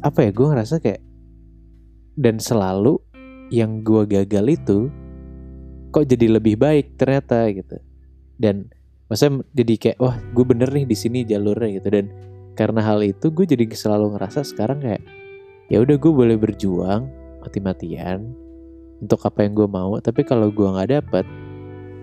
apa 0.05 0.27
ya 0.27 0.31
gue 0.31 0.47
ngerasa 0.47 0.79
kayak 0.83 1.03
dan 2.19 2.43
selalu 2.43 2.99
yang 3.49 3.81
gue 3.87 4.05
gagal 4.05 4.47
itu 4.61 4.93
kok 5.89 6.05
jadi 6.05 6.27
lebih 6.39 6.61
baik 6.61 6.97
ternyata 7.01 7.49
gitu. 7.53 7.77
Dan 8.39 8.69
maksudnya 9.09 9.43
jadi 9.57 9.75
kayak 9.77 9.99
wah 9.99 10.17
gue 10.21 10.45
bener 10.45 10.69
nih 10.71 10.85
di 10.85 10.97
sini 10.97 11.25
jalurnya 11.25 11.81
gitu. 11.81 11.89
Dan 11.89 12.07
karena 12.59 12.83
hal 12.83 13.01
itu 13.07 13.31
gue 13.31 13.47
jadi 13.47 13.65
selalu 13.71 14.19
ngerasa 14.19 14.43
sekarang 14.43 14.83
kayak 14.83 15.03
ya 15.71 15.79
udah 15.79 15.97
gue 15.97 16.13
boleh 16.13 16.37
berjuang 16.37 17.07
mati-matian 17.45 18.35
untuk 18.99 19.23
apa 19.23 19.47
yang 19.47 19.55
gue 19.55 19.69
mau 19.71 19.95
tapi 20.03 20.27
kalau 20.27 20.51
gue 20.51 20.67
nggak 20.67 20.91
dapet 20.91 21.23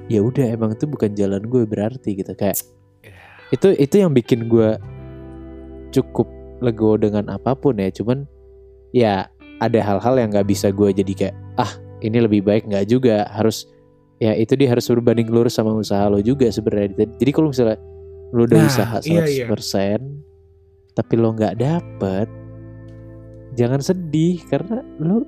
ya 0.08 0.24
udah 0.24 0.48
emang 0.48 0.72
itu 0.78 0.88
bukan 0.88 1.12
jalan 1.12 1.44
gue 1.44 1.64
berarti 1.68 2.16
gitu. 2.16 2.32
Kayak 2.38 2.62
itu 3.54 3.76
itu 3.78 3.96
yang 4.00 4.16
bikin 4.16 4.48
gue 4.48 4.80
cukup 5.92 6.28
legowo 6.64 6.96
dengan 6.98 7.28
apa 7.30 7.54
pun 7.54 7.78
ya. 7.78 7.92
Cuman 7.92 8.24
ya 8.96 9.28
ada 9.60 9.80
hal-hal 9.84 10.16
yang 10.20 10.30
nggak 10.32 10.48
bisa 10.48 10.72
gue 10.72 10.90
jadi 10.96 11.14
kayak 11.14 11.36
ah 11.60 11.72
ini 12.00 12.22
lebih 12.24 12.44
baik 12.44 12.68
nggak 12.70 12.88
juga 12.88 13.28
harus 13.32 13.68
ya 14.20 14.32
itu 14.36 14.56
dia 14.56 14.72
harus 14.72 14.88
berbanding 14.88 15.28
lurus 15.28 15.60
sama 15.60 15.76
usaha 15.76 16.08
lo 16.08 16.24
juga 16.24 16.48
sebenarnya. 16.48 17.08
Jadi 17.20 17.32
kalau 17.36 17.52
misalnya 17.52 17.80
lo 18.32 18.42
udah 18.48 18.60
Nah, 18.60 18.68
usaha 18.68 18.96
100% 19.04 19.12
iya, 19.12 19.24
iya. 19.28 19.46
tapi 20.96 21.14
lo 21.20 21.30
nggak 21.36 21.56
dapet 21.60 22.28
jangan 23.60 23.82
sedih. 23.84 24.40
Karena 24.48 24.82
lo 25.00 25.28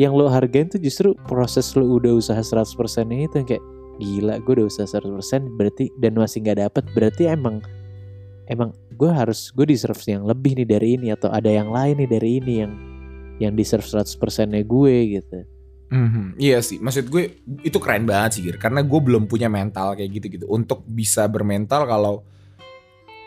yang 0.00 0.16
lo 0.16 0.26
hargain 0.26 0.66
tuh 0.66 0.80
justru 0.80 1.14
proses 1.28 1.70
lo 1.76 1.86
udah 1.86 2.16
usaha 2.16 2.40
100% 2.40 3.12
ini 3.12 3.28
tuh 3.30 3.44
yang 3.44 3.48
kayak 3.48 3.64
gila 3.94 4.34
gue 4.42 4.52
udah 4.58 4.66
usaha 4.66 4.88
100% 4.90 5.54
berarti 5.54 5.86
dan 6.00 6.16
masih 6.16 6.42
nggak 6.42 6.58
dapet. 6.64 6.84
Berarti 6.96 7.22
emang 7.30 7.60
emang 8.48 8.74
gue 8.94 9.10
harus 9.10 9.52
gue 9.52 9.64
deserve 9.68 10.00
yang 10.06 10.24
lebih 10.24 10.56
nih 10.58 10.68
dari 10.68 10.88
ini 10.98 11.08
atau 11.12 11.28
ada 11.32 11.48
yang 11.48 11.72
lain 11.72 12.04
nih 12.04 12.10
dari 12.10 12.30
ini 12.40 12.54
yang 12.64 12.72
yang 13.42 13.52
deserve 13.58 13.84
100% 13.84 14.54
nya 14.54 14.62
gue 14.62 14.96
gitu 15.18 15.53
Mhm, 15.94 16.42
Iya 16.42 16.58
sih, 16.58 16.82
maksud 16.82 17.06
gue 17.06 17.38
itu 17.62 17.78
keren 17.78 18.02
banget 18.02 18.38
sih, 18.38 18.42
Gir. 18.42 18.58
Karena 18.58 18.82
gue 18.82 18.98
belum 18.98 19.30
punya 19.30 19.46
mental 19.46 19.94
kayak 19.94 20.10
gitu-gitu 20.10 20.50
untuk 20.50 20.82
bisa 20.82 21.30
bermental 21.30 21.86
kalau 21.86 22.26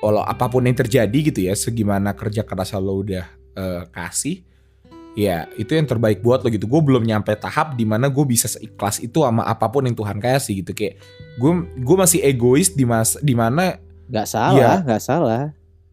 kalau 0.03 0.21
apa 0.21 0.51
pun 0.51 0.67
yang 0.67 0.75
terjadi 0.75 1.31
gitu 1.31 1.47
ya, 1.47 1.55
segimana 1.55 2.11
kerja 2.11 2.43
keras 2.43 2.75
lo 2.75 2.99
udah 2.99 3.23
eh, 3.55 3.83
kasih, 3.87 4.43
ya 5.15 5.47
itu 5.55 5.71
yang 5.79 5.87
terbaik 5.87 6.19
buat 6.19 6.43
lo 6.43 6.51
gitu. 6.51 6.67
Gue 6.67 6.83
belum 6.83 7.07
nyampe 7.07 7.31
tahap 7.39 7.79
di 7.79 7.87
mana 7.87 8.11
gue 8.11 8.25
bisa 8.27 8.51
seikhlas 8.51 8.99
itu 8.99 9.23
sama 9.23 9.47
apa 9.47 9.71
pun 9.71 9.87
yang 9.87 9.95
Tuhan 9.95 10.19
kasih 10.19 10.59
gitu. 10.59 10.75
Kayak 10.75 10.99
gue 11.39 11.51
gue 11.79 11.95
masih 11.97 12.19
egois 12.19 12.75
di 12.75 12.83
mas 12.83 13.15
di 13.23 13.31
mana 13.31 13.79
nggak 14.11 14.27
salah 14.27 14.83
nggak 14.83 15.03
salah 15.03 15.43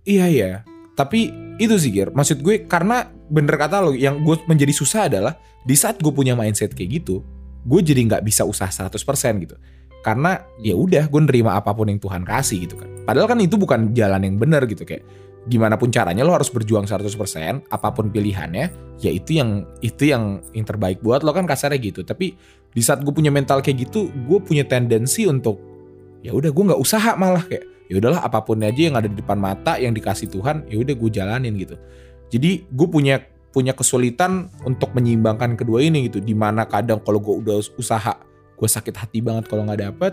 Iya 0.05 0.27
iya. 0.29 0.53
Tapi 0.95 1.33
itu 1.57 1.75
sih 1.79 1.91
Gir. 1.95 2.11
Maksud 2.13 2.43
gue 2.45 2.67
karena 2.67 3.09
bener 3.35 3.59
kata 3.59 3.83
lo 3.83 3.91
yang 3.91 4.23
gue 4.23 4.39
menjadi 4.47 4.71
susah 4.71 5.11
adalah 5.11 5.35
di 5.67 5.75
saat 5.75 5.99
gue 5.99 6.13
punya 6.15 6.39
mindset 6.39 6.71
kayak 6.71 7.03
gitu, 7.03 7.27
gue 7.67 7.81
jadi 7.83 8.07
nggak 8.07 8.23
bisa 8.23 8.47
usaha 8.47 8.71
100% 8.71 8.95
gitu. 9.43 9.59
Karena 10.07 10.39
ya 10.63 10.79
udah 10.79 11.11
gue 11.11 11.21
nerima 11.27 11.59
apa 11.59 11.75
pun 11.75 11.91
yang 11.91 11.99
Tuhan 11.99 12.23
kasih 12.23 12.71
gitu 12.71 12.79
kan. 12.79 12.87
Padahal 13.03 13.27
kan 13.27 13.41
itu 13.43 13.59
bukan 13.59 13.91
jalan 13.91 14.23
yang 14.23 14.37
benar 14.39 14.63
gitu 14.71 14.87
kayak 14.87 15.03
gimana 15.45 15.77
pun 15.77 15.93
caranya 15.93 16.25
lo 16.25 16.33
harus 16.33 16.49
berjuang 16.49 16.89
100% 16.89 17.69
apa 17.69 17.89
pun 17.93 18.09
pilihannya 18.09 18.97
ya 19.01 19.11
itu 19.13 19.37
yang 19.37 19.69
itu 19.85 20.09
yang 20.09 20.41
yang 20.57 20.65
terbaik 20.65 21.05
buat 21.05 21.21
lo 21.21 21.37
kan 21.37 21.45
kasarnya 21.45 21.77
gitu 21.85 22.01
tapi 22.01 22.33
di 22.73 22.81
saat 22.81 23.05
gue 23.05 23.13
punya 23.13 23.29
mental 23.29 23.61
kayak 23.61 23.89
gitu 23.89 24.09
gue 24.09 24.39
punya 24.41 24.65
tendensi 24.65 25.29
untuk 25.29 25.61
ya 26.25 26.33
udah 26.33 26.49
gue 26.49 26.65
nggak 26.73 26.81
usaha 26.81 27.13
malah 27.21 27.45
kayak 27.45 27.65
ya 27.93 28.01
udahlah 28.01 28.25
apa 28.25 28.41
pun 28.41 28.57
aja 28.65 28.81
yang 28.89 28.97
ada 28.97 29.05
di 29.05 29.21
depan 29.21 29.37
mata 29.37 29.77
yang 29.77 29.93
dikasih 29.93 30.33
Tuhan 30.33 30.65
ya 30.73 30.81
udah 30.81 30.95
gue 30.97 31.11
jalanin 31.13 31.53
gitu 31.61 31.77
jadi 32.33 32.65
gue 32.67 32.89
punya 32.89 33.23
punya 33.55 33.71
kesulitan 33.71 34.51
untuk 34.67 34.91
menyeimbangkan 34.99 35.55
kedua 35.55 35.79
ini 35.79 36.11
gitu. 36.11 36.19
Di 36.19 36.35
mana 36.35 36.67
kadang 36.67 36.99
kalau 36.99 37.23
gue 37.23 37.35
udah 37.47 37.63
usaha 37.79 38.19
gue 38.55 38.69
sakit 38.69 38.95
hati 38.99 39.23
banget 39.23 39.47
kalau 39.47 39.63
nggak 39.63 39.83
dapet. 39.87 40.13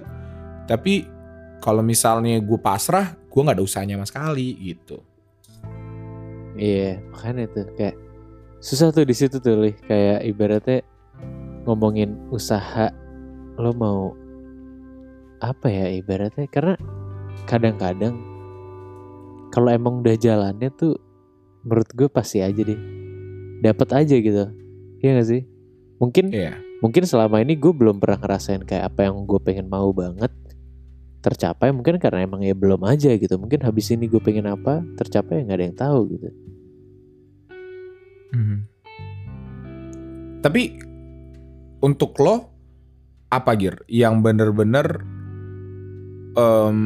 Tapi 0.69 1.09
kalau 1.57 1.81
misalnya 1.81 2.37
gue 2.37 2.59
pasrah 2.61 3.17
gue 3.17 3.41
nggak 3.41 3.57
ada 3.57 3.65
usahanya 3.65 3.97
sama 3.97 4.05
sekali 4.05 4.53
gitu. 4.61 5.01
Iya 6.53 7.01
makanya 7.09 7.49
tuh 7.49 7.65
kayak 7.73 7.97
susah 8.61 8.93
tuh 8.93 9.09
di 9.09 9.15
situ 9.17 9.41
tuh 9.41 9.57
lih. 9.57 9.75
Kayak 9.89 10.21
ibaratnya 10.29 10.79
ngomongin 11.65 12.13
usaha 12.29 12.93
lo 13.57 13.73
mau 13.73 14.13
apa 15.41 15.65
ya 15.65 15.89
ibaratnya? 15.97 16.45
Karena 16.45 16.77
kadang-kadang 17.49 18.13
kalau 19.49 19.73
emang 19.73 20.05
udah 20.05 20.13
jalannya 20.13 20.69
tuh 20.77 20.93
menurut 21.61 21.89
gue 21.93 22.07
pasti 22.09 22.41
aja 22.41 22.57
deh. 22.57 22.79
Dapat 23.61 23.89
aja 24.05 24.15
gitu. 24.17 24.45
Iya 25.01 25.09
gak 25.21 25.27
sih? 25.29 25.41
Mungkin 26.01 26.33
Iya. 26.33 26.57
mungkin 26.81 27.05
selama 27.05 27.41
ini 27.45 27.53
gue 27.53 27.69
belum 27.69 28.01
pernah 28.01 28.17
ngerasain 28.17 28.65
kayak 28.65 28.93
apa 28.93 29.05
yang 29.05 29.25
gue 29.29 29.39
pengen 29.41 29.69
mau 29.69 29.93
banget 29.93 30.33
tercapai. 31.21 31.69
Mungkin 31.69 32.01
karena 32.01 32.25
emang 32.25 32.41
ya 32.41 32.57
belum 32.57 32.81
aja 32.85 33.13
gitu. 33.13 33.37
Mungkin 33.37 33.61
habis 33.61 33.93
ini 33.93 34.09
gue 34.09 34.17
pengen 34.17 34.49
apa 34.49 34.81
tercapai 34.97 35.41
ya 35.41 35.41
nggak 35.45 35.57
ada 35.57 35.65
yang 35.69 35.77
tahu 35.77 35.99
gitu. 36.09 36.29
Mhm. 38.31 38.57
Tapi 40.41 40.61
untuk 41.85 42.17
lo 42.17 42.49
apa 43.29 43.51
Gir? 43.53 43.85
Yang 43.85 44.15
bener-bener 44.25 44.87
em, 46.33 46.79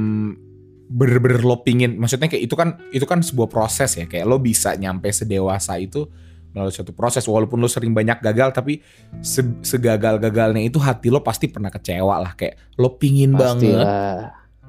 bener-bener 0.86 1.42
lo 1.42 1.60
pingin 1.60 1.98
maksudnya 1.98 2.28
kayak 2.28 2.44
itu 2.46 2.54
kan 2.54 2.78
itu 2.90 3.04
kan 3.04 3.20
sebuah 3.20 3.48
proses 3.48 3.98
ya 3.98 4.06
kayak 4.06 4.24
lo 4.24 4.38
bisa 4.38 4.74
nyampe 4.74 5.10
sedewasa 5.10 5.76
itu 5.78 6.06
melalui 6.52 6.72
suatu 6.72 6.94
proses 6.94 7.26
walaupun 7.26 7.58
lo 7.58 7.66
sering 7.66 7.92
banyak 7.92 8.22
gagal 8.22 8.54
tapi 8.54 8.80
se- 9.20 9.60
segagal-gagalnya 9.60 10.62
itu 10.62 10.78
hati 10.78 11.10
lo 11.10 11.20
pasti 11.20 11.50
pernah 11.50 11.68
kecewa 11.68 12.16
lah 12.18 12.32
kayak 12.32 12.78
lo 12.78 12.96
pingin 12.96 13.34
banget 13.34 13.76
pastilah 13.76 13.88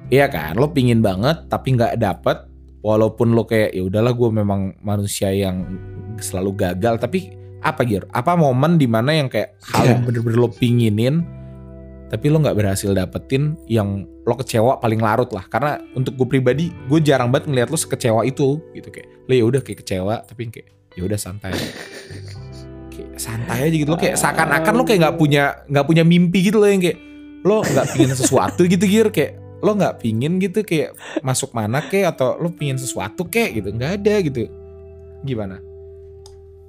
Iya 0.07 0.31
kan, 0.31 0.55
lo 0.55 0.71
pingin 0.71 1.03
banget 1.03 1.51
tapi 1.51 1.75
nggak 1.75 1.99
dapet. 1.99 2.37
Walaupun 2.79 3.35
lo 3.35 3.43
kayak 3.43 3.75
ya 3.75 3.83
udahlah 3.83 4.15
gue 4.15 4.29
memang 4.31 4.79
manusia 4.79 5.33
yang 5.35 5.67
selalu 6.15 6.55
gagal. 6.55 6.95
Tapi 6.95 7.35
apa 7.59 7.83
Gir? 7.83 8.07
Apa 8.15 8.39
momen 8.39 8.79
di 8.79 8.87
mana 8.87 9.11
yang 9.11 9.27
kayak 9.27 9.59
hal 9.67 9.83
yang 9.83 9.99
Iya. 9.99 10.05
bener-bener 10.07 10.39
lo 10.39 10.47
pinginin 10.47 11.27
tapi 12.07 12.31
lo 12.31 12.39
nggak 12.39 12.55
berhasil 12.55 12.95
dapetin 12.95 13.59
yang 13.67 14.07
lo 14.23 14.35
kecewa 14.39 14.79
paling 14.79 15.03
larut 15.03 15.27
lah. 15.35 15.43
Karena 15.51 15.75
untuk 15.91 16.15
gue 16.15 16.27
pribadi, 16.27 16.71
gue 16.87 16.99
jarang 17.03 17.27
banget 17.27 17.51
ngeliat 17.51 17.67
lo 17.67 17.75
sekecewa 17.75 18.23
itu 18.23 18.63
gitu. 18.71 18.87
Kayak 18.87 19.07
lo 19.27 19.33
ya 19.35 19.43
udah 19.43 19.61
kayak 19.63 19.79
kecewa 19.83 20.15
tapi 20.23 20.47
kayak 20.47 20.67
ya 20.95 21.01
udah 21.03 21.19
santai. 21.19 21.51
kayak 22.95 23.19
santai 23.19 23.67
aja 23.67 23.75
gitu. 23.75 23.89
Lo 23.91 23.99
kayak 23.99 24.15
seakan-akan 24.15 24.73
lo 24.79 24.83
kayak 24.87 24.99
nggak 25.03 25.17
punya 25.19 25.43
nggak 25.67 25.85
punya 25.85 26.03
mimpi 26.07 26.39
gitu 26.47 26.63
loh 26.63 26.69
yang 26.71 26.79
kayak 26.79 26.99
lo 27.43 27.59
nggak 27.63 27.87
pingin 27.91 28.15
sesuatu 28.15 28.61
gitu 28.63 28.85
Gir. 28.87 29.11
Kayak 29.11 29.43
lo 29.59 29.75
nggak 29.75 29.99
pingin 29.99 30.39
gitu 30.39 30.63
kayak 30.63 30.95
masuk 31.19 31.51
mana 31.51 31.83
kayak 31.83 32.15
atau 32.15 32.39
lo 32.39 32.55
pingin 32.55 32.79
sesuatu 32.79 33.27
kayak 33.27 33.59
gitu. 33.59 33.69
Nggak 33.75 33.91
ada 33.99 34.13
gitu. 34.23 34.47
Gimana? 35.27 35.59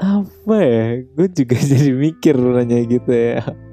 Apa 0.03 0.57
ya? 0.67 1.07
Gue 1.15 1.31
juga 1.31 1.55
jadi 1.71 1.95
mikir 1.95 2.35
nanya 2.35 2.83
gitu 2.91 3.15
ya 3.15 3.68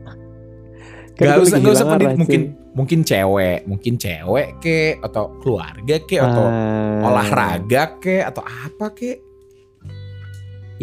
Gak 1.15 1.39
gue 1.39 1.45
usah 1.47 1.57
gak 1.63 1.73
usah 1.79 1.87
arah, 1.95 2.11
mungkin 2.19 2.41
mungkin 2.75 2.99
cewek 3.07 3.63
mungkin 3.71 3.95
cewek 3.95 4.59
ke 4.59 4.99
atau 4.99 5.31
keluarga 5.39 5.95
ke 6.03 6.19
atau 6.19 6.43
Ah, 6.43 7.07
olahraga 7.07 7.95
ke 8.03 8.19
atau 8.19 8.43
apa 8.43 8.91
ke? 8.91 9.15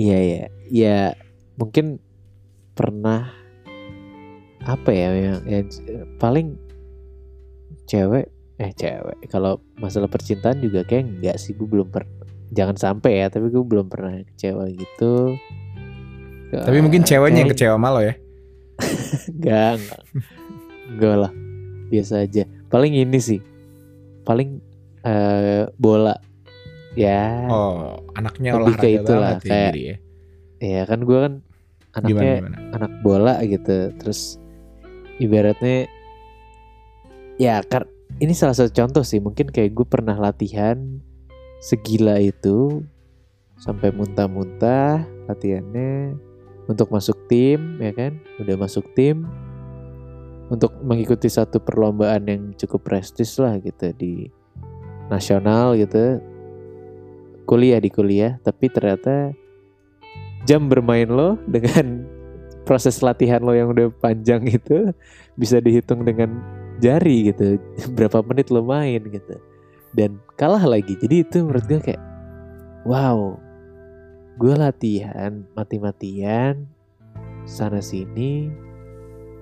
Iya 0.01 0.19
ya 0.25 0.45
ya 0.73 0.99
mungkin 1.61 2.01
pernah 2.73 3.29
apa 4.65 4.89
ya 4.89 5.13
yang, 5.13 5.41
yang 5.45 5.69
paling 6.17 6.57
cewek 7.85 8.33
eh 8.57 8.73
cewek. 8.73 9.29
Kalau 9.29 9.61
masalah 9.77 10.09
percintaan 10.09 10.65
juga 10.65 10.81
kayak 10.89 11.21
enggak 11.21 11.37
sih 11.37 11.53
gue 11.53 11.69
belum 11.69 11.93
pernah 11.93 12.25
jangan 12.57 12.77
sampai 12.81 13.21
ya 13.21 13.27
tapi 13.29 13.53
gue 13.53 13.61
belum 13.61 13.93
pernah 13.93 14.17
kecewa 14.33 14.65
gitu. 14.73 15.37
Tapi 16.57 16.79
mungkin 16.81 17.05
ceweknya 17.05 17.45
yang 17.45 17.53
kecewa 17.53 17.77
malu 17.77 18.01
ya 18.01 18.17
Enggak, 19.33 19.73
enggak. 19.79 20.01
Enggak 20.89 21.17
lah. 21.19 21.33
Biasa 21.89 22.25
aja. 22.25 22.43
Paling 22.69 22.93
ini 22.97 23.19
sih. 23.19 23.41
Paling 24.23 24.59
eh 25.03 25.67
bola. 25.77 26.15
Ya. 26.93 27.49
oh 27.49 28.05
anaknya 28.13 28.53
Lebih 28.53 28.61
olahraga 28.69 28.85
ke 28.85 28.89
itulah, 28.93 29.31
banget 29.33 29.43
ya, 29.43 29.49
kayak- 29.49 29.77
ya. 29.77 29.97
Ya 30.63 30.83
kan 30.85 31.01
gue 31.03 31.19
kan 31.19 31.33
gimana 31.43 31.97
anaknya 31.97 32.33
gimana 32.39 32.57
anak 32.73 32.93
bola 33.01 33.35
gitu. 33.43 33.77
Terus 33.97 34.21
ibaratnya 35.17 35.89
ya 37.37 37.65
kan 37.65 37.89
ini 38.21 38.37
salah 38.37 38.53
satu 38.53 38.71
contoh 38.71 39.03
sih. 39.03 39.19
Mungkin 39.19 39.49
kayak 39.49 39.73
gue 39.73 39.87
pernah 39.89 40.15
latihan 40.15 40.79
segila 41.65 42.21
itu 42.21 42.85
sampai 43.57 43.95
muntah-muntah 43.95 45.03
latihannya 45.27 46.19
untuk 46.71 46.91
masuk 46.91 47.17
tim 47.27 47.79
ya 47.83 47.93
kan? 47.95 48.19
Udah 48.39 48.57
masuk 48.59 48.87
tim 48.95 49.27
untuk 50.53 50.75
mengikuti 50.85 51.33
satu 51.33 51.57
perlombaan 51.63 52.29
yang 52.29 52.43
cukup 52.61 52.85
prestis 52.85 53.41
lah 53.41 53.57
gitu 53.59 53.91
di 53.97 54.29
nasional 55.09 55.75
gitu. 55.79 56.21
Kuliah 57.49 57.83
di 57.83 57.91
kuliah 57.91 58.39
tapi 58.45 58.71
ternyata 58.71 59.35
jam 60.47 60.71
bermain 60.71 61.11
lo 61.11 61.41
dengan 61.55 62.07
proses 62.63 63.03
latihan 63.03 63.43
lo 63.43 63.57
yang 63.57 63.75
udah 63.75 63.91
panjang 63.99 64.47
itu 64.47 64.95
bisa 65.35 65.59
dihitung 65.59 66.07
dengan 66.07 66.39
jari 66.79 67.33
gitu. 67.33 67.59
Berapa 67.97 68.23
menit 68.23 68.53
lo 68.53 68.63
main 68.63 69.03
gitu. 69.03 69.35
Dan 69.93 70.17
kalah 70.41 70.65
lagi. 70.65 70.97
Jadi 71.01 71.21
itu 71.21 71.45
menurut 71.45 71.65
gue 71.69 71.81
kayak 71.81 72.03
wow 72.89 73.37
gue 74.43 74.55
latihan 74.59 75.47
mati-matian 75.55 76.67
sana 77.47 77.79
sini 77.79 78.51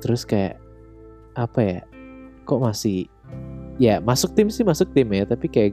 terus 0.05 0.29
kayak 0.29 0.61
apa 1.41 1.61
ya 1.65 1.81
kok 2.45 2.61
masih 2.61 3.09
ya 3.81 3.97
masuk 4.05 4.37
tim 4.37 4.53
sih 4.53 4.61
masuk 4.61 4.93
tim 4.93 5.09
ya 5.09 5.25
tapi 5.25 5.49
kayak 5.49 5.73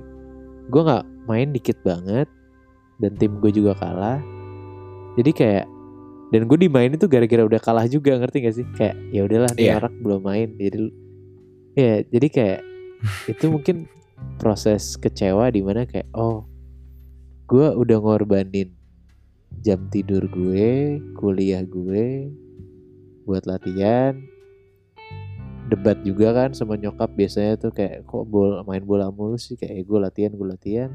gue 0.71 0.79
nggak 0.79 1.03
main 1.27 1.51
dikit 1.51 1.75
banget 1.83 2.31
dan 3.03 3.11
tim 3.19 3.35
gue 3.43 3.51
juga 3.51 3.75
kalah 3.75 4.23
jadi 5.19 5.31
kayak 5.35 5.65
dan 6.31 6.47
gue 6.47 6.57
dimain 6.63 6.95
itu 6.95 7.07
gara-gara 7.11 7.43
udah 7.43 7.59
kalah 7.59 7.83
juga 7.87 8.15
ngerti 8.15 8.47
gak 8.47 8.55
sih 8.55 8.65
kayak 8.79 8.95
ya 9.11 9.27
udahlah 9.27 9.51
Iya. 9.59 9.83
orang 9.83 9.95
belum 10.07 10.21
main 10.23 10.49
jadi 10.55 10.77
ya 11.75 11.93
jadi 12.15 12.27
kayak 12.31 12.59
itu 13.35 13.45
mungkin 13.51 13.91
proses 14.39 14.95
kecewa 14.95 15.51
di 15.51 15.59
mana 15.59 15.83
kayak 15.83 16.07
oh 16.15 16.47
gue 17.51 17.67
udah 17.75 17.99
ngorbanin 17.99 18.76
jam 19.67 19.91
tidur 19.91 20.23
gue 20.31 20.95
kuliah 21.19 21.59
gue 21.67 22.31
buat 23.27 23.43
latihan. 23.43 24.15
Debat 25.67 25.99
juga 26.07 26.31
kan 26.31 26.55
sama 26.55 26.79
nyokap 26.79 27.11
biasanya 27.11 27.59
tuh 27.59 27.75
kayak 27.75 28.07
kok 28.07 28.23
bola 28.31 28.63
main 28.63 28.87
bola 28.87 29.11
mulu 29.11 29.35
sih? 29.35 29.59
Kayak 29.59 29.83
gue 29.83 29.99
latihan 29.99 30.31
gue 30.31 30.47
latihan. 30.47 30.89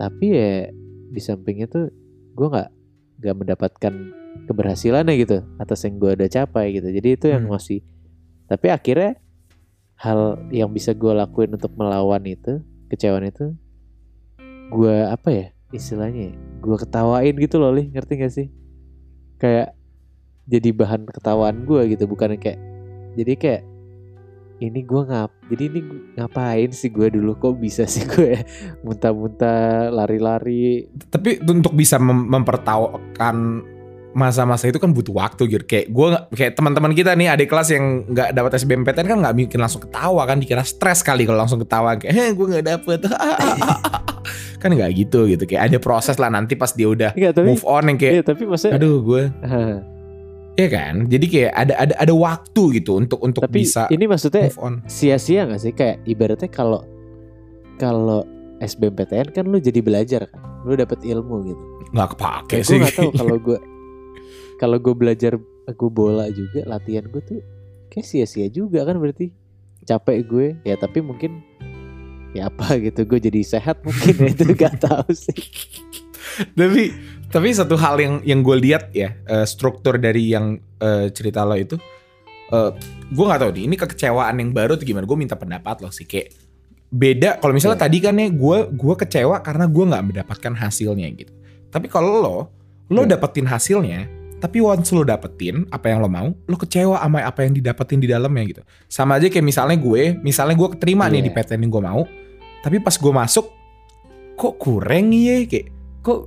Tapi 0.00 0.24
ya 0.32 0.72
di 1.12 1.20
sampingnya 1.20 1.68
tuh 1.68 1.92
gue 2.32 2.46
nggak 2.48 2.70
nggak 3.20 3.36
mendapatkan 3.36 3.94
keberhasilannya 4.48 5.12
gitu 5.20 5.44
atas 5.60 5.84
yang 5.84 6.00
gue 6.00 6.16
udah 6.16 6.28
capai 6.32 6.80
gitu. 6.80 6.88
Jadi 6.88 7.08
itu 7.12 7.26
yang 7.28 7.44
Hmm. 7.44 7.52
masih 7.52 7.84
tapi 8.48 8.72
akhirnya 8.72 9.20
hal 10.00 10.48
yang 10.48 10.72
bisa 10.72 10.96
gue 10.96 11.12
lakuin 11.12 11.52
untuk 11.52 11.76
melawan 11.76 12.24
itu 12.24 12.64
kecewaan 12.88 13.28
itu 13.28 13.52
gue 14.72 14.96
apa 15.04 15.28
ya 15.28 15.46
istilahnya 15.76 16.32
gue 16.60 16.76
ketawain 16.76 17.34
gitu 17.36 17.56
loh 17.60 17.72
lih. 17.72 17.92
Ngerti 17.92 18.12
gak 18.18 18.32
sih? 18.32 18.48
Kayak 19.36 19.76
jadi 20.48 20.70
bahan 20.72 21.06
ketawaan 21.10 21.66
gue 21.66 21.94
gitu 21.94 22.06
bukan 22.06 22.38
kayak 22.38 22.58
jadi 23.18 23.34
kayak 23.36 23.62
ini 24.56 24.80
gue 24.88 25.02
ngap 25.04 25.30
jadi 25.52 25.62
ini 25.68 25.80
ngapain 26.16 26.70
sih 26.72 26.88
gue 26.88 27.12
dulu? 27.12 27.36
Kok 27.36 27.60
bisa 27.60 27.84
sih 27.84 28.08
gue 28.08 28.40
muntah-muntah 28.80 29.92
lari-lari? 29.92 30.88
Tapi 31.12 31.44
untuk 31.44 31.76
bisa 31.76 32.00
mem- 32.00 32.28
mempertawakan 32.32 33.36
masa-masa 34.16 34.64
itu 34.64 34.80
kan 34.80 34.96
butuh 34.96 35.12
waktu 35.12 35.44
gitu 35.44 35.64
kayak 35.68 35.92
gue 35.92 36.06
kayak 36.32 36.56
teman-teman 36.56 36.96
kita 36.96 37.12
nih 37.12 37.36
adik 37.36 37.52
kelas 37.52 37.68
yang 37.68 38.08
nggak 38.08 38.32
dapat 38.32 38.56
SBMPTN 38.56 39.12
kan 39.12 39.18
nggak 39.20 39.36
mungkin 39.36 39.60
langsung 39.60 39.84
ketawa 39.84 40.24
kan 40.24 40.40
dikira 40.40 40.64
stres 40.64 41.04
kali 41.04 41.28
kalau 41.28 41.44
langsung 41.44 41.60
ketawa. 41.60 42.00
Kayak 42.00 42.32
gue 42.32 42.46
nggak 42.48 42.64
dapet 42.64 43.00
kan 44.58 44.70
nggak 44.72 44.90
gitu 44.96 45.28
gitu. 45.30 45.44
Kayak 45.44 45.72
ada 45.72 45.78
proses 45.78 46.16
lah 46.16 46.30
nanti 46.32 46.56
pas 46.56 46.72
dia 46.72 46.88
udah 46.88 47.10
Enggak 47.14 47.32
tapi 47.36 47.46
move 47.48 47.66
on 47.66 47.84
yang 47.88 47.98
kayak 47.98 48.12
iya 48.12 48.22
tapi 48.22 48.42
maksudnya 48.48 48.74
aduh 48.78 48.96
gue 49.04 49.22
ya 50.60 50.68
kan? 50.72 50.94
Jadi 51.06 51.26
kayak 51.28 51.52
ada 51.52 51.74
ada 51.76 51.94
ada 52.00 52.14
waktu 52.16 52.80
gitu 52.80 52.96
untuk 52.96 53.20
untuk 53.20 53.44
tapi 53.44 53.62
bisa 53.62 53.86
ini 53.92 54.08
maksudnya 54.08 54.48
move 54.48 54.60
on. 54.60 54.74
sia-sia 54.88 55.44
gak 55.44 55.60
sih? 55.60 55.72
Kayak 55.76 56.00
ibaratnya 56.08 56.48
kalau 56.48 56.80
kalau 57.76 58.24
SBMPTN 58.64 59.36
kan 59.36 59.44
lu 59.44 59.60
jadi 59.60 59.84
belajar 59.84 60.24
kan? 60.32 60.40
Lu 60.64 60.72
dapet 60.74 61.04
ilmu 61.04 61.44
gitu. 61.44 61.64
Nggak 61.92 62.08
kepake 62.16 62.56
gue 62.64 62.66
sih. 62.66 62.78
nggak 62.80 62.96
tahu 62.96 63.10
kalau 63.12 63.36
gue 63.36 63.58
kalau 64.60 64.76
gue 64.80 64.94
belajar 64.96 65.32
gue 65.66 65.90
bola 65.92 66.26
juga 66.32 66.64
latihan 66.64 67.04
gue 67.04 67.22
tuh 67.22 67.40
kayak 67.92 68.06
sia-sia 68.08 68.48
juga 68.48 68.82
kan 68.88 68.96
berarti. 68.96 69.30
Capek 69.86 70.18
gue. 70.26 70.46
Ya 70.64 70.74
tapi 70.80 71.04
mungkin 71.04 71.44
apa 72.42 72.76
gitu 72.80 73.04
gue 73.04 73.20
jadi 73.20 73.40
sehat 73.42 73.80
mungkin 73.82 74.14
itu 74.32 74.44
gak 74.52 74.80
tahu 74.82 75.08
sih 75.12 75.40
tapi 76.52 76.92
Tapi 77.26 77.50
satu 77.50 77.74
hal 77.74 77.98
yang 77.98 78.14
yang 78.22 78.40
gue 78.40 78.54
lihat 78.54 78.94
ya 78.94 79.10
eh, 79.26 79.42
struktur 79.44 79.98
dari 79.98 80.30
yang 80.30 80.56
eh, 80.78 81.10
cerita 81.10 81.42
lo 81.42 81.58
itu, 81.58 81.74
eh, 82.54 82.70
gue 83.10 83.24
nggak 83.26 83.40
tahu 83.42 83.50
nih 83.50 83.64
ini 83.66 83.74
kekecewaan 83.74 84.38
yang 84.38 84.54
baru 84.54 84.78
tuh 84.78 84.86
gimana. 84.86 85.02
Gue 85.10 85.18
minta 85.18 85.34
pendapat 85.34 85.82
lo 85.82 85.90
sih 85.90 86.06
kayak 86.06 86.30
beda. 86.86 87.42
Kalau 87.42 87.50
misalnya 87.50 87.82
Iya. 87.82 87.84
tadi 87.90 87.98
kan 87.98 88.14
ya 88.14 88.30
gue 88.30 88.58
gue 88.70 88.94
kecewa 88.94 89.42
karena 89.42 89.66
gue 89.66 89.84
nggak 89.90 90.04
mendapatkan 90.06 90.52
hasilnya 90.54 91.08
gitu. 91.18 91.34
Tapi 91.68 91.90
kalau 91.90 92.22
lo 92.22 92.36
lo 92.86 93.02
Iya. 93.02 93.18
dapetin 93.18 93.50
hasilnya, 93.50 94.06
tapi 94.38 94.62
once 94.62 94.94
lo 94.94 95.02
dapetin 95.02 95.66
apa 95.74 95.90
yang 95.90 95.98
lo 95.98 96.08
mau, 96.08 96.30
lo 96.30 96.56
kecewa 96.56 97.02
sama 97.02 97.26
apa 97.26 97.42
yang 97.42 97.58
didapetin 97.58 97.98
di 97.98 98.06
dalamnya 98.06 98.44
gitu. 98.46 98.62
Sama 98.86 99.18
aja 99.18 99.26
kayak 99.26 99.42
misalnya 99.44 99.76
gue, 99.82 100.14
misalnya 100.22 100.54
gue 100.54 100.68
keterima 100.78 101.10
nih 101.10 101.26
Iya. 101.26 101.26
di 101.26 101.30
PTN 101.34 101.60
yang 101.66 101.72
gue 101.74 101.82
mau, 101.82 102.02
tapi 102.66 102.82
pas 102.82 102.98
gue 102.98 103.12
masuk 103.14 103.46
kok 104.34 104.54
kurang 104.58 105.14
ya 105.14 105.46
kayak 105.46 105.70
kok 106.02 106.26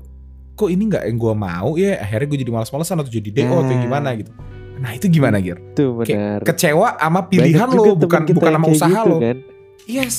kok 0.55 0.69
ini 0.71 0.87
nggak 0.87 1.03
yang 1.03 1.19
gue 1.19 1.33
mau 1.35 1.75
ya 1.75 1.99
akhirnya 1.99 2.27
gue 2.31 2.39
jadi 2.47 2.51
malas-malasan 2.55 2.95
atau 3.03 3.11
jadi 3.11 3.27
DO 3.27 3.51
atau 3.59 3.67
Nah. 3.67 3.83
gimana 3.83 4.09
gitu. 4.15 4.31
Nah 4.79 4.95
itu 4.95 5.11
gimana 5.11 5.43
Gir? 5.43 5.59
Tuh 5.75 5.99
Kayak 6.07 6.15
benar. 6.15 6.39
kecewa 6.47 6.87
sama 6.95 7.27
pilihan 7.27 7.67
Banyak 7.67 7.75
lo 7.75 7.99
bukan 7.99 8.21
bukan 8.31 8.51
sama 8.55 8.67
usaha 8.71 8.87
gitu 9.03 9.11
lo. 9.11 9.17
Kan? 9.19 9.37
Yes. 9.83 10.15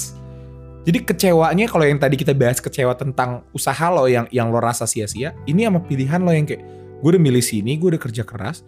Jadi 0.84 0.98
kecewanya 1.04 1.64
kalau 1.68 1.84
yang 1.88 1.96
tadi 1.96 2.16
kita 2.20 2.36
bahas 2.36 2.60
kecewa 2.60 2.92
tentang 2.92 3.40
usaha 3.56 3.88
lo 3.88 4.04
yang 4.04 4.28
yang 4.28 4.52
lo 4.52 4.60
rasa 4.60 4.84
sia-sia, 4.84 5.32
ini 5.48 5.64
sama 5.64 5.80
pilihan 5.80 6.20
lo 6.20 6.32
yang 6.32 6.44
kayak 6.44 6.60
gue 7.00 7.08
udah 7.16 7.20
milih 7.20 7.40
sini, 7.40 7.80
gue 7.80 7.96
udah 7.96 8.00
kerja 8.00 8.24
keras, 8.24 8.60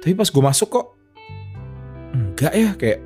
tapi 0.00 0.16
pas 0.16 0.28
gue 0.28 0.42
masuk 0.44 0.68
kok 0.72 0.86
enggak 2.16 2.52
ya 2.56 2.70
kayak 2.76 2.98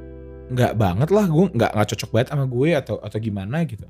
enggak 0.51 0.73
banget 0.77 1.09
lah, 1.09 1.25
gue 1.25 1.47
enggak 1.55 1.71
nggak 1.73 1.89
cocok 1.95 2.11
banget 2.13 2.29
sama 2.33 2.45
gue 2.45 2.69
atau 2.77 2.97
atau 3.01 3.19
gimana 3.19 3.57
gitu. 3.65 3.87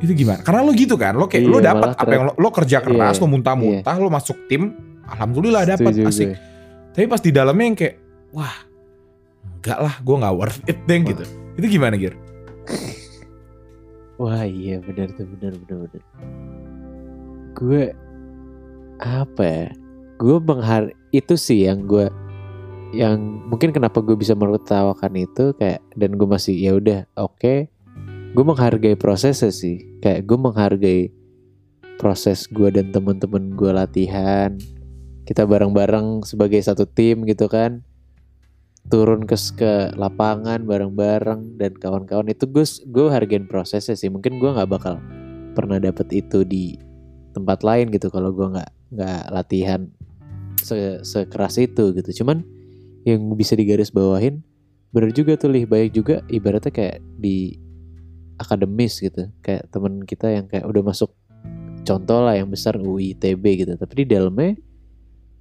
Itu 0.00 0.12
gimana? 0.12 0.40
Karena 0.42 0.60
lo 0.64 0.72
gitu 0.74 0.94
kan, 0.98 1.14
lo 1.16 1.28
kayak 1.30 1.44
lo 1.46 1.58
Iya, 1.60 1.72
dapat 1.72 1.88
malah 1.94 2.02
apa 2.02 2.12
yang 2.12 2.24
lo, 2.28 2.32
lo 2.36 2.48
kerja 2.50 2.78
keras, 2.82 3.14
Iya, 3.16 3.22
lo 3.22 3.26
muntah-muntah, 3.30 3.94
lo 3.96 4.08
masuk 4.10 4.36
tim, 4.50 4.74
alhamdulillah 5.06 5.62
dapat 5.64 5.92
asik. 6.02 6.28
gue. 6.34 6.38
Tapi 6.94 7.06
pas 7.06 7.20
di 7.22 7.30
dalamnya 7.30 7.64
yang 7.66 7.76
kayak 7.78 7.94
wah 8.32 8.56
enggak 9.60 9.78
lah, 9.80 9.94
gue 10.00 10.16
nggak 10.18 10.34
worth 10.36 10.60
it 10.66 10.78
deh 10.84 10.98
Wah. 10.98 11.08
gitu. 11.12 11.24
Itu 11.54 11.66
gimana 11.70 11.94
Gir? 11.94 12.14
Wah 14.14 14.46
iya 14.46 14.78
benar 14.78 15.10
tuh 15.14 15.26
benar 15.26 15.52
benar 15.58 15.76
benar. 15.90 16.02
Gue 17.54 17.82
apa 19.02 19.42
ya? 19.42 19.66
Gue 20.18 20.38
menghar 20.38 20.94
itu 21.10 21.34
sih 21.34 21.66
yang 21.66 21.86
gue 21.86 22.06
yang 22.94 23.18
mungkin 23.50 23.74
kenapa 23.74 24.00
gue 24.00 24.14
bisa 24.14 24.38
menertawakan 24.38 25.12
itu 25.18 25.52
kayak 25.58 25.82
dan 25.98 26.14
gue 26.14 26.28
masih 26.28 26.54
ya 26.54 26.72
udah 26.78 27.00
oke. 27.18 27.68
Gue 28.34 28.44
menghargai 28.46 28.98
prosesnya 28.98 29.50
sih. 29.50 29.82
Kayak 30.02 30.26
gue 30.26 30.38
menghargai 30.38 31.00
proses 31.98 32.46
gue 32.50 32.70
dan 32.70 32.90
teman-teman 32.90 33.54
gue 33.54 33.70
latihan. 33.70 34.54
Kita 35.26 35.46
bareng-bareng 35.46 36.26
sebagai 36.26 36.60
satu 36.62 36.86
tim 36.86 37.26
gitu 37.26 37.50
kan 37.50 37.82
turun 38.92 39.24
ke 39.24 39.36
ke 39.56 39.96
lapangan 39.96 40.60
bareng-bareng 40.68 41.56
dan 41.56 41.72
kawan-kawan 41.80 42.28
itu 42.28 42.44
gue 42.44 42.64
gue 42.92 43.06
hargain 43.08 43.48
prosesnya 43.48 43.96
sih 43.96 44.12
mungkin 44.12 44.36
gue 44.36 44.50
nggak 44.52 44.68
bakal 44.68 45.00
pernah 45.56 45.80
dapet 45.80 46.12
itu 46.12 46.44
di 46.44 46.76
tempat 47.32 47.64
lain 47.64 47.88
gitu 47.88 48.12
kalau 48.12 48.28
gue 48.36 48.44
nggak 48.44 48.70
nggak 48.92 49.22
latihan 49.32 49.88
se 50.60 51.00
sekeras 51.00 51.56
itu 51.56 51.96
gitu 51.96 52.22
cuman 52.24 52.44
yang 53.04 53.20
bisa 53.36 53.52
digaris 53.54 53.92
bawahin 53.92 54.40
bener 54.94 55.10
juga 55.10 55.34
tuh 55.34 55.50
lih 55.50 55.66
baik 55.66 55.90
juga 55.90 56.22
ibaratnya 56.30 56.70
kayak 56.70 57.02
di 57.18 57.58
akademis 58.38 59.02
gitu. 59.02 59.26
Kayak 59.42 59.66
temen 59.74 60.02
kita 60.06 60.30
yang 60.30 60.46
kayak 60.46 60.66
udah 60.70 60.82
masuk 60.86 61.10
contoh 61.82 62.22
lah 62.22 62.38
yang 62.38 62.46
besar 62.46 62.78
UI 62.78 63.18
ITB 63.18 63.66
gitu. 63.66 63.72
Tapi 63.74 63.92
di 64.02 64.14
dalamnya 64.14 64.54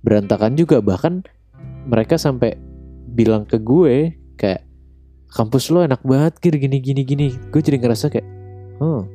berantakan 0.01 0.57
juga. 0.57 0.81
Bahkan 0.81 1.21
mereka 1.85 2.17
sampai 2.17 2.57
bilang 3.13 3.45
ke 3.45 3.61
gue 3.61 4.17
kayak 4.41 4.65
kampus 5.29 5.69
lo 5.69 5.85
enak 5.85 6.01
banget 6.01 6.33
gir. 6.41 6.57
Gini 6.57 6.81
gini 6.81 7.01
gini. 7.05 7.27
Gue 7.53 7.61
jadi 7.61 7.77
ngerasa 7.77 8.09
kayak 8.09 8.27
oh 8.81 9.05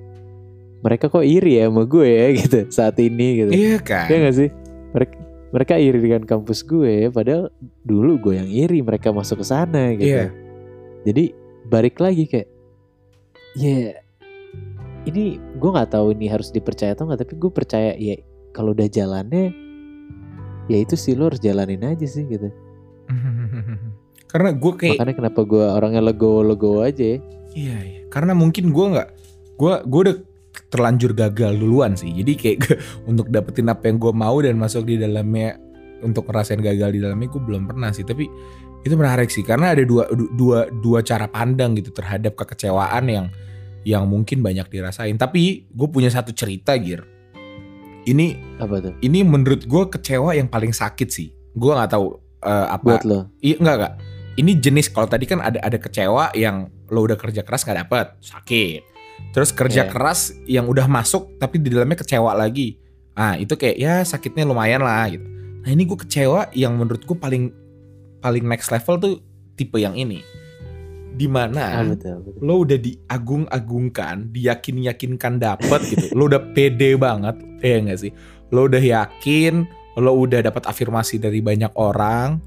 mereka 0.79 1.11
kok 1.11 1.27
iri 1.27 1.59
ya 1.59 1.67
sama 1.67 1.83
gue 1.83 2.07
ya 2.07 2.27
gitu 2.47 2.61
saat 2.71 2.95
ini 3.03 3.43
gitu. 3.43 3.51
Iya 3.51 3.77
kan? 3.83 4.07
ya 4.07 4.17
gak 4.23 4.37
sih? 4.39 4.49
Mereka 4.95 5.28
mereka 5.49 5.75
iri 5.75 5.97
dengan 5.97 6.23
kampus 6.23 6.61
gue 6.63 7.09
padahal 7.09 7.49
dulu 7.83 8.21
gue 8.21 8.35
yang 8.37 8.49
iri 8.49 8.81
mereka 8.81 9.09
masuk 9.11 9.41
ke 9.41 9.47
sana 9.47 9.93
gitu 9.95 10.09
Iya. 10.09 10.29
jadi 11.05 11.25
balik 11.65 11.97
lagi 11.99 12.25
kayak 12.25 12.49
ya 13.55 13.97
ini 15.05 15.25
gue 15.57 15.71
nggak 15.71 15.91
tahu 15.91 16.13
ini 16.13 16.29
harus 16.29 16.49
dipercaya 16.49 16.93
atau 16.93 17.09
nggak 17.09 17.25
tapi 17.25 17.35
gue 17.35 17.51
percaya 17.51 17.93
ya 17.95 18.17
kalau 18.53 18.73
udah 18.73 18.85
jalannya 18.87 19.53
ya 20.67 20.77
itu 20.77 20.95
sih 20.95 21.17
lo 21.17 21.29
harus 21.29 21.41
jalanin 21.41 21.81
aja 21.83 22.05
sih 22.05 22.25
gitu 22.25 22.49
Karena 24.29 24.53
gue 24.53 24.73
kayak 24.77 25.01
Makanya 25.01 25.15
kenapa 25.17 25.41
gue 25.41 25.65
orangnya 25.65 26.05
legowo-legowo 26.05 26.85
aja 26.85 27.17
ya. 27.17 27.19
iya, 27.57 27.77
iya. 27.81 28.01
Karena 28.13 28.37
mungkin 28.37 28.77
gue 28.77 28.87
nggak 28.93 29.09
gue 29.57 29.73
gue 29.89 30.01
udah 30.05 30.17
terlanjur 30.67 31.15
gagal 31.15 31.55
duluan 31.55 31.95
sih. 31.95 32.11
Jadi 32.11 32.33
kayak 32.35 32.57
gue- 32.67 32.79
untuk 33.07 33.31
dapetin 33.31 33.71
apa 33.71 33.87
yang 33.87 33.97
gue 33.97 34.13
mau 34.13 34.37
dan 34.43 34.59
masuk 34.59 34.85
di 34.85 34.99
dalamnya 34.99 35.57
untuk 35.99 36.27
ngerasain 36.27 36.59
gagal 36.59 36.91
di 36.95 37.01
dalamnya 37.03 37.29
gue 37.31 37.43
belum 37.43 37.71
pernah 37.71 37.95
sih. 37.95 38.03
Tapi 38.03 38.27
itu 38.79 38.95
menarik 38.95 39.29
sih 39.29 39.43
karena 39.43 39.75
ada 39.75 39.83
dua 39.83 40.07
du- 40.11 40.31
dua 40.33 40.71
dua 40.71 41.03
cara 41.03 41.27
pandang 41.27 41.75
gitu 41.75 41.91
terhadap 41.91 42.39
kekecewaan 42.39 43.05
yang 43.07 43.27
yang 43.83 44.05
mungkin 44.07 44.43
banyak 44.43 44.67
dirasain. 44.69 45.15
Tapi 45.15 45.67
gue 45.67 45.89
punya 45.89 46.11
satu 46.11 46.31
cerita 46.31 46.75
Gir. 46.77 47.03
Ini 48.09 48.27
Apa 48.57 48.81
tuh? 48.81 48.95
ini 49.05 49.21
menurut 49.21 49.69
gue 49.69 49.85
kecewa 49.91 50.33
yang 50.33 50.49
paling 50.49 50.73
sakit 50.73 51.09
sih. 51.11 51.29
Gue 51.53 51.77
nggak 51.77 51.93
tahu 51.93 52.17
eh, 52.41 52.67
apa 52.71 52.97
Buat 52.97 53.05
lo. 53.05 53.19
Iya 53.39 53.61
enggak 53.61 53.77
enggak. 53.77 53.95
Ini 54.39 54.53
jenis 54.63 54.87
kalau 54.89 55.11
tadi 55.11 55.27
kan 55.27 55.43
ada 55.43 55.59
ada 55.59 55.77
kecewa 55.77 56.31
yang 56.33 56.71
lo 56.89 57.05
udah 57.05 57.19
kerja 57.19 57.43
keras 57.43 57.67
nggak 57.67 57.79
dapet 57.85 58.07
sakit. 58.23 58.83
Terus 59.31 59.51
kerja 59.51 59.85
Iya. 59.85 59.91
keras 59.91 60.21
yang 60.45 60.67
udah 60.67 60.87
masuk 60.87 61.37
tapi 61.37 61.59
di 61.59 61.71
dalamnya 61.71 61.99
kecewa 61.99 62.33
lagi. 62.33 62.79
Ah 63.13 63.35
itu 63.35 63.55
kayak 63.55 63.77
ya 63.77 63.95
sakitnya 64.03 64.43
lumayan 64.43 64.81
lah 64.81 65.07
gitu. 65.07 65.27
Nah 65.63 65.71
ini 65.71 65.83
gue 65.85 65.99
kecewa 65.99 66.49
yang 66.53 66.75
menurut 66.75 67.03
gue 67.03 67.15
paling 67.15 67.51
paling 68.19 68.45
next 68.45 68.71
level 68.71 68.97
tuh 68.97 69.15
tipe 69.55 69.77
yang 69.77 69.95
ini. 69.95 70.23
Ah, 70.23 70.37
Di 71.15 71.27
mana 71.27 71.83
betul, 71.83 72.23
betul. 72.23 72.41
lo 72.41 72.63
udah 72.63 72.79
diagung-agungkan, 72.79 74.31
diyakin-yakinkan 74.31 75.39
dapet 75.39 75.81
gitu. 75.91 76.15
Lo 76.15 76.31
udah 76.31 76.39
pede 76.55 76.95
banget, 76.95 77.35
ya 77.59 77.83
enggak 77.83 77.99
sih? 77.99 78.13
Lo 78.49 78.71
udah 78.71 78.79
yakin, 78.79 79.67
lo 79.99 80.15
udah 80.15 80.47
dapat 80.47 80.63
afirmasi 80.65 81.19
dari 81.19 81.43
banyak 81.43 81.75
orang, 81.75 82.39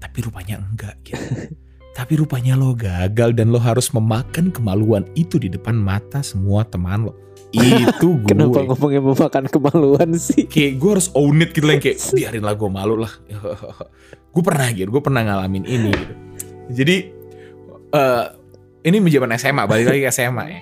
tapi 0.00 0.18
rupanya 0.24 0.64
enggak 0.64 0.96
gitu. 1.04 1.20
tapi 2.00 2.16
rupanya 2.16 2.56
lo 2.56 2.72
gagal 2.72 3.36
dan 3.36 3.52
lo 3.52 3.60
harus 3.60 3.92
memakan 3.92 4.48
kemaluan 4.48 5.04
itu 5.12 5.36
di 5.36 5.52
depan 5.52 5.76
mata 5.76 6.24
semua 6.24 6.64
teman 6.64 7.12
lo. 7.12 7.14
Itu 7.52 8.16
gue. 8.24 8.32
Kenapa 8.32 8.64
ngomongnya 8.64 9.04
memakan 9.04 9.44
kemaluan 9.52 10.16
sih? 10.16 10.48
kayak 10.48 10.80
gue 10.80 10.90
harus 10.96 11.12
own 11.12 11.44
it 11.44 11.52
gitu 11.52 11.68
lah 11.68 11.76
kayak 11.76 12.00
biarin 12.16 12.40
lah 12.40 12.56
gue 12.56 12.70
malu 12.72 12.96
lah 12.96 13.12
gue 14.32 14.42
pernah 14.46 14.70
gitu 14.72 14.88
gue 14.88 15.02
pernah 15.02 15.20
ngalamin 15.26 15.66
ini 15.66 15.90
gitu 15.90 16.14
jadi 16.70 16.96
eh 17.90 18.24
ini 18.86 18.96
menjaman 19.02 19.34
SMA 19.36 19.66
balik 19.66 19.90
lagi 19.90 20.00
ke 20.06 20.10
SMA 20.14 20.44
ya 20.48 20.60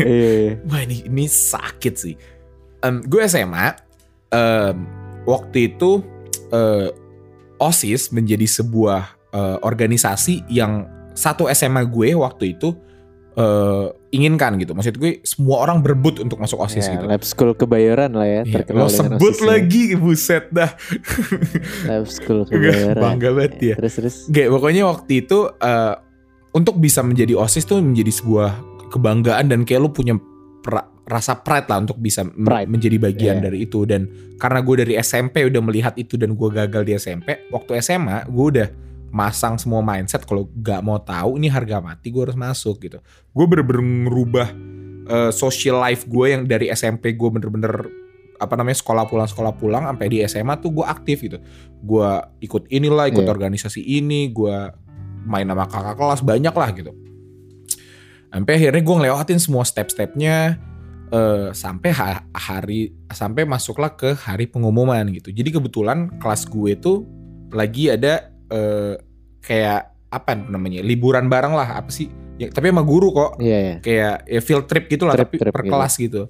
Iya. 0.00 0.60
wah 0.64 0.80
ini 0.80 1.04
ini 1.08 1.24
sakit 1.28 1.94
sih 1.96 2.16
Em, 2.80 3.04
gue 3.04 3.20
SMA 3.28 3.76
em, 4.32 4.76
waktu 5.28 5.72
itu 5.72 6.00
eh, 6.48 6.88
osis 7.60 8.08
menjadi 8.08 8.48
sebuah 8.48 9.19
eh, 9.30 9.56
organisasi 9.58 10.46
yang 10.46 10.84
satu 11.12 11.46
SMA 11.48 11.82
gue 11.84 12.14
waktu 12.14 12.54
itu 12.54 12.74
eh, 13.32 13.86
inginkan 14.10 14.54
gitu 14.56 14.72
maksud 14.72 14.94
gue 14.94 15.22
semua 15.22 15.62
orang 15.62 15.78
berebut 15.78 16.18
untuk 16.18 16.36
masuk 16.36 16.58
osis 16.60 16.82
Ya, 16.82 16.94
gitu 16.94 17.04
Lab 17.04 17.22
School 17.22 17.52
Kebayoran 17.52 18.10
lah 18.12 18.26
ya, 18.26 18.42
terkenal 18.44 18.84
lo 18.84 18.90
sebut 18.90 19.18
OSIS-nya. 19.32 19.46
lagi 19.48 19.84
buset 19.94 20.44
dah 20.48 20.70
Lab 21.86 22.06
School 22.06 22.42
Kebayoran. 22.48 22.96
bangga 22.96 23.30
banget 23.32 23.54
ya 23.60 23.74
Terus 23.76 23.94
terus. 23.94 24.14
Gak, 24.26 24.48
pokoknya 24.48 24.82
waktu 24.84 25.12
itu 25.20 25.38
eh, 25.52 25.94
untuk 26.50 26.76
bisa 26.76 27.00
menjadi 27.00 27.34
osis 27.36 27.62
tuh 27.62 27.78
menjadi 27.78 28.10
sebuah 28.12 28.50
kebanggaan 28.90 29.46
dan 29.46 29.62
kayak 29.62 29.80
lu 29.80 29.90
punya 29.90 30.18
pra- 30.60 30.90
rasa 31.04 31.34
pride 31.36 31.66
lah 31.66 31.78
untuk 31.80 31.98
bisa 31.98 32.22
Pride. 32.22 32.66
menjadi 32.66 32.96
bagian 33.00 33.36
Iya. 33.36 33.44
dari 33.44 33.58
itu 33.60 33.82
dan 33.82 34.06
karena 34.36 34.58
gue 34.60 34.74
dari 34.78 34.94
SMP 34.96 35.42
udah 35.44 35.58
melihat 35.60 35.94
itu 35.96 36.14
dan 36.14 36.32
gue 36.32 36.48
gagal 36.48 36.82
di 36.82 36.92
SMP 36.94 37.28
waktu 37.48 37.78
SMA 37.80 38.26
gue 38.26 38.46
udah 38.48 38.68
masang 39.10 39.58
semua 39.58 39.78
mindset 39.80 40.22
kalau 40.22 40.46
gak 40.56 40.80
mau 40.80 40.96
tahu 40.96 41.34
ini 41.34 41.46
harga 41.46 41.78
mati 41.78 42.08
gue 42.08 42.22
harus 42.22 42.34
masuk 42.34 42.78
gitu 42.80 42.98
gue 43.28 43.44
bener-bener 43.44 43.82
ngerubah 44.06 44.48
eh, 45.06 45.30
social 45.30 45.78
life 45.78 46.06
gue 46.06 46.26
yang 46.30 46.42
dari 46.44 46.70
SMP 46.70 47.12
gue 47.12 47.28
bener-bener 47.28 47.90
apa 48.36 48.56
namanya 48.56 48.78
sekolah 48.78 49.04
pulang 49.04 49.26
sekolah 49.26 49.52
pulang 49.52 49.84
sampai 49.84 50.06
di 50.08 50.18
SMA 50.24 50.56
tuh 50.56 50.72
gue 50.72 50.86
aktif 50.86 51.20
gitu 51.20 51.38
gue 51.76 52.08
ikut 52.40 52.70
inilah 52.70 53.10
ikut 53.10 53.20
Iya. 53.20 53.30
organisasi 53.30 53.82
ini 53.82 54.30
gue 54.30 54.56
main 55.20 55.44
sama 55.44 55.66
kakak 55.66 55.94
kelas 55.94 56.20
banyak 56.22 56.54
lah 56.54 56.70
gitu 56.72 56.92
sampai 58.30 58.52
akhirnya 58.56 58.80
gue 58.80 58.96
ngelewatin 58.96 59.36
semua 59.36 59.66
step-stepnya 59.66 60.56
eh, 61.10 61.48
sampai 61.50 61.90
ha- 61.90 62.24
hari 62.30 62.94
sampai 63.10 63.42
masuklah 63.42 63.90
ke 63.92 64.14
hari 64.14 64.46
pengumuman 64.46 65.02
gitu. 65.10 65.34
Jadi 65.34 65.50
kebetulan 65.50 66.14
kelas 66.16 66.46
gue 66.46 66.78
tuh 66.78 67.02
lagi 67.50 67.90
ada 67.90 68.29
eh, 68.50 68.94
kayak 69.40 69.80
apa 70.10 70.34
namanya 70.34 70.82
liburan 70.82 71.26
bareng 71.26 71.54
lah 71.54 71.78
apa 71.78 71.88
sih? 71.88 72.10
Ya, 72.36 72.48
tapi 72.48 72.68
sama 72.68 72.82
guru 72.82 73.12
kok 73.12 73.36
Iya 73.36 73.58
ya. 73.58 73.74
kayak 73.78 74.16
ya 74.26 74.40
field 74.40 74.64
trip 74.64 74.88
gitu 74.88 75.04
lah 75.04 75.14
Trip- 75.14 75.28
tapi 75.28 75.36
trip 75.38 75.52
per 75.52 75.62
gitu. 75.62 75.72
kelas 75.72 75.92
gitu. 75.94 76.22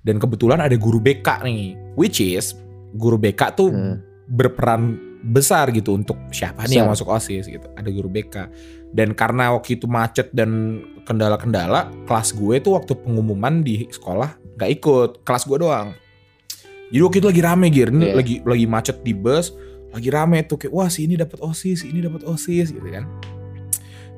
Dan 0.00 0.16
kebetulan 0.16 0.58
ada 0.58 0.72
guru 0.74 0.96
BK 0.98 1.44
nih, 1.44 1.64
which 1.94 2.18
is 2.18 2.56
guru 2.92 3.14
BK 3.14 3.52
tuh 3.52 3.68
Hmm. 3.68 4.00
berperan 4.26 4.96
besar 5.20 5.68
gitu 5.68 5.92
untuk 5.92 6.16
siapa 6.30 6.64
nih 6.64 6.80
yang 6.80 6.88
masuk 6.88 7.06
OSIS 7.06 7.44
gitu. 7.44 7.68
Ada 7.76 7.92
guru 7.92 8.08
BK. 8.08 8.48
Dan 8.90 9.12
karena 9.12 9.52
waktu 9.52 9.76
itu 9.76 9.84
macet 9.84 10.32
dan 10.32 10.80
kendala-kendala, 11.04 11.92
kelas 12.04 12.32
gue 12.32 12.56
tuh 12.58 12.74
waktu 12.74 12.96
pengumuman 12.96 13.60
di 13.60 13.84
sekolah 13.86 14.56
nggak 14.56 14.70
ikut, 14.74 15.10
kelas 15.22 15.44
gue 15.44 15.60
doang. 15.60 15.92
Jadi 16.88 17.02
waktu 17.04 17.18
itu 17.20 17.28
lagi 17.28 17.42
rame 17.44 17.66
Gir, 17.68 17.92
ini 17.92 18.10
Iya. 18.10 18.14
lagi 18.16 18.34
lagi 18.42 18.66
macet 18.66 18.96
di 19.04 19.12
bus, 19.12 19.52
lagi 19.90 20.08
rame 20.10 20.42
tuh 20.46 20.56
kayak 20.56 20.72
wah 20.74 20.88
si 20.88 21.06
ini 21.06 21.18
dapat 21.18 21.38
OSIS, 21.42 21.82
si 21.82 21.86
ini 21.90 22.00
dapat 22.02 22.22
OSIS 22.26 22.70
gitu 22.70 22.88
kan. 22.90 23.06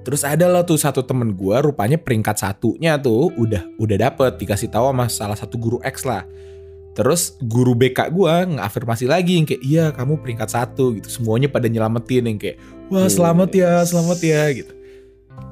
Terus 0.03 0.27
ada 0.27 0.51
lah 0.51 0.66
tuh 0.66 0.77
satu 0.77 1.07
temen 1.07 1.33
gue 1.33 1.57
rupanya 1.62 1.95
peringkat 1.95 2.43
satunya 2.43 2.99
tuh 2.99 3.31
udah 3.39 3.62
udah 3.79 3.97
dapet 3.97 4.35
dikasih 4.35 4.68
tahu 4.68 4.91
sama 4.91 5.07
salah 5.07 5.39
satu 5.39 5.55
guru 5.57 5.79
X 5.81 6.03
lah. 6.03 6.27
Terus 6.93 7.39
guru 7.41 7.73
BK 7.73 8.12
gue 8.12 8.35
ngafirmasi 8.59 9.09
lagi 9.09 9.41
yang 9.41 9.47
kayak 9.49 9.62
iya 9.64 9.85
kamu 9.95 10.20
peringkat 10.20 10.49
satu 10.51 10.93
gitu. 10.99 11.09
Semuanya 11.09 11.49
pada 11.49 11.70
nyelamatin 11.70 12.29
yang 12.29 12.37
kayak 12.37 12.59
wah 12.91 13.07
selamat 13.07 13.51
ya 13.55 13.70
selamat 13.87 14.18
ya 14.20 14.43
gitu. 14.53 14.73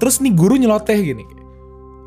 Terus 0.03 0.19
nih 0.19 0.35
guru 0.35 0.59
nyeloteh 0.59 0.99
gini 0.99 1.23
kayak 1.25 1.41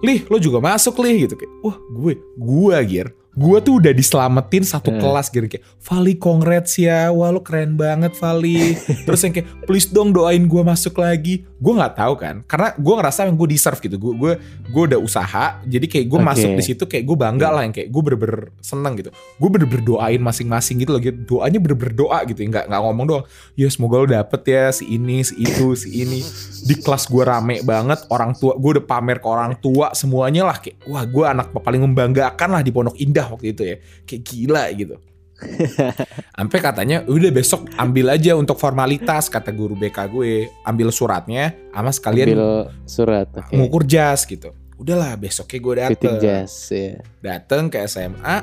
Lih 0.04 0.20
lo 0.28 0.36
juga 0.36 0.60
masuk 0.60 1.00
Lih 1.00 1.26
gitu 1.26 1.40
kayak 1.40 1.54
wah 1.64 1.80
gue 1.80 2.20
gue 2.20 2.76
Gir 2.92 3.08
gue 3.34 3.58
tuh 3.60 3.82
udah 3.82 3.90
diselamatin 3.92 4.62
satu 4.62 4.90
Eh. 4.90 5.02
kelas 5.02 5.28
gitu 5.28 5.46
kayak 5.48 5.66
Vali 5.82 6.14
congrats 6.16 6.78
ya 6.78 7.10
wah 7.10 7.34
lo 7.34 7.42
keren 7.42 7.74
banget 7.74 8.14
Vali 8.14 8.78
terus 9.06 9.26
yang 9.26 9.34
kayak 9.34 9.66
please 9.66 9.90
dong 9.90 10.14
doain 10.14 10.46
gue 10.46 10.62
masuk 10.62 10.98
lagi 10.98 11.42
gue 11.64 11.74
nggak 11.80 11.96
tahu 11.96 12.14
kan 12.20 12.36
karena 12.44 12.76
gue 12.76 12.94
ngerasa 13.00 13.24
yang 13.24 13.40
gue 13.40 13.48
deserve 13.48 13.80
gitu. 13.80 13.96
Gue 13.96 14.14
gue 14.20 14.32
gue 14.68 14.84
udah 14.92 15.00
usaha 15.00 15.64
jadi 15.64 15.86
kayak 15.88 16.06
gue 16.12 16.20
Oke. 16.20 16.28
masuk 16.28 16.52
di 16.60 16.64
situ 16.64 16.84
kayak 16.84 17.08
gue 17.08 17.16
bangga 17.16 17.48
lah 17.56 17.64
yang 17.64 17.72
kayak 17.72 17.88
gue 17.88 18.02
bener-bener 18.04 18.52
seneng 18.60 19.00
gitu. 19.00 19.16
Gue 19.40 19.50
bener-bener 19.50 19.84
doain 19.88 20.20
masing-masing 20.20 20.84
gitu 20.84 20.92
loh 20.92 21.00
gitu. 21.00 21.16
Doanya 21.24 21.60
bener-bener 21.64 21.96
doa 21.96 22.20
gitu 22.28 22.44
ya. 22.44 22.48
Nggak 22.52 22.66
nggak 22.68 22.82
ngomong 22.84 23.06
doang 23.08 23.26
ya 23.56 23.68
semoga 23.72 23.96
lo 24.04 24.08
dapet 24.12 24.42
ya 24.44 24.64
si 24.76 24.84
ini 24.92 25.24
si 25.24 25.40
itu 25.40 25.72
si 25.80 26.04
ini. 26.04 26.20
Di 26.68 26.76
kelas 26.84 27.08
gue 27.08 27.24
rame 27.24 27.64
banget 27.64 28.04
orang 28.12 28.36
tua 28.36 28.60
gue 28.60 28.70
udah 28.80 28.86
pamer 28.86 29.24
ke 29.24 29.28
orang 29.32 29.56
tua 29.64 29.96
semuanya 29.96 30.44
lah 30.44 30.60
kayak 30.60 30.84
wah 30.84 31.08
gue 31.08 31.24
anak 31.24 31.56
paling 31.56 31.80
membanggakan 31.80 32.60
lah 32.60 32.60
di 32.60 32.76
Pondok 32.76 33.00
Indah 33.00 33.32
waktu 33.32 33.56
itu 33.56 33.64
ya. 33.64 33.76
Kayak 34.04 34.22
gila 34.28 34.66
gitu 34.76 34.96
sampai 36.38 36.60
katanya 36.60 36.98
udah 37.04 37.32
besok 37.32 37.68
ambil 37.76 38.14
aja 38.14 38.34
untuk 38.34 38.56
formalitas 38.56 39.28
kata 39.28 39.50
guru 39.50 39.74
BK 39.74 39.98
gue 40.08 40.32
ambil 40.64 40.90
suratnya 40.90 41.52
sama 41.70 41.90
sekalian 41.90 42.28
Ambil 42.30 42.44
surat. 42.86 43.28
Oke. 43.30 43.52
ngukur 43.52 43.84
jas 43.84 44.24
gitu 44.24 44.54
udahlah 44.76 45.16
besoknya 45.16 45.60
gue 45.60 45.74
dateng 45.80 46.14
jas 46.18 46.54
ya. 46.68 47.00
dateng 47.20 47.68
ke 47.68 47.82
SMA 47.86 48.38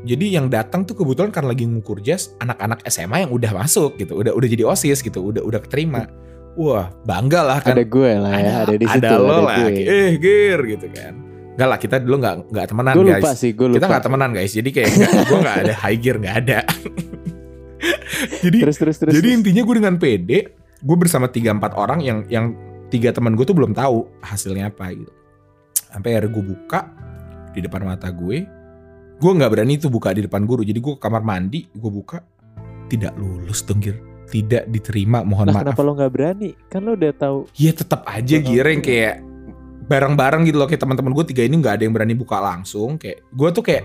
jadi 0.00 0.40
yang 0.40 0.48
datang 0.48 0.82
tuh 0.82 0.96
kebetulan 0.96 1.28
karena 1.28 1.52
lagi 1.52 1.64
ngukur 1.64 2.00
jas 2.00 2.32
anak-anak 2.38 2.80
SMA 2.86 3.28
yang 3.28 3.30
udah 3.30 3.52
masuk 3.52 3.96
gitu 3.96 4.16
udah 4.16 4.32
udah 4.32 4.48
jadi 4.48 4.64
osis 4.64 5.00
gitu 5.00 5.20
udah 5.20 5.44
udah 5.44 5.60
keterima 5.60 6.08
wah 6.56 6.88
bangga 7.04 7.40
lah 7.42 7.58
kan 7.60 7.76
Ada 7.76 7.84
gue 7.84 8.10
lah 8.16 8.32
ya, 8.32 8.52
ada 8.64 8.74
di 8.74 8.86
situ. 8.86 9.06
ada 9.06 9.10
lo 9.16 9.38
lah 9.44 9.68
gue. 9.68 9.84
eh 9.84 10.10
gir 10.16 10.58
gitu 10.66 10.88
kan 10.90 11.14
Enggak 11.60 11.68
lah 11.68 11.78
kita 11.78 11.96
dulu 12.00 12.16
nggak 12.18 12.34
nggak 12.48 12.66
temenan 12.72 12.94
Gue 12.96 13.04
guys 13.04 13.20
lupa 13.20 13.30
sih, 13.36 13.50
lupa. 13.52 13.74
kita 13.76 13.86
nggak 13.86 14.04
temenan 14.08 14.30
guys 14.32 14.52
jadi 14.56 14.70
kayak 14.72 14.90
gue 15.28 15.38
nggak 15.44 15.56
ada 15.60 15.74
high 15.76 15.98
gear 16.00 16.16
nggak 16.16 16.36
ada 16.40 16.58
jadi 18.44 18.58
Terus 18.64 18.76
terus 18.76 18.96
terus. 18.96 19.12
jadi 19.12 19.28
terus. 19.28 19.36
intinya 19.44 19.62
gue 19.62 19.74
dengan 19.76 19.94
PD 19.96 20.30
gue 20.80 20.96
bersama 20.96 21.28
tiga 21.28 21.52
empat 21.52 21.76
orang 21.76 22.00
yang 22.00 22.24
yang 22.32 22.56
tiga 22.88 23.12
teman 23.12 23.36
gue 23.36 23.44
tuh 23.44 23.52
belum 23.52 23.76
tahu 23.76 24.08
hasilnya 24.20 24.72
apa 24.72 24.88
gitu 24.90 25.12
sampai 25.92 26.16
akhirnya 26.16 26.32
gue 26.32 26.44
buka 26.48 26.80
di 27.52 27.60
depan 27.60 27.84
mata 27.84 28.08
gue 28.08 28.38
gue 29.20 29.30
nggak 29.36 29.50
berani 29.52 29.76
tuh 29.76 29.92
buka 29.92 30.16
di 30.16 30.24
depan 30.24 30.48
guru 30.48 30.64
jadi 30.64 30.80
gue 30.80 30.96
ke 30.96 31.00
kamar 31.00 31.20
mandi 31.20 31.68
gue 31.68 31.90
buka 31.92 32.24
tidak 32.88 33.12
lulus 33.14 33.62
dong 33.62 33.78
Gir. 33.78 34.00
tidak 34.26 34.64
diterima 34.66 35.20
mohon 35.20 35.50
Lah 35.50 35.60
maaf 35.60 35.62
kenapa 35.68 35.82
lo 35.82 35.92
nggak 35.92 36.12
berani? 36.14 36.50
Kan 36.66 36.86
lo 36.86 36.94
udah 36.94 37.12
tahu. 37.12 37.38
ya 37.54 37.70
tetap 37.70 38.06
aja 38.06 38.36
gireng 38.38 38.78
kayak 38.78 39.22
bareng-bareng 39.90 40.46
gitu 40.46 40.56
loh 40.62 40.70
kayak 40.70 40.86
teman-teman 40.86 41.10
gue 41.18 41.24
tiga 41.34 41.42
ini 41.42 41.58
nggak 41.58 41.74
ada 41.74 41.82
yang 41.82 41.94
berani 41.94 42.14
buka 42.14 42.38
langsung. 42.38 42.94
Kayak 42.94 43.26
gue 43.34 43.48
tuh 43.50 43.64
kayak 43.66 43.84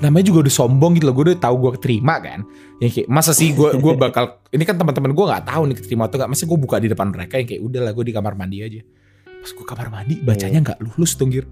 namanya 0.00 0.24
juga 0.32 0.48
udah 0.48 0.54
sombong 0.54 0.96
gitu 0.96 1.04
loh 1.10 1.14
gue 1.20 1.24
udah 1.28 1.38
tahu 1.44 1.54
gue 1.68 1.70
keterima 1.76 2.16
kan. 2.24 2.40
Yang 2.80 2.90
kayak 3.04 3.08
masa 3.12 3.36
sih 3.36 3.52
gue 3.52 3.76
gue 3.76 3.92
bakal 3.92 4.40
ini 4.56 4.64
kan 4.64 4.80
teman-teman 4.80 5.12
gue 5.12 5.24
nggak 5.28 5.44
tahu 5.44 5.62
nih 5.68 5.76
keterima 5.76 6.08
atau 6.08 6.16
nggak 6.16 6.30
masa 6.32 6.48
gue 6.48 6.58
buka 6.58 6.76
di 6.80 6.88
depan 6.88 7.12
mereka 7.12 7.36
yang 7.36 7.48
kayak 7.52 7.62
udah 7.68 7.80
lah 7.84 7.92
gue 7.92 8.04
di 8.08 8.14
kamar 8.16 8.32
mandi 8.32 8.64
aja. 8.64 8.80
Pas 9.28 9.50
gue 9.52 9.66
kamar 9.68 9.88
mandi 9.92 10.14
bacanya 10.24 10.58
nggak 10.64 10.78
lulus 10.80 11.12
dong 11.20 11.28
gir 11.28 11.44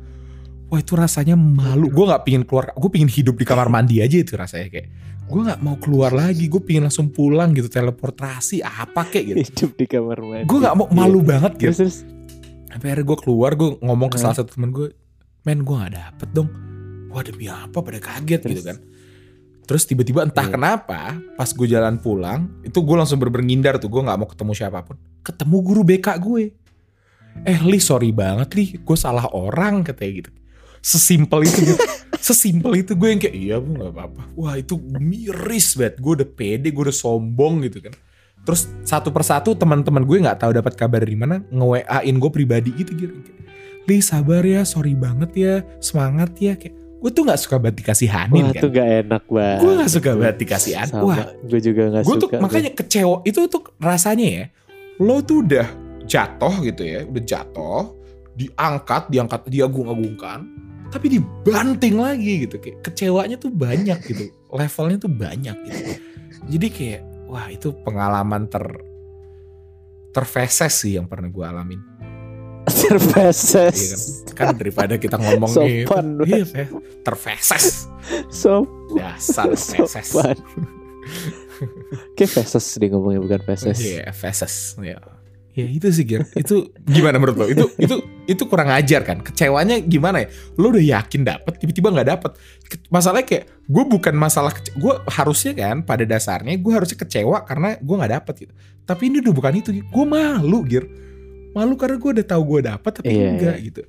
wah 0.70 0.78
itu 0.78 0.94
rasanya 0.94 1.34
malu. 1.34 1.90
Gue 1.90 2.07
nggak 2.09 2.22
pingin 2.24 2.42
keluar 2.46 2.72
gue 2.72 2.90
pingin 2.94 3.11
hidup 3.11 3.36
di 3.36 3.44
kamar 3.44 3.68
mandi 3.68 4.01
aja 4.01 4.16
itu 4.16 4.32
rasanya 4.38 4.70
kayak. 4.70 4.88
Gue 5.26 5.46
nggak 5.46 5.61
mau 5.62 5.76
keluar 5.78 6.11
lagi 6.14 6.46
gue 6.46 6.62
pingin 6.62 6.86
langsung 6.88 7.11
pulang 7.11 7.53
gitu 7.53 7.68
teleportasi 7.68 8.62
apa 8.64 9.05
kayak 9.11 9.24
gitu. 9.34 9.38
Hidup 9.51 9.70
di 9.76 9.86
kamar 9.90 10.18
mandi. 10.22 10.46
gue 10.46 10.59
nggak 10.62 10.74
mau 10.78 10.86
malu 10.94 11.20
banget 11.20 11.53
gitu. 11.59 11.66
Terus 11.74 11.78
terus. 11.78 11.96
Sampai 12.71 12.87
akhirnya 12.89 13.07
gue 13.07 13.18
keluar 13.18 13.51
gue 13.55 13.77
ngomong 13.79 14.09
ke 14.09 14.16
Hmm. 14.16 14.25
salah 14.25 14.37
satu 14.39 14.55
temen 14.55 14.71
gue 14.71 14.95
men 15.43 15.61
gue 15.61 15.75
gak 15.75 15.95
dapet 15.95 16.29
dong. 16.31 16.49
Wah 17.11 17.23
demi 17.23 17.47
apa 17.47 17.79
pada 17.81 17.99
kaget 17.99 18.41
gitu 18.41 18.62
Terus? 18.62 18.64
kan. 18.64 18.79
Terus 19.66 19.83
tiba-tiba 19.87 20.21
entah 20.23 20.47
Iya. 20.47 20.55
kenapa 20.55 21.01
pas 21.35 21.47
gue 21.47 21.66
jalan 21.66 21.99
pulang 21.99 22.51
itu 22.62 22.75
gue 22.75 22.97
langsung 22.97 23.18
ngindar 23.18 23.79
tuh 23.79 23.87
gue 23.87 24.03
nggak 24.03 24.18
mau 24.18 24.27
ketemu 24.27 24.53
siapa 24.55 24.83
pun. 24.83 24.99
Ketemu 25.23 25.57
guru 25.62 25.83
BK 25.83 26.09
gue. 26.18 26.45
Eh 27.43 27.59
li 27.62 27.79
sorry 27.79 28.11
banget 28.11 28.51
li. 28.55 28.64
Gue 28.79 28.99
salah 28.99 29.31
orang 29.31 29.83
katanya 29.83 30.27
gitu. 30.27 30.31
Sesimpel 30.81 31.45
itu 31.45 31.61
gitu 31.66 31.83
sesimpel 32.21 32.73
itu 32.81 32.93
gue 32.97 33.09
yang 33.09 33.21
kayak 33.21 33.37
iya 33.37 33.57
bu 33.59 33.75
nggak 33.75 33.93
apa-apa. 33.93 34.23
Wah 34.35 34.55
itu 34.55 34.75
miris 34.81 35.75
banget. 35.75 35.99
Gue 35.99 36.12
udah 36.18 36.29
pede 36.29 36.68
gue 36.71 36.83
udah 36.87 36.95
sombong 36.95 37.62
gitu 37.64 37.81
kan 37.85 37.95
terus 38.51 38.66
satu 38.82 39.14
persatu 39.14 39.55
teman-teman 39.55 40.03
gue 40.03 40.26
nggak 40.26 40.42
tahu 40.42 40.51
dapat 40.51 40.74
kabar 40.74 41.07
dari 41.07 41.14
mana 41.14 41.38
nge 41.55 41.86
in 42.03 42.18
gue 42.18 42.30
pribadi 42.34 42.74
gitu 42.74 42.98
gitu 42.98 43.14
li 43.86 44.03
sabar 44.03 44.42
ya 44.42 44.66
sorry 44.66 44.98
banget 44.98 45.30
ya 45.38 45.55
semangat 45.78 46.34
ya 46.42 46.59
kayak 46.59 46.74
gue 46.74 47.11
tuh 47.14 47.22
nggak 47.22 47.38
suka 47.38 47.62
banget 47.62 47.86
dikasihanin 47.86 48.51
Wah 48.51 48.51
kan 48.51 48.62
tuh 48.66 48.70
gak 48.74 48.88
enak 49.07 49.22
banget. 49.30 49.59
gue 49.62 49.72
gak 49.78 49.90
suka 49.94 50.11
banget 50.18 50.36
dikasihan 50.42 50.86
Sama, 50.90 51.03
wah 51.07 51.18
gue 51.46 51.61
juga 51.62 51.82
gak 51.94 52.05
suka. 52.11 52.18
tuh 52.18 52.28
makanya 52.42 52.70
kecewa 52.74 53.16
itu 53.22 53.40
tuh 53.46 53.62
rasanya 53.78 54.26
ya 54.26 54.44
lo 54.98 55.22
tuh 55.22 55.46
udah 55.46 55.66
jatuh 56.11 56.55
gitu 56.66 56.82
ya 56.82 57.07
udah 57.07 57.22
jatuh 57.22 57.82
diangkat 58.34 59.03
diangkat 59.14 59.40
diagung-agungkan 59.46 60.38
tapi 60.90 61.07
dibanting 61.07 62.03
lagi 62.03 62.51
gitu 62.51 62.59
kayak 62.59 62.82
kecewanya 62.82 63.38
tuh 63.38 63.55
banyak 63.55 63.96
gitu 64.11 64.26
levelnya 64.51 64.98
tuh 64.98 65.12
banyak 65.14 65.55
gitu 65.70 65.82
jadi 66.51 66.66
kayak 66.66 67.01
wah 67.31 67.47
itu 67.47 67.70
pengalaman 67.87 68.51
ter 68.51 68.66
terfeses 70.11 70.74
sih 70.74 70.99
yang 70.99 71.07
pernah 71.07 71.31
gue 71.31 71.47
alamin 71.47 71.81
terfeses. 72.70 73.76
Iya 73.78 73.97
kan 74.35 74.47
kan 74.53 74.55
daripada 74.59 74.95
kita 74.99 75.16
ngomong 75.16 75.51
nih 75.62 75.87
Sopan 75.87 76.07
iya, 76.26 76.45
Fe- 76.45 76.70
terfeses 77.07 77.87
Sop, 78.31 78.66
dasar 78.99 79.55
feses 79.55 80.07
sopan. 80.11 80.37
Kayak 82.16 82.31
feses 82.41 82.64
dia 82.81 82.89
ngomongnya 82.91 83.20
bukan 83.20 83.41
feses. 83.45 83.76
Iya, 83.78 84.11
feses. 84.16 84.74
Ya. 84.81 84.99
Ya 85.61 85.67
itu 85.69 85.87
sih 85.93 86.05
Gir. 86.09 86.25
Itu 86.33 86.73
gimana 86.89 87.21
menurut 87.21 87.37
lo? 87.37 87.47
Itu 87.47 87.67
itu 87.77 87.97
itu 88.25 88.43
kurang 88.49 88.73
ajar 88.73 89.05
kan? 89.05 89.21
Kecewanya 89.21 89.77
gimana 89.85 90.25
ya? 90.25 90.29
Lo 90.57 90.73
udah 90.73 90.81
yakin 90.81 91.23
dapet, 91.23 91.61
tiba-tiba 91.61 91.93
nggak 91.93 92.09
dapet. 92.09 92.31
Ke- 92.65 92.81
Masalahnya 92.89 93.27
kayak 93.29 93.45
gue 93.69 93.85
bukan 93.85 94.15
masalah 94.17 94.51
gue 94.57 94.95
harusnya 95.07 95.53
kan 95.53 95.85
pada 95.85 96.09
dasarnya 96.09 96.57
gue 96.57 96.73
harusnya 96.73 96.97
kecewa 96.97 97.45
karena 97.45 97.77
gue 97.77 97.95
nggak 98.01 98.13
dapet 98.17 98.35
gitu. 98.49 98.53
Tapi 98.89 99.03
ini 99.13 99.21
udah 99.21 99.35
bukan 99.37 99.53
itu. 99.61 99.71
Gue 99.85 100.05
malu 100.09 100.65
Gir. 100.65 100.85
Malu 101.51 101.75
karena 101.77 101.99
gue 101.99 102.11
udah 102.21 102.27
tahu 102.27 102.43
gue 102.57 102.61
dapet 102.65 102.93
tapi 103.03 103.11
Iya, 103.11 103.29
enggak 103.37 103.57
gitu. 103.61 103.83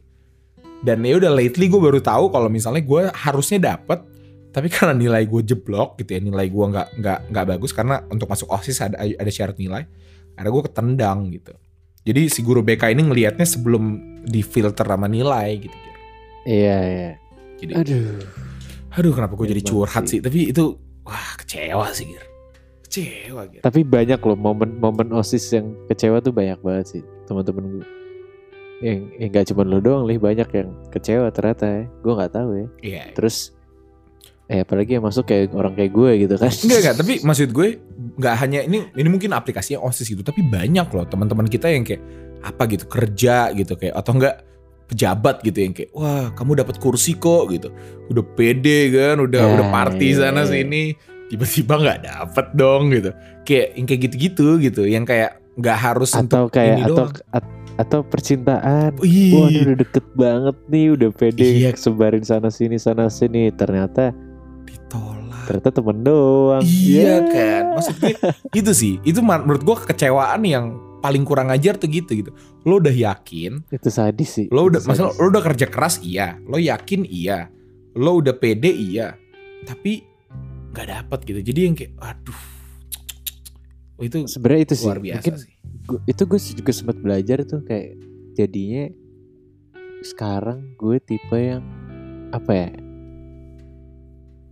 Dan 0.81 1.05
ya 1.05 1.13
udah 1.21 1.31
lately 1.31 1.69
gue 1.69 1.77
baru 1.77 2.01
tahu 2.01 2.33
kalau 2.33 2.49
misalnya 2.49 2.81
gue 2.81 3.01
harusnya 3.13 3.77
dapet 3.77 4.01
tapi 4.51 4.67
karena 4.67 4.91
nilai 4.91 5.23
gue 5.23 5.41
jeblok 5.47 5.95
gitu 5.95 6.11
ya 6.11 6.19
nilai 6.19 6.51
gue 6.51 6.65
nggak 6.75 6.87
nggak 6.99 7.19
nggak 7.31 7.45
bagus 7.55 7.71
karena 7.71 8.03
untuk 8.11 8.27
masuk 8.27 8.51
osis 8.51 8.83
ada 8.83 8.99
ada 8.99 9.31
syarat 9.31 9.55
nilai 9.55 9.87
ada 10.41 10.49
gue 10.49 10.63
ketendang 10.65 11.29
gitu 11.29 11.53
jadi 12.01 12.21
si 12.33 12.41
guru 12.41 12.65
BK 12.65 12.97
ini 12.97 13.01
ngelihatnya 13.05 13.45
sebelum 13.45 13.83
difilter 14.25 14.85
sama 14.85 15.05
nilai 15.05 15.61
gitu. 15.61 15.77
Iya, 16.49 16.77
iya. 16.81 17.11
jadi 17.61 17.73
Aduh. 17.77 18.17
aduh 18.97 19.13
kenapa 19.13 19.37
gue 19.37 19.53
jadi 19.53 19.61
Emang 19.61 19.71
curhat 19.85 20.03
sih. 20.09 20.17
sih 20.17 20.19
tapi 20.25 20.49
itu 20.49 20.73
wah 21.05 21.37
kecewa 21.37 21.85
sih 21.93 22.09
Gir 22.09 22.25
kecewa 22.89 23.41
Gir 23.45 23.61
Tapi 23.61 23.85
banyak 23.85 24.17
loh 24.17 24.33
momen-momen 24.33 25.13
OSIS 25.13 25.53
yang 25.53 25.77
kecewa 25.85 26.17
tuh 26.25 26.33
banyak 26.33 26.57
banget 26.65 26.85
sih 26.97 27.01
teman-teman 27.29 27.77
gue. 27.77 27.87
Yang 28.81 28.97
yang 29.21 29.29
gak 29.29 29.45
cuma 29.53 29.61
lo 29.61 29.77
doang, 29.77 30.09
lih 30.09 30.17
banyak 30.17 30.49
yang 30.57 30.73
kecewa 30.89 31.29
ternyata 31.29 31.65
ya. 31.69 31.83
Gue 32.01 32.13
nggak 32.17 32.33
tahu 32.33 32.49
ya. 32.57 32.67
iya 32.81 33.03
Terus 33.13 33.53
Eh 34.51 34.67
apalagi 34.67 34.99
yang 34.99 35.07
masuk 35.07 35.23
kayak 35.23 35.55
orang 35.55 35.71
kayak 35.71 35.95
gue 35.95 36.27
gitu 36.27 36.35
kan. 36.35 36.51
Enggak 36.51 36.79
enggak, 36.83 36.95
tapi 36.99 37.13
maksud 37.27 37.49
gue 37.49 37.67
nggak 38.19 38.35
hanya 38.35 38.59
ini 38.61 38.83
ini 38.91 39.07
mungkin 39.07 39.31
aplikasinya 39.31 39.79
OSIS 39.79 40.11
gitu, 40.11 40.19
tapi 40.21 40.43
banyak 40.43 40.91
loh 40.91 41.07
teman-teman 41.07 41.47
kita 41.47 41.71
yang 41.71 41.87
kayak 41.87 42.03
apa 42.43 42.67
gitu 42.67 42.83
kerja 42.85 43.55
gitu 43.55 43.79
kayak 43.79 43.95
atau 43.95 44.11
enggak 44.11 44.43
pejabat 44.85 45.39
gitu 45.39 45.55
yang 45.61 45.71
kayak 45.71 45.87
wah 45.95 46.35
kamu 46.35 46.59
dapat 46.59 46.75
kursi 46.75 47.15
kok 47.15 47.47
gitu 47.47 47.71
udah 48.11 48.25
pede 48.35 48.91
kan 48.91 49.23
udah 49.23 49.39
Ya, 49.39 49.53
udah 49.55 49.67
party 49.71 50.07
iya, 50.11 50.17
sana 50.19 50.43
iya. 50.43 50.51
sini 50.51 50.83
tiba-tiba 51.31 51.79
nggak 51.79 51.99
dapet 52.03 52.45
dong 52.51 52.91
gitu 52.91 53.15
kayak 53.47 53.67
yang 53.79 53.85
kayak 53.87 54.01
gitu-gitu 54.03 54.47
gitu 54.59 54.83
yang 54.83 55.07
kayak 55.07 55.39
nggak 55.55 55.77
harus 55.79 56.11
atau 56.11 56.51
untuk 56.51 56.51
kayak 56.51 56.75
ini 56.75 56.83
atau 56.83 57.07
doang. 57.07 57.13
at- 57.31 57.59
atau 57.79 57.99
percintaan. 58.03 58.93
Wah 58.99 59.07
ini 59.47 59.57
udah 59.63 59.77
deket 59.79 60.05
banget 60.13 60.57
nih, 60.69 60.85
udah 60.93 61.09
pede 61.09 61.41
Iya. 61.41 61.71
sebarin 61.73 62.21
sana 62.21 62.51
sini 62.53 62.77
sana 62.77 63.09
sini. 63.09 63.49
Ternyata 63.49 64.11
ditolak 64.91 65.29
ternyata 65.41 65.69
temen 65.71 65.97
doang. 66.01 66.61
Iya 66.61 67.01
Ya. 67.01 67.17
kan, 67.25 67.63
maksud 67.73 67.95
gue 67.97 68.13
itu 68.59 68.71
sih, 68.71 68.93
itu 69.01 69.19
menurut 69.19 69.59
gue 69.59 69.75
kekecewaan 69.77 70.43
yang 70.43 70.65
paling 70.99 71.23
kurang 71.23 71.47
ajar 71.47 71.75
tuh 71.75 71.87
gitu 71.87 72.11
gitu. 72.15 72.31
Lo 72.61 72.77
udah 72.77 72.91
yakin, 72.91 73.63
Itu 73.67 73.87
sadis 73.87 74.29
sih. 74.31 74.47
lo 74.47 74.67
udah, 74.67 74.79
masalah 74.81 75.11
lo 75.13 75.27
udah 75.27 75.43
kerja 75.43 75.65
keras 75.65 75.97
iya, 75.99 76.37
lo 76.41 76.55
yakin 76.55 77.01
iya, 77.03 77.49
lo 77.93 78.17
udah 78.17 78.31
pede 78.33 78.69
iya, 78.69 79.17
tapi 79.61 80.03
nggak 80.69 80.87
dapet 80.87 81.19
gitu. 81.25 81.39
Jadi 81.43 81.59
yang 81.61 81.73
kayak, 81.73 81.93
aduh, 81.97 82.41
oh, 83.97 84.03
itu 84.03 84.17
sebenarnya 84.25 84.61
itu 84.63 84.75
sih. 84.75 84.85
luar 84.85 84.99
biasa 84.99 85.17
Mungkin 85.17 85.35
sih. 85.37 85.51
gua- 85.83 86.03
itu 86.05 86.21
gue 86.23 86.39
juga 86.55 86.71
sempat 86.71 86.97
belajar 86.97 87.37
tuh 87.43 87.61
kayak 87.61 87.97
jadinya 88.33 88.85
sekarang 90.01 90.73
gue 90.75 90.97
tipe 90.99 91.35
yang 91.35 91.61
apa 92.31 92.51
ya 92.51 92.69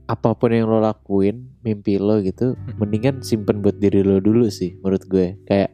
apa 0.09 0.33
pun 0.33 0.49
yang 0.49 0.65
lo 0.65 0.81
lakuin 0.81 1.53
mimpi 1.61 2.01
lo 2.01 2.17
gitu 2.25 2.57
Hmm. 2.57 2.81
mendingan 2.81 3.21
simpen 3.21 3.61
buat 3.61 3.77
diri 3.77 4.01
lo 4.01 4.17
dulu 4.17 4.49
sih 4.49 4.73
menurut 4.81 5.05
gue. 5.05 5.37
Kayak 5.45 5.69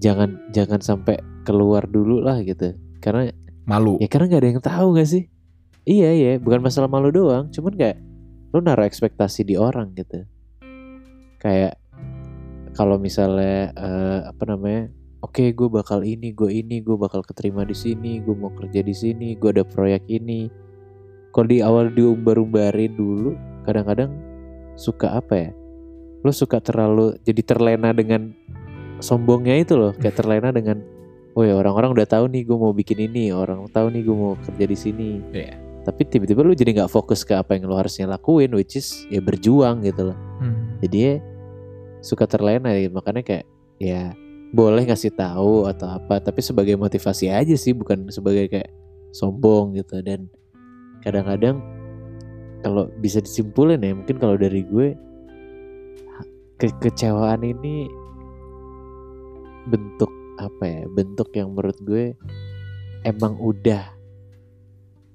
jangan 0.00 0.40
jangan 0.56 0.80
sampai 0.80 1.20
keluar 1.44 1.84
dulu 1.84 2.24
lah 2.24 2.40
gitu. 2.40 2.72
Karena 3.04 3.28
Malu. 3.68 4.00
ya 4.00 4.08
karena 4.08 4.32
nggak 4.32 4.40
ada 4.40 4.48
yang 4.48 4.62
tahu 4.64 4.86
gak 4.96 5.08
sih? 5.08 5.24
Iya 5.84 6.10
iya. 6.16 6.32
Bukan 6.40 6.64
masalah 6.64 6.88
malu 6.88 7.12
doang. 7.12 7.52
Cuman 7.52 7.76
kayak 7.76 8.00
lo 8.50 8.64
naruh 8.64 8.88
ekspektasi 8.88 9.44
di 9.44 9.60
orang 9.60 9.92
gitu. 9.92 10.24
Kayak 11.36 11.76
kalau 12.72 12.96
misalnya 12.96 13.76
eh, 13.76 14.20
apa 14.24 14.42
namanya 14.48 14.88
oke 15.20 15.52
gue 15.52 15.68
bakal 15.68 16.00
ini 16.00 16.32
gue 16.32 16.48
ini 16.48 16.80
gue 16.80 16.96
bakal 16.96 17.20
keterima 17.20 17.66
di 17.68 17.76
sini 17.76 18.24
gue 18.24 18.32
mau 18.32 18.52
kerja 18.56 18.80
di 18.80 18.94
sini 18.96 19.36
gue 19.36 19.50
ada 19.52 19.64
proyek 19.66 20.08
ini 20.08 20.48
kalau 21.30 21.46
di 21.46 21.58
awal 21.60 21.88
diumbar-umbarin 21.88 22.92
dulu 22.92 23.34
kadang-kadang 23.62 24.10
suka 24.74 25.14
apa 25.14 25.34
ya 25.36 25.50
lo 26.20 26.30
suka 26.30 26.58
terlalu 26.58 27.16
jadi 27.22 27.42
terlena 27.42 27.90
dengan 27.90 28.32
sombongnya 28.98 29.56
itu 29.56 29.74
loh 29.74 29.92
kayak 29.94 30.16
terlena 30.16 30.50
dengan 30.50 30.80
oh 31.32 31.42
ya 31.42 31.56
orang-orang 31.56 31.94
udah 31.94 32.06
tahu 32.06 32.28
nih 32.28 32.42
gue 32.42 32.56
mau 32.56 32.72
bikin 32.72 33.00
ini 33.00 33.30
orang 33.30 33.64
tahu 33.68 33.88
nih 33.88 34.02
gue 34.02 34.12
mau 34.12 34.34
kerja 34.36 34.64
di 34.64 34.76
sini 34.76 35.08
Iya. 35.32 35.56
tapi 35.80 36.04
tiba-tiba 36.04 36.42
lu 36.42 36.52
jadi 36.52 36.76
nggak 36.76 36.92
fokus 36.92 37.24
ke 37.24 37.32
apa 37.32 37.56
yang 37.56 37.64
lo 37.64 37.78
harusnya 37.78 38.04
lakuin 38.04 38.52
which 38.52 38.76
is 38.76 39.06
ya 39.08 39.18
berjuang 39.18 39.80
gitu 39.80 40.12
loh 40.12 40.18
Hmm. 40.40 40.76
jadi 40.80 40.96
ya 40.98 41.14
suka 42.00 42.24
terlena 42.24 42.72
ya 42.72 42.88
makanya 42.88 43.20
kayak 43.20 43.44
ya 43.76 44.12
boleh 44.50 44.82
ngasih 44.82 45.12
tahu 45.12 45.68
atau 45.68 45.86
apa 45.86 46.16
tapi 46.18 46.40
sebagai 46.40 46.74
motivasi 46.74 47.28
aja 47.28 47.52
sih 47.54 47.72
bukan 47.72 48.08
sebagai 48.08 48.48
kayak 48.48 48.72
sombong 49.12 49.76
gitu 49.76 50.00
dan 50.00 50.26
kadang-kadang 51.04 51.62
kalau 52.60 52.92
bisa 53.00 53.24
disimpulin 53.24 53.80
ya 53.80 53.96
mungkin 53.96 54.16
kalau 54.20 54.36
dari 54.36 54.64
gue 54.68 54.92
kekecewaan 56.60 57.40
ini 57.40 57.88
bentuk 59.68 60.12
apa 60.36 60.64
ya 60.64 60.82
bentuk 60.92 61.28
yang 61.32 61.52
menurut 61.56 61.76
gue 61.84 62.12
emang 63.04 63.36
udah 63.40 63.84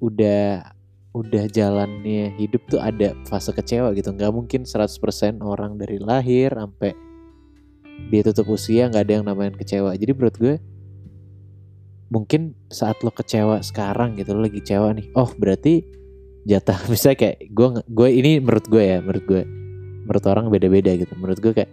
udah 0.02 0.76
udah 1.16 1.48
jalannya 1.48 2.36
hidup 2.36 2.68
tuh 2.68 2.84
ada 2.84 3.16
fase 3.24 3.56
kecewa 3.56 3.96
gitu. 3.96 4.12
Nggak 4.12 4.36
mungkin 4.36 4.62
100% 4.68 5.40
orang 5.40 5.80
dari 5.80 5.96
lahir 5.96 6.52
sampai 6.52 6.92
dia 8.12 8.22
tutup 8.28 8.52
usia 8.52 8.92
nggak 8.92 9.04
ada 9.08 9.14
yang 9.22 9.26
namanya 9.26 9.56
kecewa. 9.56 9.96
Jadi 9.96 10.12
menurut 10.12 10.36
gue 10.36 10.56
mungkin 12.16 12.55
saat 12.72 13.03
lo 13.03 13.11
kecewa 13.11 13.59
sekarang 13.59 14.16
gitu 14.16 14.32
lo 14.32 14.47
lagi 14.47 14.63
kecewa 14.63 14.95
nih 14.95 15.11
oh 15.20 15.28
berarti 15.36 15.84
jatah 16.47 16.80
misalnya 16.91 17.18
kayak 17.28 17.38
gue 17.51 17.68
gue 17.91 18.09
ini 18.09 18.32
menurut 18.39 18.66
gue 18.72 18.84
ya 18.88 19.03
menurut 19.03 19.26
gue 19.28 19.43
menurut 20.05 20.26
orang 20.30 20.45
beda-beda 20.53 20.93
gitu. 20.93 21.11
Menurut 21.18 21.41
gue 21.41 21.51
kayak 21.51 21.72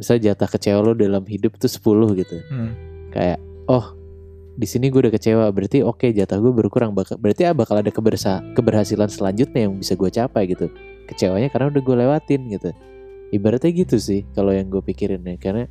misalnya 0.00 0.32
jatah 0.32 0.48
kecewa 0.48 0.80
lo 0.80 0.92
dalam 0.96 1.22
hidup 1.28 1.60
tuh 1.60 1.68
10 1.68 2.18
gitu. 2.24 2.36
Hmm. 2.48 2.72
kayak 3.08 3.40
oh 3.72 3.96
di 4.58 4.66
sini 4.68 4.92
gue 4.92 5.00
udah 5.00 5.14
kecewa 5.14 5.48
berarti 5.48 5.80
oke 5.80 6.12
jatah 6.12 6.36
gue 6.36 6.52
berkurang 6.52 6.92
berarti 6.92 7.48
ah, 7.48 7.54
bakal 7.56 7.80
ada 7.80 7.88
kebersa- 7.88 8.42
keberhasilan 8.52 9.08
selanjutnya 9.08 9.68
yang 9.68 9.76
bisa 9.76 9.94
gue 9.94 10.10
capai 10.10 10.48
gitu. 10.48 10.72
Kecewanya 11.08 11.52
karena 11.52 11.72
udah 11.72 11.82
gue 11.84 11.96
lewatin 12.04 12.40
gitu. 12.48 12.72
Ibaratnya 13.28 13.70
gitu 13.76 14.00
sih 14.00 14.24
kalau 14.32 14.56
yang 14.56 14.72
gue 14.72 14.80
pikirin 14.80 15.20
ya 15.28 15.36
karena 15.36 15.68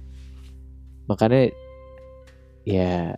makanya 1.10 1.50
ya 2.62 3.18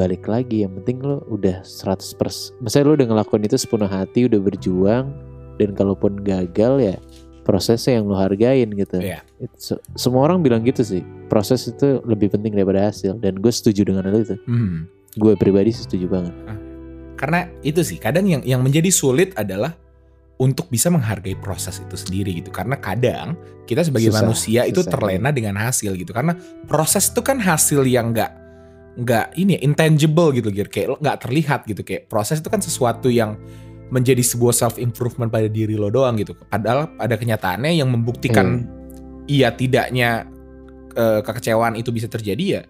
balik 0.00 0.24
lagi 0.24 0.64
yang 0.64 0.72
penting 0.74 0.98
lo 0.98 1.20
udah 1.28 1.60
100% 1.60 2.16
misalnya 2.58 2.84
lo 2.86 2.94
udah 2.96 3.06
ngelakuin 3.06 3.44
itu 3.44 3.56
sepenuh 3.56 3.84
hati 3.86 4.24
udah 4.24 4.40
berjuang 4.40 5.12
dan 5.56 5.76
kalaupun 5.76 6.16
gagal 6.18 6.80
ya 6.80 6.96
prosesnya 7.42 7.98
yang 7.98 8.06
lo 8.06 8.16
hargain 8.16 8.68
gitu 8.70 8.96
Iya. 8.96 9.20
Itu 9.36 9.56
se- 9.56 9.82
semua 9.94 10.24
orang 10.24 10.40
bilang 10.40 10.62
gitu 10.62 10.80
sih 10.80 11.00
proses 11.26 11.66
itu 11.66 12.00
lebih 12.02 12.30
penting 12.30 12.52
daripada 12.52 12.88
hasil 12.88 13.18
dan 13.18 13.36
gue 13.36 13.50
setuju 13.50 13.84
dengan 13.84 14.08
hal 14.08 14.16
itu 14.18 14.36
Hmm. 14.44 14.88
gue 15.12 15.32
pribadi 15.34 15.68
setuju 15.70 16.08
banget 16.08 16.32
Karena 17.14 17.44
itu 17.60 17.84
sih 17.84 18.00
kadang 18.00 18.24
yang 18.24 18.40
yang 18.40 18.64
menjadi 18.64 18.88
sulit 18.88 19.36
adalah 19.36 19.76
untuk 20.40 20.72
bisa 20.72 20.88
menghargai 20.88 21.36
proses 21.36 21.76
itu 21.76 21.92
sendiri 21.92 22.32
gitu. 22.32 22.48
Karena 22.48 22.80
kadang 22.80 23.36
kita 23.68 23.84
sebagai 23.84 24.08
Susah, 24.08 24.24
manusia 24.24 24.60
itu 24.64 24.80
susah. 24.80 24.88
terlena 24.88 25.28
dengan 25.28 25.60
hasil 25.60 26.00
gitu. 26.00 26.16
Karena 26.16 26.32
proses 26.64 27.12
itu 27.12 27.20
kan 27.20 27.36
hasil 27.36 27.84
yang 27.84 28.16
nggak 28.16 28.39
nggak 28.98 29.38
ini 29.38 29.54
ya, 29.56 29.60
intangible 29.62 30.34
gitu 30.34 30.50
Gir. 30.50 30.66
kayak 30.66 30.86
lo 30.90 30.96
nggak 30.98 31.18
terlihat 31.28 31.60
gitu 31.66 31.82
kayak 31.86 32.10
proses 32.10 32.42
itu 32.42 32.50
kan 32.50 32.58
sesuatu 32.58 33.06
yang 33.06 33.38
menjadi 33.90 34.22
sebuah 34.22 34.54
self 34.54 34.78
improvement 34.78 35.30
pada 35.30 35.50
diri 35.50 35.74
lo 35.74 35.90
doang 35.90 36.18
gitu. 36.18 36.34
Padahal 36.34 36.94
pada 36.94 37.14
kenyataannya 37.18 37.74
yang 37.74 37.90
membuktikan 37.90 38.66
iya 39.26 39.50
tidaknya 39.54 40.26
eh, 40.94 41.20
kekecewaan 41.22 41.74
itu 41.78 41.90
bisa 41.90 42.06
terjadi 42.06 42.44
ya 42.58 42.62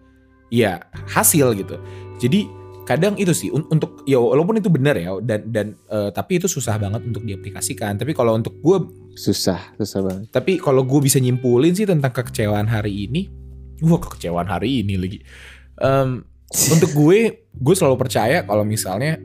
ya 0.50 0.72
hasil 1.08 1.56
gitu. 1.56 1.76
Jadi 2.20 2.48
kadang 2.88 3.14
itu 3.20 3.30
sih 3.30 3.48
un- 3.54 3.68
untuk 3.70 4.02
ya 4.02 4.18
walaupun 4.18 4.58
itu 4.58 4.66
benar 4.66 4.98
ya 4.98 5.14
dan 5.22 5.46
dan 5.46 5.66
eh, 5.92 6.10
tapi 6.10 6.40
itu 6.40 6.48
susah 6.48 6.80
banget 6.80 7.04
untuk 7.04 7.22
diaplikasikan. 7.24 8.00
Tapi 8.00 8.12
kalau 8.16 8.36
untuk 8.36 8.56
gue 8.60 8.78
susah 9.14 9.76
susah 9.76 10.00
banget 10.00 10.26
tapi 10.32 10.56
kalau 10.56 10.82
gue 10.84 11.00
bisa 11.04 11.20
nyimpulin 11.20 11.76
sih 11.76 11.84
tentang 11.84 12.10
kekecewaan 12.10 12.66
hari 12.66 13.08
ini, 13.08 13.28
wah 13.84 14.00
kekecewaan 14.00 14.48
hari 14.48 14.84
ini 14.84 14.96
lagi. 14.96 15.18
Em, 15.80 16.22
untuk 16.50 16.90
gue, 16.92 17.48
gue 17.48 17.74
selalu 17.74 17.96
percaya 17.96 18.44
kalau 18.44 18.62
misalnya 18.62 19.16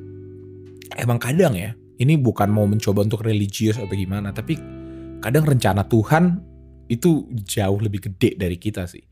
emang 0.95 1.19
kadang 1.19 1.53
ya, 1.53 1.75
ini 1.99 2.15
bukan 2.15 2.47
mau 2.47 2.63
mencoba 2.63 3.03
untuk 3.03 3.27
religius 3.27 3.75
atau 3.75 3.91
gimana, 3.91 4.31
tapi 4.31 4.55
kadang 5.19 5.43
rencana 5.43 5.83
Tuhan 5.83 6.39
itu 6.87 7.25
jauh 7.43 7.79
lebih 7.81 8.07
gede 8.11 8.39
dari 8.39 8.55
kita 8.55 8.85
sih. 8.85 9.03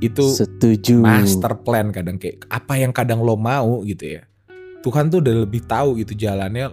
Itu 0.00 0.32
setuju 0.32 0.96
master 1.04 1.60
plan 1.60 1.92
kadang 1.92 2.16
kayak 2.16 2.48
apa 2.48 2.80
yang 2.80 2.90
kadang 2.90 3.20
lo 3.20 3.36
mau 3.36 3.84
gitu 3.84 4.16
ya. 4.16 4.22
Tuhan 4.80 5.12
tuh 5.12 5.20
udah 5.20 5.44
lebih 5.44 5.68
tahu 5.68 6.00
gitu 6.00 6.16
jalannya 6.16 6.72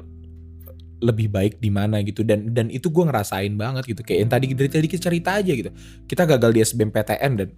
lebih 0.97 1.29
baik 1.29 1.61
di 1.61 1.69
mana 1.69 2.01
gitu 2.01 2.25
dan 2.25 2.55
dan 2.55 2.73
itu 2.73 2.89
gue 2.89 3.05
ngerasain 3.05 3.53
banget 3.53 3.85
gitu 3.85 4.01
kayak 4.01 4.19
yang 4.25 4.31
tadi 4.33 4.45
dari 4.57 4.69
tadi 4.71 4.87
kita 4.89 5.01
cerita 5.11 5.29
aja 5.37 5.51
gitu 5.53 5.69
kita 6.09 6.25
gagal 6.25 6.51
di 6.55 6.59
SBMPTN 6.65 7.31
dan 7.37 7.49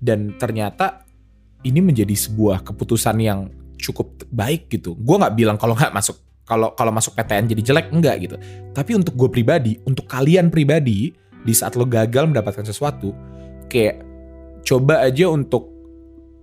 dan 0.00 0.20
ternyata 0.40 1.04
ini 1.64 1.80
menjadi 1.80 2.12
sebuah 2.12 2.66
keputusan 2.66 3.16
yang 3.22 3.48
cukup 3.80 4.26
baik 4.28 4.68
gitu. 4.72 4.96
Gue 4.98 5.16
nggak 5.16 5.34
bilang 5.36 5.56
kalau 5.56 5.72
nggak 5.72 5.92
masuk 5.94 6.16
kalau 6.46 6.72
kalau 6.78 6.94
masuk 6.94 7.14
PTN 7.16 7.50
jadi 7.52 7.62
jelek 7.72 7.88
enggak 7.94 8.16
gitu. 8.24 8.36
Tapi 8.74 8.92
untuk 8.96 9.14
gue 9.16 9.28
pribadi 9.32 9.78
untuk 9.84 10.04
kalian 10.10 10.52
pribadi 10.52 11.14
di 11.46 11.54
saat 11.54 11.78
lo 11.78 11.86
gagal 11.86 12.26
mendapatkan 12.26 12.66
sesuatu 12.66 13.14
kayak 13.70 14.02
coba 14.66 15.06
aja 15.06 15.30
untuk 15.30 15.70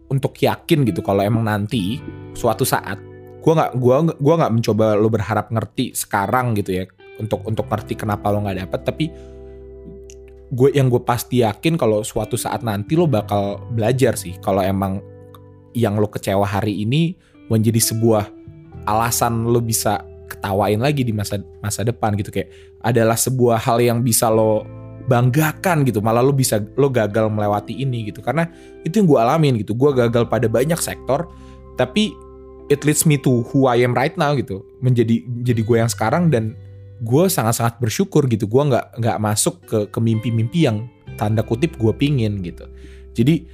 untuk 0.08 0.32
yakin 0.40 0.88
gitu 0.88 1.04
kalau 1.04 1.20
emang 1.20 1.44
nanti 1.44 2.00
suatu 2.32 2.64
saat 2.64 2.96
gua 3.44 3.54
nggak 3.60 3.72
gua 3.76 3.96
gua 4.16 4.34
nggak 4.40 4.54
mencoba 4.56 4.86
lo 4.96 5.12
berharap 5.12 5.52
ngerti 5.52 5.92
sekarang 5.92 6.56
gitu 6.56 6.80
ya 6.80 6.86
untuk 7.20 7.44
untuk 7.44 7.68
ngerti 7.68 8.00
kenapa 8.00 8.32
lo 8.32 8.46
nggak 8.48 8.64
dapet 8.64 8.80
tapi 8.88 9.06
gue 10.52 10.70
yang 10.76 10.92
gue 10.92 11.02
pasti 11.02 11.46
yakin 11.46 11.80
kalau 11.80 12.04
suatu 12.04 12.36
saat 12.36 12.62
nanti 12.66 12.98
lo 12.98 13.08
bakal 13.08 13.62
belajar 13.72 14.18
sih. 14.20 14.36
Kalau 14.44 14.60
emang 14.60 15.00
yang 15.74 15.98
lo 15.98 16.10
kecewa 16.10 16.46
hari 16.46 16.84
ini 16.84 17.18
menjadi 17.48 17.80
sebuah 17.80 18.30
alasan 18.86 19.48
lo 19.48 19.64
bisa 19.64 20.04
ketawain 20.30 20.82
lagi 20.82 21.06
di 21.06 21.14
masa 21.16 21.40
masa 21.64 21.86
depan 21.86 22.18
gitu. 22.20 22.30
Kayak 22.30 22.52
adalah 22.84 23.18
sebuah 23.18 23.62
hal 23.62 23.80
yang 23.80 24.00
bisa 24.02 24.28
lo 24.30 24.66
banggakan 25.08 25.84
gitu. 25.88 26.00
Malah 26.00 26.22
lo 26.24 26.36
bisa 26.36 26.62
lo 26.78 26.88
gagal 26.90 27.30
melewati 27.32 27.80
ini 27.80 28.12
gitu. 28.12 28.20
Karena 28.20 28.48
itu 28.84 29.02
yang 29.02 29.08
gue 29.08 29.20
alamin 29.20 29.54
gitu. 29.62 29.74
Gue 29.74 29.94
gagal 29.96 30.30
pada 30.30 30.46
banyak 30.46 30.78
sektor 30.80 31.30
tapi 31.74 32.14
it 32.70 32.86
leads 32.86 33.04
me 33.04 33.18
to 33.18 33.44
who 33.52 33.66
I 33.66 33.82
am 33.82 33.98
right 33.98 34.14
now 34.16 34.38
gitu. 34.38 34.62
Menjadi 34.80 35.24
jadi 35.44 35.62
gue 35.66 35.78
yang 35.82 35.92
sekarang 35.92 36.30
dan 36.30 36.54
gue 37.02 37.24
sangat-sangat 37.26 37.82
bersyukur 37.82 38.30
gitu. 38.30 38.46
Gue 38.46 38.70
nggak 38.70 39.00
nggak 39.00 39.18
masuk 39.18 39.56
ke 39.66 39.80
ke 39.90 40.00
mimpi-mimpi 40.00 40.68
yang 40.68 40.86
tanda 41.16 41.42
kutip 41.42 41.74
gue 41.78 41.94
pingin 41.96 42.44
gitu. 42.44 42.68
Jadi 43.14 43.46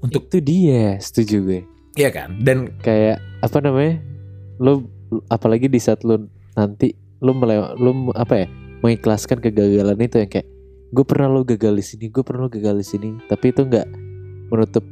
untuk 0.00 0.28
itu 0.28 0.38
dia 0.40 0.96
setuju 1.00 1.36
gue. 1.44 1.60
Iya 1.96 2.10
kan? 2.12 2.40
Dan 2.40 2.76
kayak 2.80 3.20
apa 3.40 3.58
namanya? 3.60 4.00
Lu 4.60 4.88
apalagi 5.28 5.68
di 5.68 5.80
saat 5.80 6.04
lu 6.04 6.28
nanti 6.54 6.92
lu 7.20 7.32
melewa 7.32 7.72
lu 7.76 8.12
apa 8.12 8.44
ya? 8.44 8.48
Mengikhlaskan 8.84 9.40
kegagalan 9.40 9.96
itu 9.98 10.20
yang 10.20 10.30
kayak 10.30 10.48
gue 10.92 11.04
pernah 11.04 11.26
lo 11.26 11.42
gagal 11.42 11.74
di 11.74 11.84
sini 11.84 12.04
gue 12.12 12.22
pernah 12.22 12.46
lo 12.46 12.50
gagal 12.52 12.76
di 12.76 12.86
sini. 12.86 13.08
Tapi 13.26 13.50
itu 13.50 13.64
nggak 13.64 13.88
menutup 14.52 14.84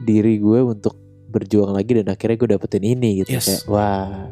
diri 0.00 0.36
gue 0.40 0.60
untuk 0.64 0.96
berjuang 1.30 1.70
lagi 1.72 2.02
dan 2.02 2.10
akhirnya 2.10 2.36
gue 2.36 2.48
dapetin 2.58 2.82
ini 2.82 3.22
gitu 3.22 3.38
Yes. 3.38 3.46
kayak 3.46 3.62
wah 3.70 4.26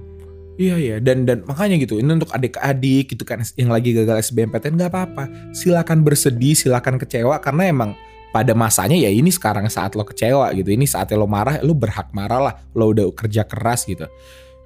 Iya 0.58 0.74
iya. 0.74 0.96
Dan 0.98 1.22
dan 1.22 1.46
makanya 1.46 1.78
gitu 1.78 2.02
ini 2.02 2.18
untuk 2.18 2.34
adik-adik 2.34 3.14
gitu 3.14 3.22
kan 3.22 3.38
yang 3.54 3.70
lagi 3.70 3.94
gagal 3.94 4.26
SBMPTN 4.26 4.74
nggak 4.74 4.90
apa-apa. 4.90 5.54
Silakan 5.54 6.02
bersedih 6.02 6.58
silakan 6.58 6.98
kecewa 6.98 7.38
karena 7.38 7.70
emang 7.70 7.90
pada 8.34 8.52
masanya 8.52 8.98
ya 8.98 9.08
ini 9.08 9.30
sekarang 9.32 9.70
saat 9.70 9.94
lo 9.94 10.04
kecewa 10.04 10.52
gitu 10.52 10.68
ini 10.68 10.84
saatnya 10.84 11.16
lo 11.16 11.30
marah 11.30 11.62
lo 11.64 11.72
berhak 11.72 12.12
marah 12.12 12.50
lah 12.50 12.54
lo 12.74 12.90
udah 12.90 13.06
kerja 13.14 13.46
keras 13.46 13.86
gitu. 13.86 14.10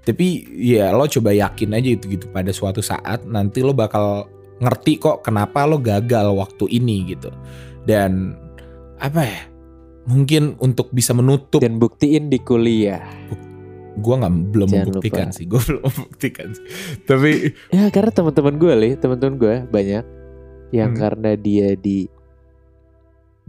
Tapi 0.02 0.48
ya 0.58 0.96
lo 0.96 1.04
coba 1.04 1.30
yakin 1.30 1.76
aja 1.76 1.88
itu 1.92 2.04
gitu 2.16 2.26
pada 2.32 2.50
suatu 2.50 2.80
saat 2.80 3.28
nanti 3.28 3.60
lo 3.60 3.76
bakal 3.76 4.26
ngerti 4.64 4.96
kok 4.96 5.20
kenapa 5.20 5.68
lo 5.68 5.76
gagal 5.76 6.32
waktu 6.32 6.72
ini 6.72 7.12
gitu. 7.12 7.28
Dan 7.84 8.32
apa 8.96 9.28
ya 9.28 9.40
mungkin 10.08 10.56
untuk 10.56 10.88
bisa 10.90 11.12
menutup 11.12 11.60
dan 11.60 11.76
buktiin 11.76 12.32
di 12.32 12.40
kuliah 12.40 13.04
gue 13.94 14.14
nggak 14.14 14.32
belum 14.48 14.68
Jangan 14.68 14.86
membuktikan 14.86 15.26
lupa. 15.26 15.36
sih 15.36 15.44
gue 15.44 15.60
belum 15.68 15.82
membuktikan 15.82 16.48
sih 16.50 16.64
tapi 17.02 17.30
ya 17.68 17.84
karena 17.88 18.10
teman-teman 18.10 18.54
gue 18.56 18.72
li 18.74 18.90
teman-teman 18.94 19.34
gue 19.36 19.54
banyak 19.66 20.04
yang 20.70 20.90
Hmm. 20.90 20.98
karena 20.98 21.30
dia 21.34 21.68
di 21.74 22.08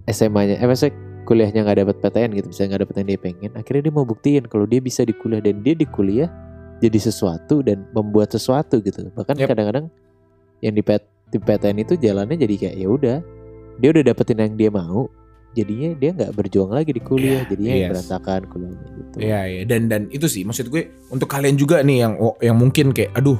SMA-nya 0.05 0.59
eh 0.59 0.67
maksudnya 0.67 0.91
kuliahnya 1.23 1.63
nggak 1.63 1.79
dapat 1.79 1.95
PTN 1.97 2.29
gitu 2.33 2.47
misalnya 2.49 2.69
nggak 2.69 2.83
dapet 2.83 2.95
yang 2.97 3.07
dia 3.07 3.19
pengen 3.21 3.51
akhirnya 3.53 3.81
dia 3.81 3.93
mau 3.93 4.03
buktiin 4.03 4.43
kalau 4.45 4.65
dia 4.65 4.79
bisa 4.79 5.01
di 5.01 5.13
kuliah 5.13 5.39
dan 5.39 5.63
dia 5.63 5.71
di 5.71 5.87
kuliah 5.87 6.27
jadi 6.77 6.99
sesuatu 6.99 7.63
dan 7.63 7.87
membuat 7.89 8.27
sesuatu 8.29 8.79
gitu 8.79 9.07
bahkan 9.13 9.33
Yep. 9.33 9.47
kadang-kadang 9.47 9.85
yang 10.59 10.73
di, 10.73 10.83
P- 10.83 10.99
di 11.29 11.37
PTN 11.37 11.77
itu 11.79 11.95
jalannya 11.95 12.35
jadi 12.35 12.55
kayak 12.57 12.75
ya 12.75 12.87
udah 12.89 13.17
dia 13.73 13.89
udah 13.89 14.03
dapetin 14.05 14.37
yang 14.37 14.53
dia 14.53 14.67
mau 14.67 15.07
jadinya 15.53 15.89
dia 15.95 16.11
nggak 16.13 16.31
berjuang 16.33 16.71
lagi 16.73 16.91
di 16.91 17.01
kuliah 17.01 17.45
Yeah, 17.45 17.49
jadinya 17.49 17.73
yes. 17.73 17.89
berantakan 17.93 18.41
kuliahnya 18.49 18.87
gitu. 18.97 19.15
Iya 19.21 19.41
ya 19.45 19.61
dan 19.69 19.81
dan 19.87 20.01
itu 20.09 20.25
sih 20.25 20.41
maksud 20.43 20.67
gue 20.73 20.89
untuk 21.13 21.29
kalian 21.29 21.55
juga 21.55 21.85
nih 21.85 21.97
yang 22.03 22.13
oh, 22.17 22.35
yang 22.41 22.57
mungkin 22.57 22.91
kayak 22.91 23.13
aduh 23.13 23.37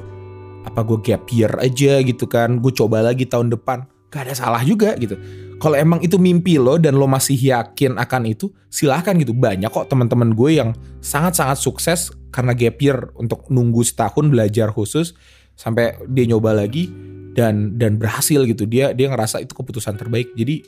apa 0.64 0.80
gue 0.80 0.98
gap 1.04 1.28
year 1.30 1.52
aja 1.60 2.00
gitu 2.00 2.24
kan. 2.24 2.58
Gue 2.62 2.72
coba 2.72 3.04
lagi 3.04 3.28
tahun 3.28 3.52
depan. 3.52 3.84
Gak 4.08 4.30
ada 4.30 4.34
salah 4.34 4.62
juga 4.62 4.94
gitu. 4.96 5.18
Kalau 5.58 5.74
emang 5.78 6.02
itu 6.02 6.18
mimpi 6.18 6.58
lo 6.58 6.78
dan 6.78 6.98
lo 6.98 7.06
masih 7.06 7.38
yakin 7.38 7.98
akan 7.98 8.30
itu 8.30 8.50
silahkan 8.70 9.14
gitu. 9.18 9.34
Banyak 9.34 9.70
kok 9.70 9.90
teman-teman 9.90 10.34
gue 10.34 10.50
yang 10.58 10.70
sangat-sangat 11.02 11.58
sukses 11.60 12.10
karena 12.34 12.54
gap 12.56 12.78
year 12.82 13.10
untuk 13.18 13.46
nunggu 13.50 13.82
setahun 13.86 14.26
belajar 14.30 14.70
khusus 14.74 15.14
sampai 15.54 15.94
dia 16.10 16.26
nyoba 16.26 16.54
lagi 16.54 16.90
dan 17.34 17.74
dan 17.78 17.98
berhasil 17.98 18.42
gitu. 18.46 18.66
Dia 18.66 18.94
dia 18.94 19.10
ngerasa 19.10 19.42
itu 19.42 19.54
keputusan 19.54 19.98
terbaik. 19.98 20.34
Jadi 20.34 20.62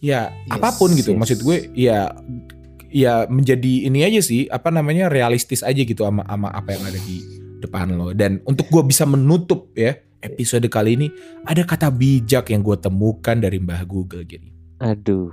ya 0.00 0.32
Yes, 0.32 0.52
apa 0.56 0.68
pun 0.74 0.96
gitu 0.96 1.12
yes. 1.14 1.18
maksud 1.20 1.38
gue 1.44 1.56
ya 1.76 2.12
ya 2.90 3.24
menjadi 3.30 3.86
ini 3.86 4.02
aja 4.02 4.20
sih 4.24 4.50
apa 4.50 4.72
namanya 4.74 5.06
realistis 5.06 5.62
aja 5.62 5.78
gitu 5.78 6.02
sama 6.02 6.26
sama 6.26 6.50
apa 6.50 6.74
yang 6.74 6.84
ada 6.88 6.98
di 7.06 7.22
depan 7.60 7.92
lo. 7.92 8.10
Dan 8.16 8.40
untuk 8.48 8.66
gue 8.72 8.82
bisa 8.88 9.04
menutup 9.04 9.70
ya 9.76 9.94
episode 10.20 10.66
kali 10.68 10.96
ini 10.96 11.08
ada 11.44 11.64
kata 11.64 11.88
bijak 11.92 12.52
yang 12.52 12.60
gue 12.60 12.76
temukan 12.76 13.36
dari 13.36 13.56
Mbah 13.60 13.84
Google 13.88 14.24
gini 14.24 14.52
aduh 14.80 15.32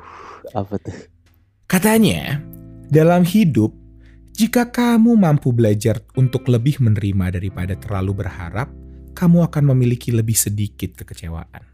apa 0.56 0.80
tuh? 0.80 0.96
Katanya 1.68 2.40
dalam 2.88 3.28
hidup 3.28 3.76
jika 4.32 4.72
kamu 4.72 5.20
mampu 5.20 5.52
belajar 5.52 6.00
untuk 6.16 6.48
lebih 6.48 6.80
menerima 6.80 7.36
daripada 7.36 7.76
terlalu 7.76 8.24
berharap 8.24 8.72
kamu 9.12 9.44
akan 9.50 9.64
memiliki 9.76 10.16
lebih 10.16 10.38
sedikit 10.38 10.96
kekecewaan 11.04 11.67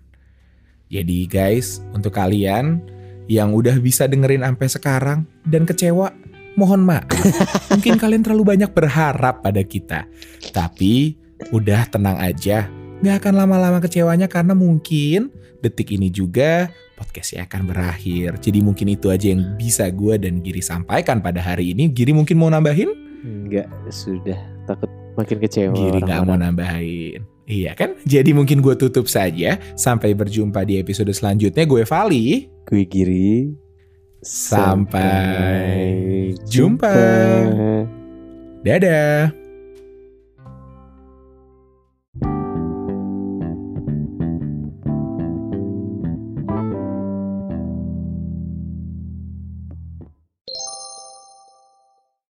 jadi 0.93 1.17
guys 1.25 1.81
untuk 1.97 2.13
kalian 2.13 2.77
yang 3.25 3.49
udah 3.49 3.81
bisa 3.81 4.05
dengerin 4.05 4.45
sampai 4.45 4.67
sekarang 4.69 5.19
dan 5.49 5.65
kecewa 5.65 6.13
mohon 6.53 6.85
maaf. 6.85 7.09
Mungkin 7.73 7.97
kalian 7.97 8.21
terlalu 8.21 8.53
banyak 8.53 8.69
berharap 8.69 9.41
pada 9.41 9.65
kita. 9.65 10.05
Tapi 10.53 11.17
udah 11.49 11.89
tenang 11.89 12.21
aja. 12.21 12.69
Nggak 13.01 13.25
akan 13.25 13.33
lama-lama 13.33 13.79
kecewanya 13.81 14.29
karena 14.29 14.55
mungkin 14.55 15.33
detik 15.59 15.91
ini 15.91 16.07
juga 16.07 16.71
podcastnya 16.95 17.49
akan 17.49 17.73
berakhir. 17.73 18.39
Jadi 18.39 18.63
mungkin 18.63 18.93
itu 18.93 19.09
aja 19.11 19.33
yang 19.33 19.57
bisa 19.59 19.89
gue 19.91 20.15
dan 20.15 20.39
Giri 20.39 20.63
sampaikan 20.63 21.19
pada 21.19 21.43
hari 21.43 21.75
ini. 21.75 21.91
Giri 21.91 22.15
mungkin 22.15 22.39
mau 22.39 22.47
nambahin? 22.47 22.95
Enggak 23.25 23.67
sudah. 23.91 24.39
Takut 24.69 24.87
makin 25.19 25.37
kecewa 25.41 25.75
Giri 25.75 25.99
nggak 25.99 26.21
mau 26.23 26.37
nambahin 26.37 27.32
Iya 27.43 27.75
kan? 27.75 27.99
Jadi 28.07 28.31
mungkin 28.31 28.63
gue 28.63 28.71
tutup 28.79 29.11
saja. 29.11 29.59
Sampai 29.75 30.15
berjumpa 30.15 30.63
di 30.63 30.79
episode 30.79 31.11
selanjutnya. 31.11 31.67
Gue 31.67 31.83
Vali. 31.83 32.47
Gue 32.63 32.87
Giri. 32.87 33.51
Sampai 34.23 36.31
jumpa. 36.47 36.95
Dadah. 38.63 39.42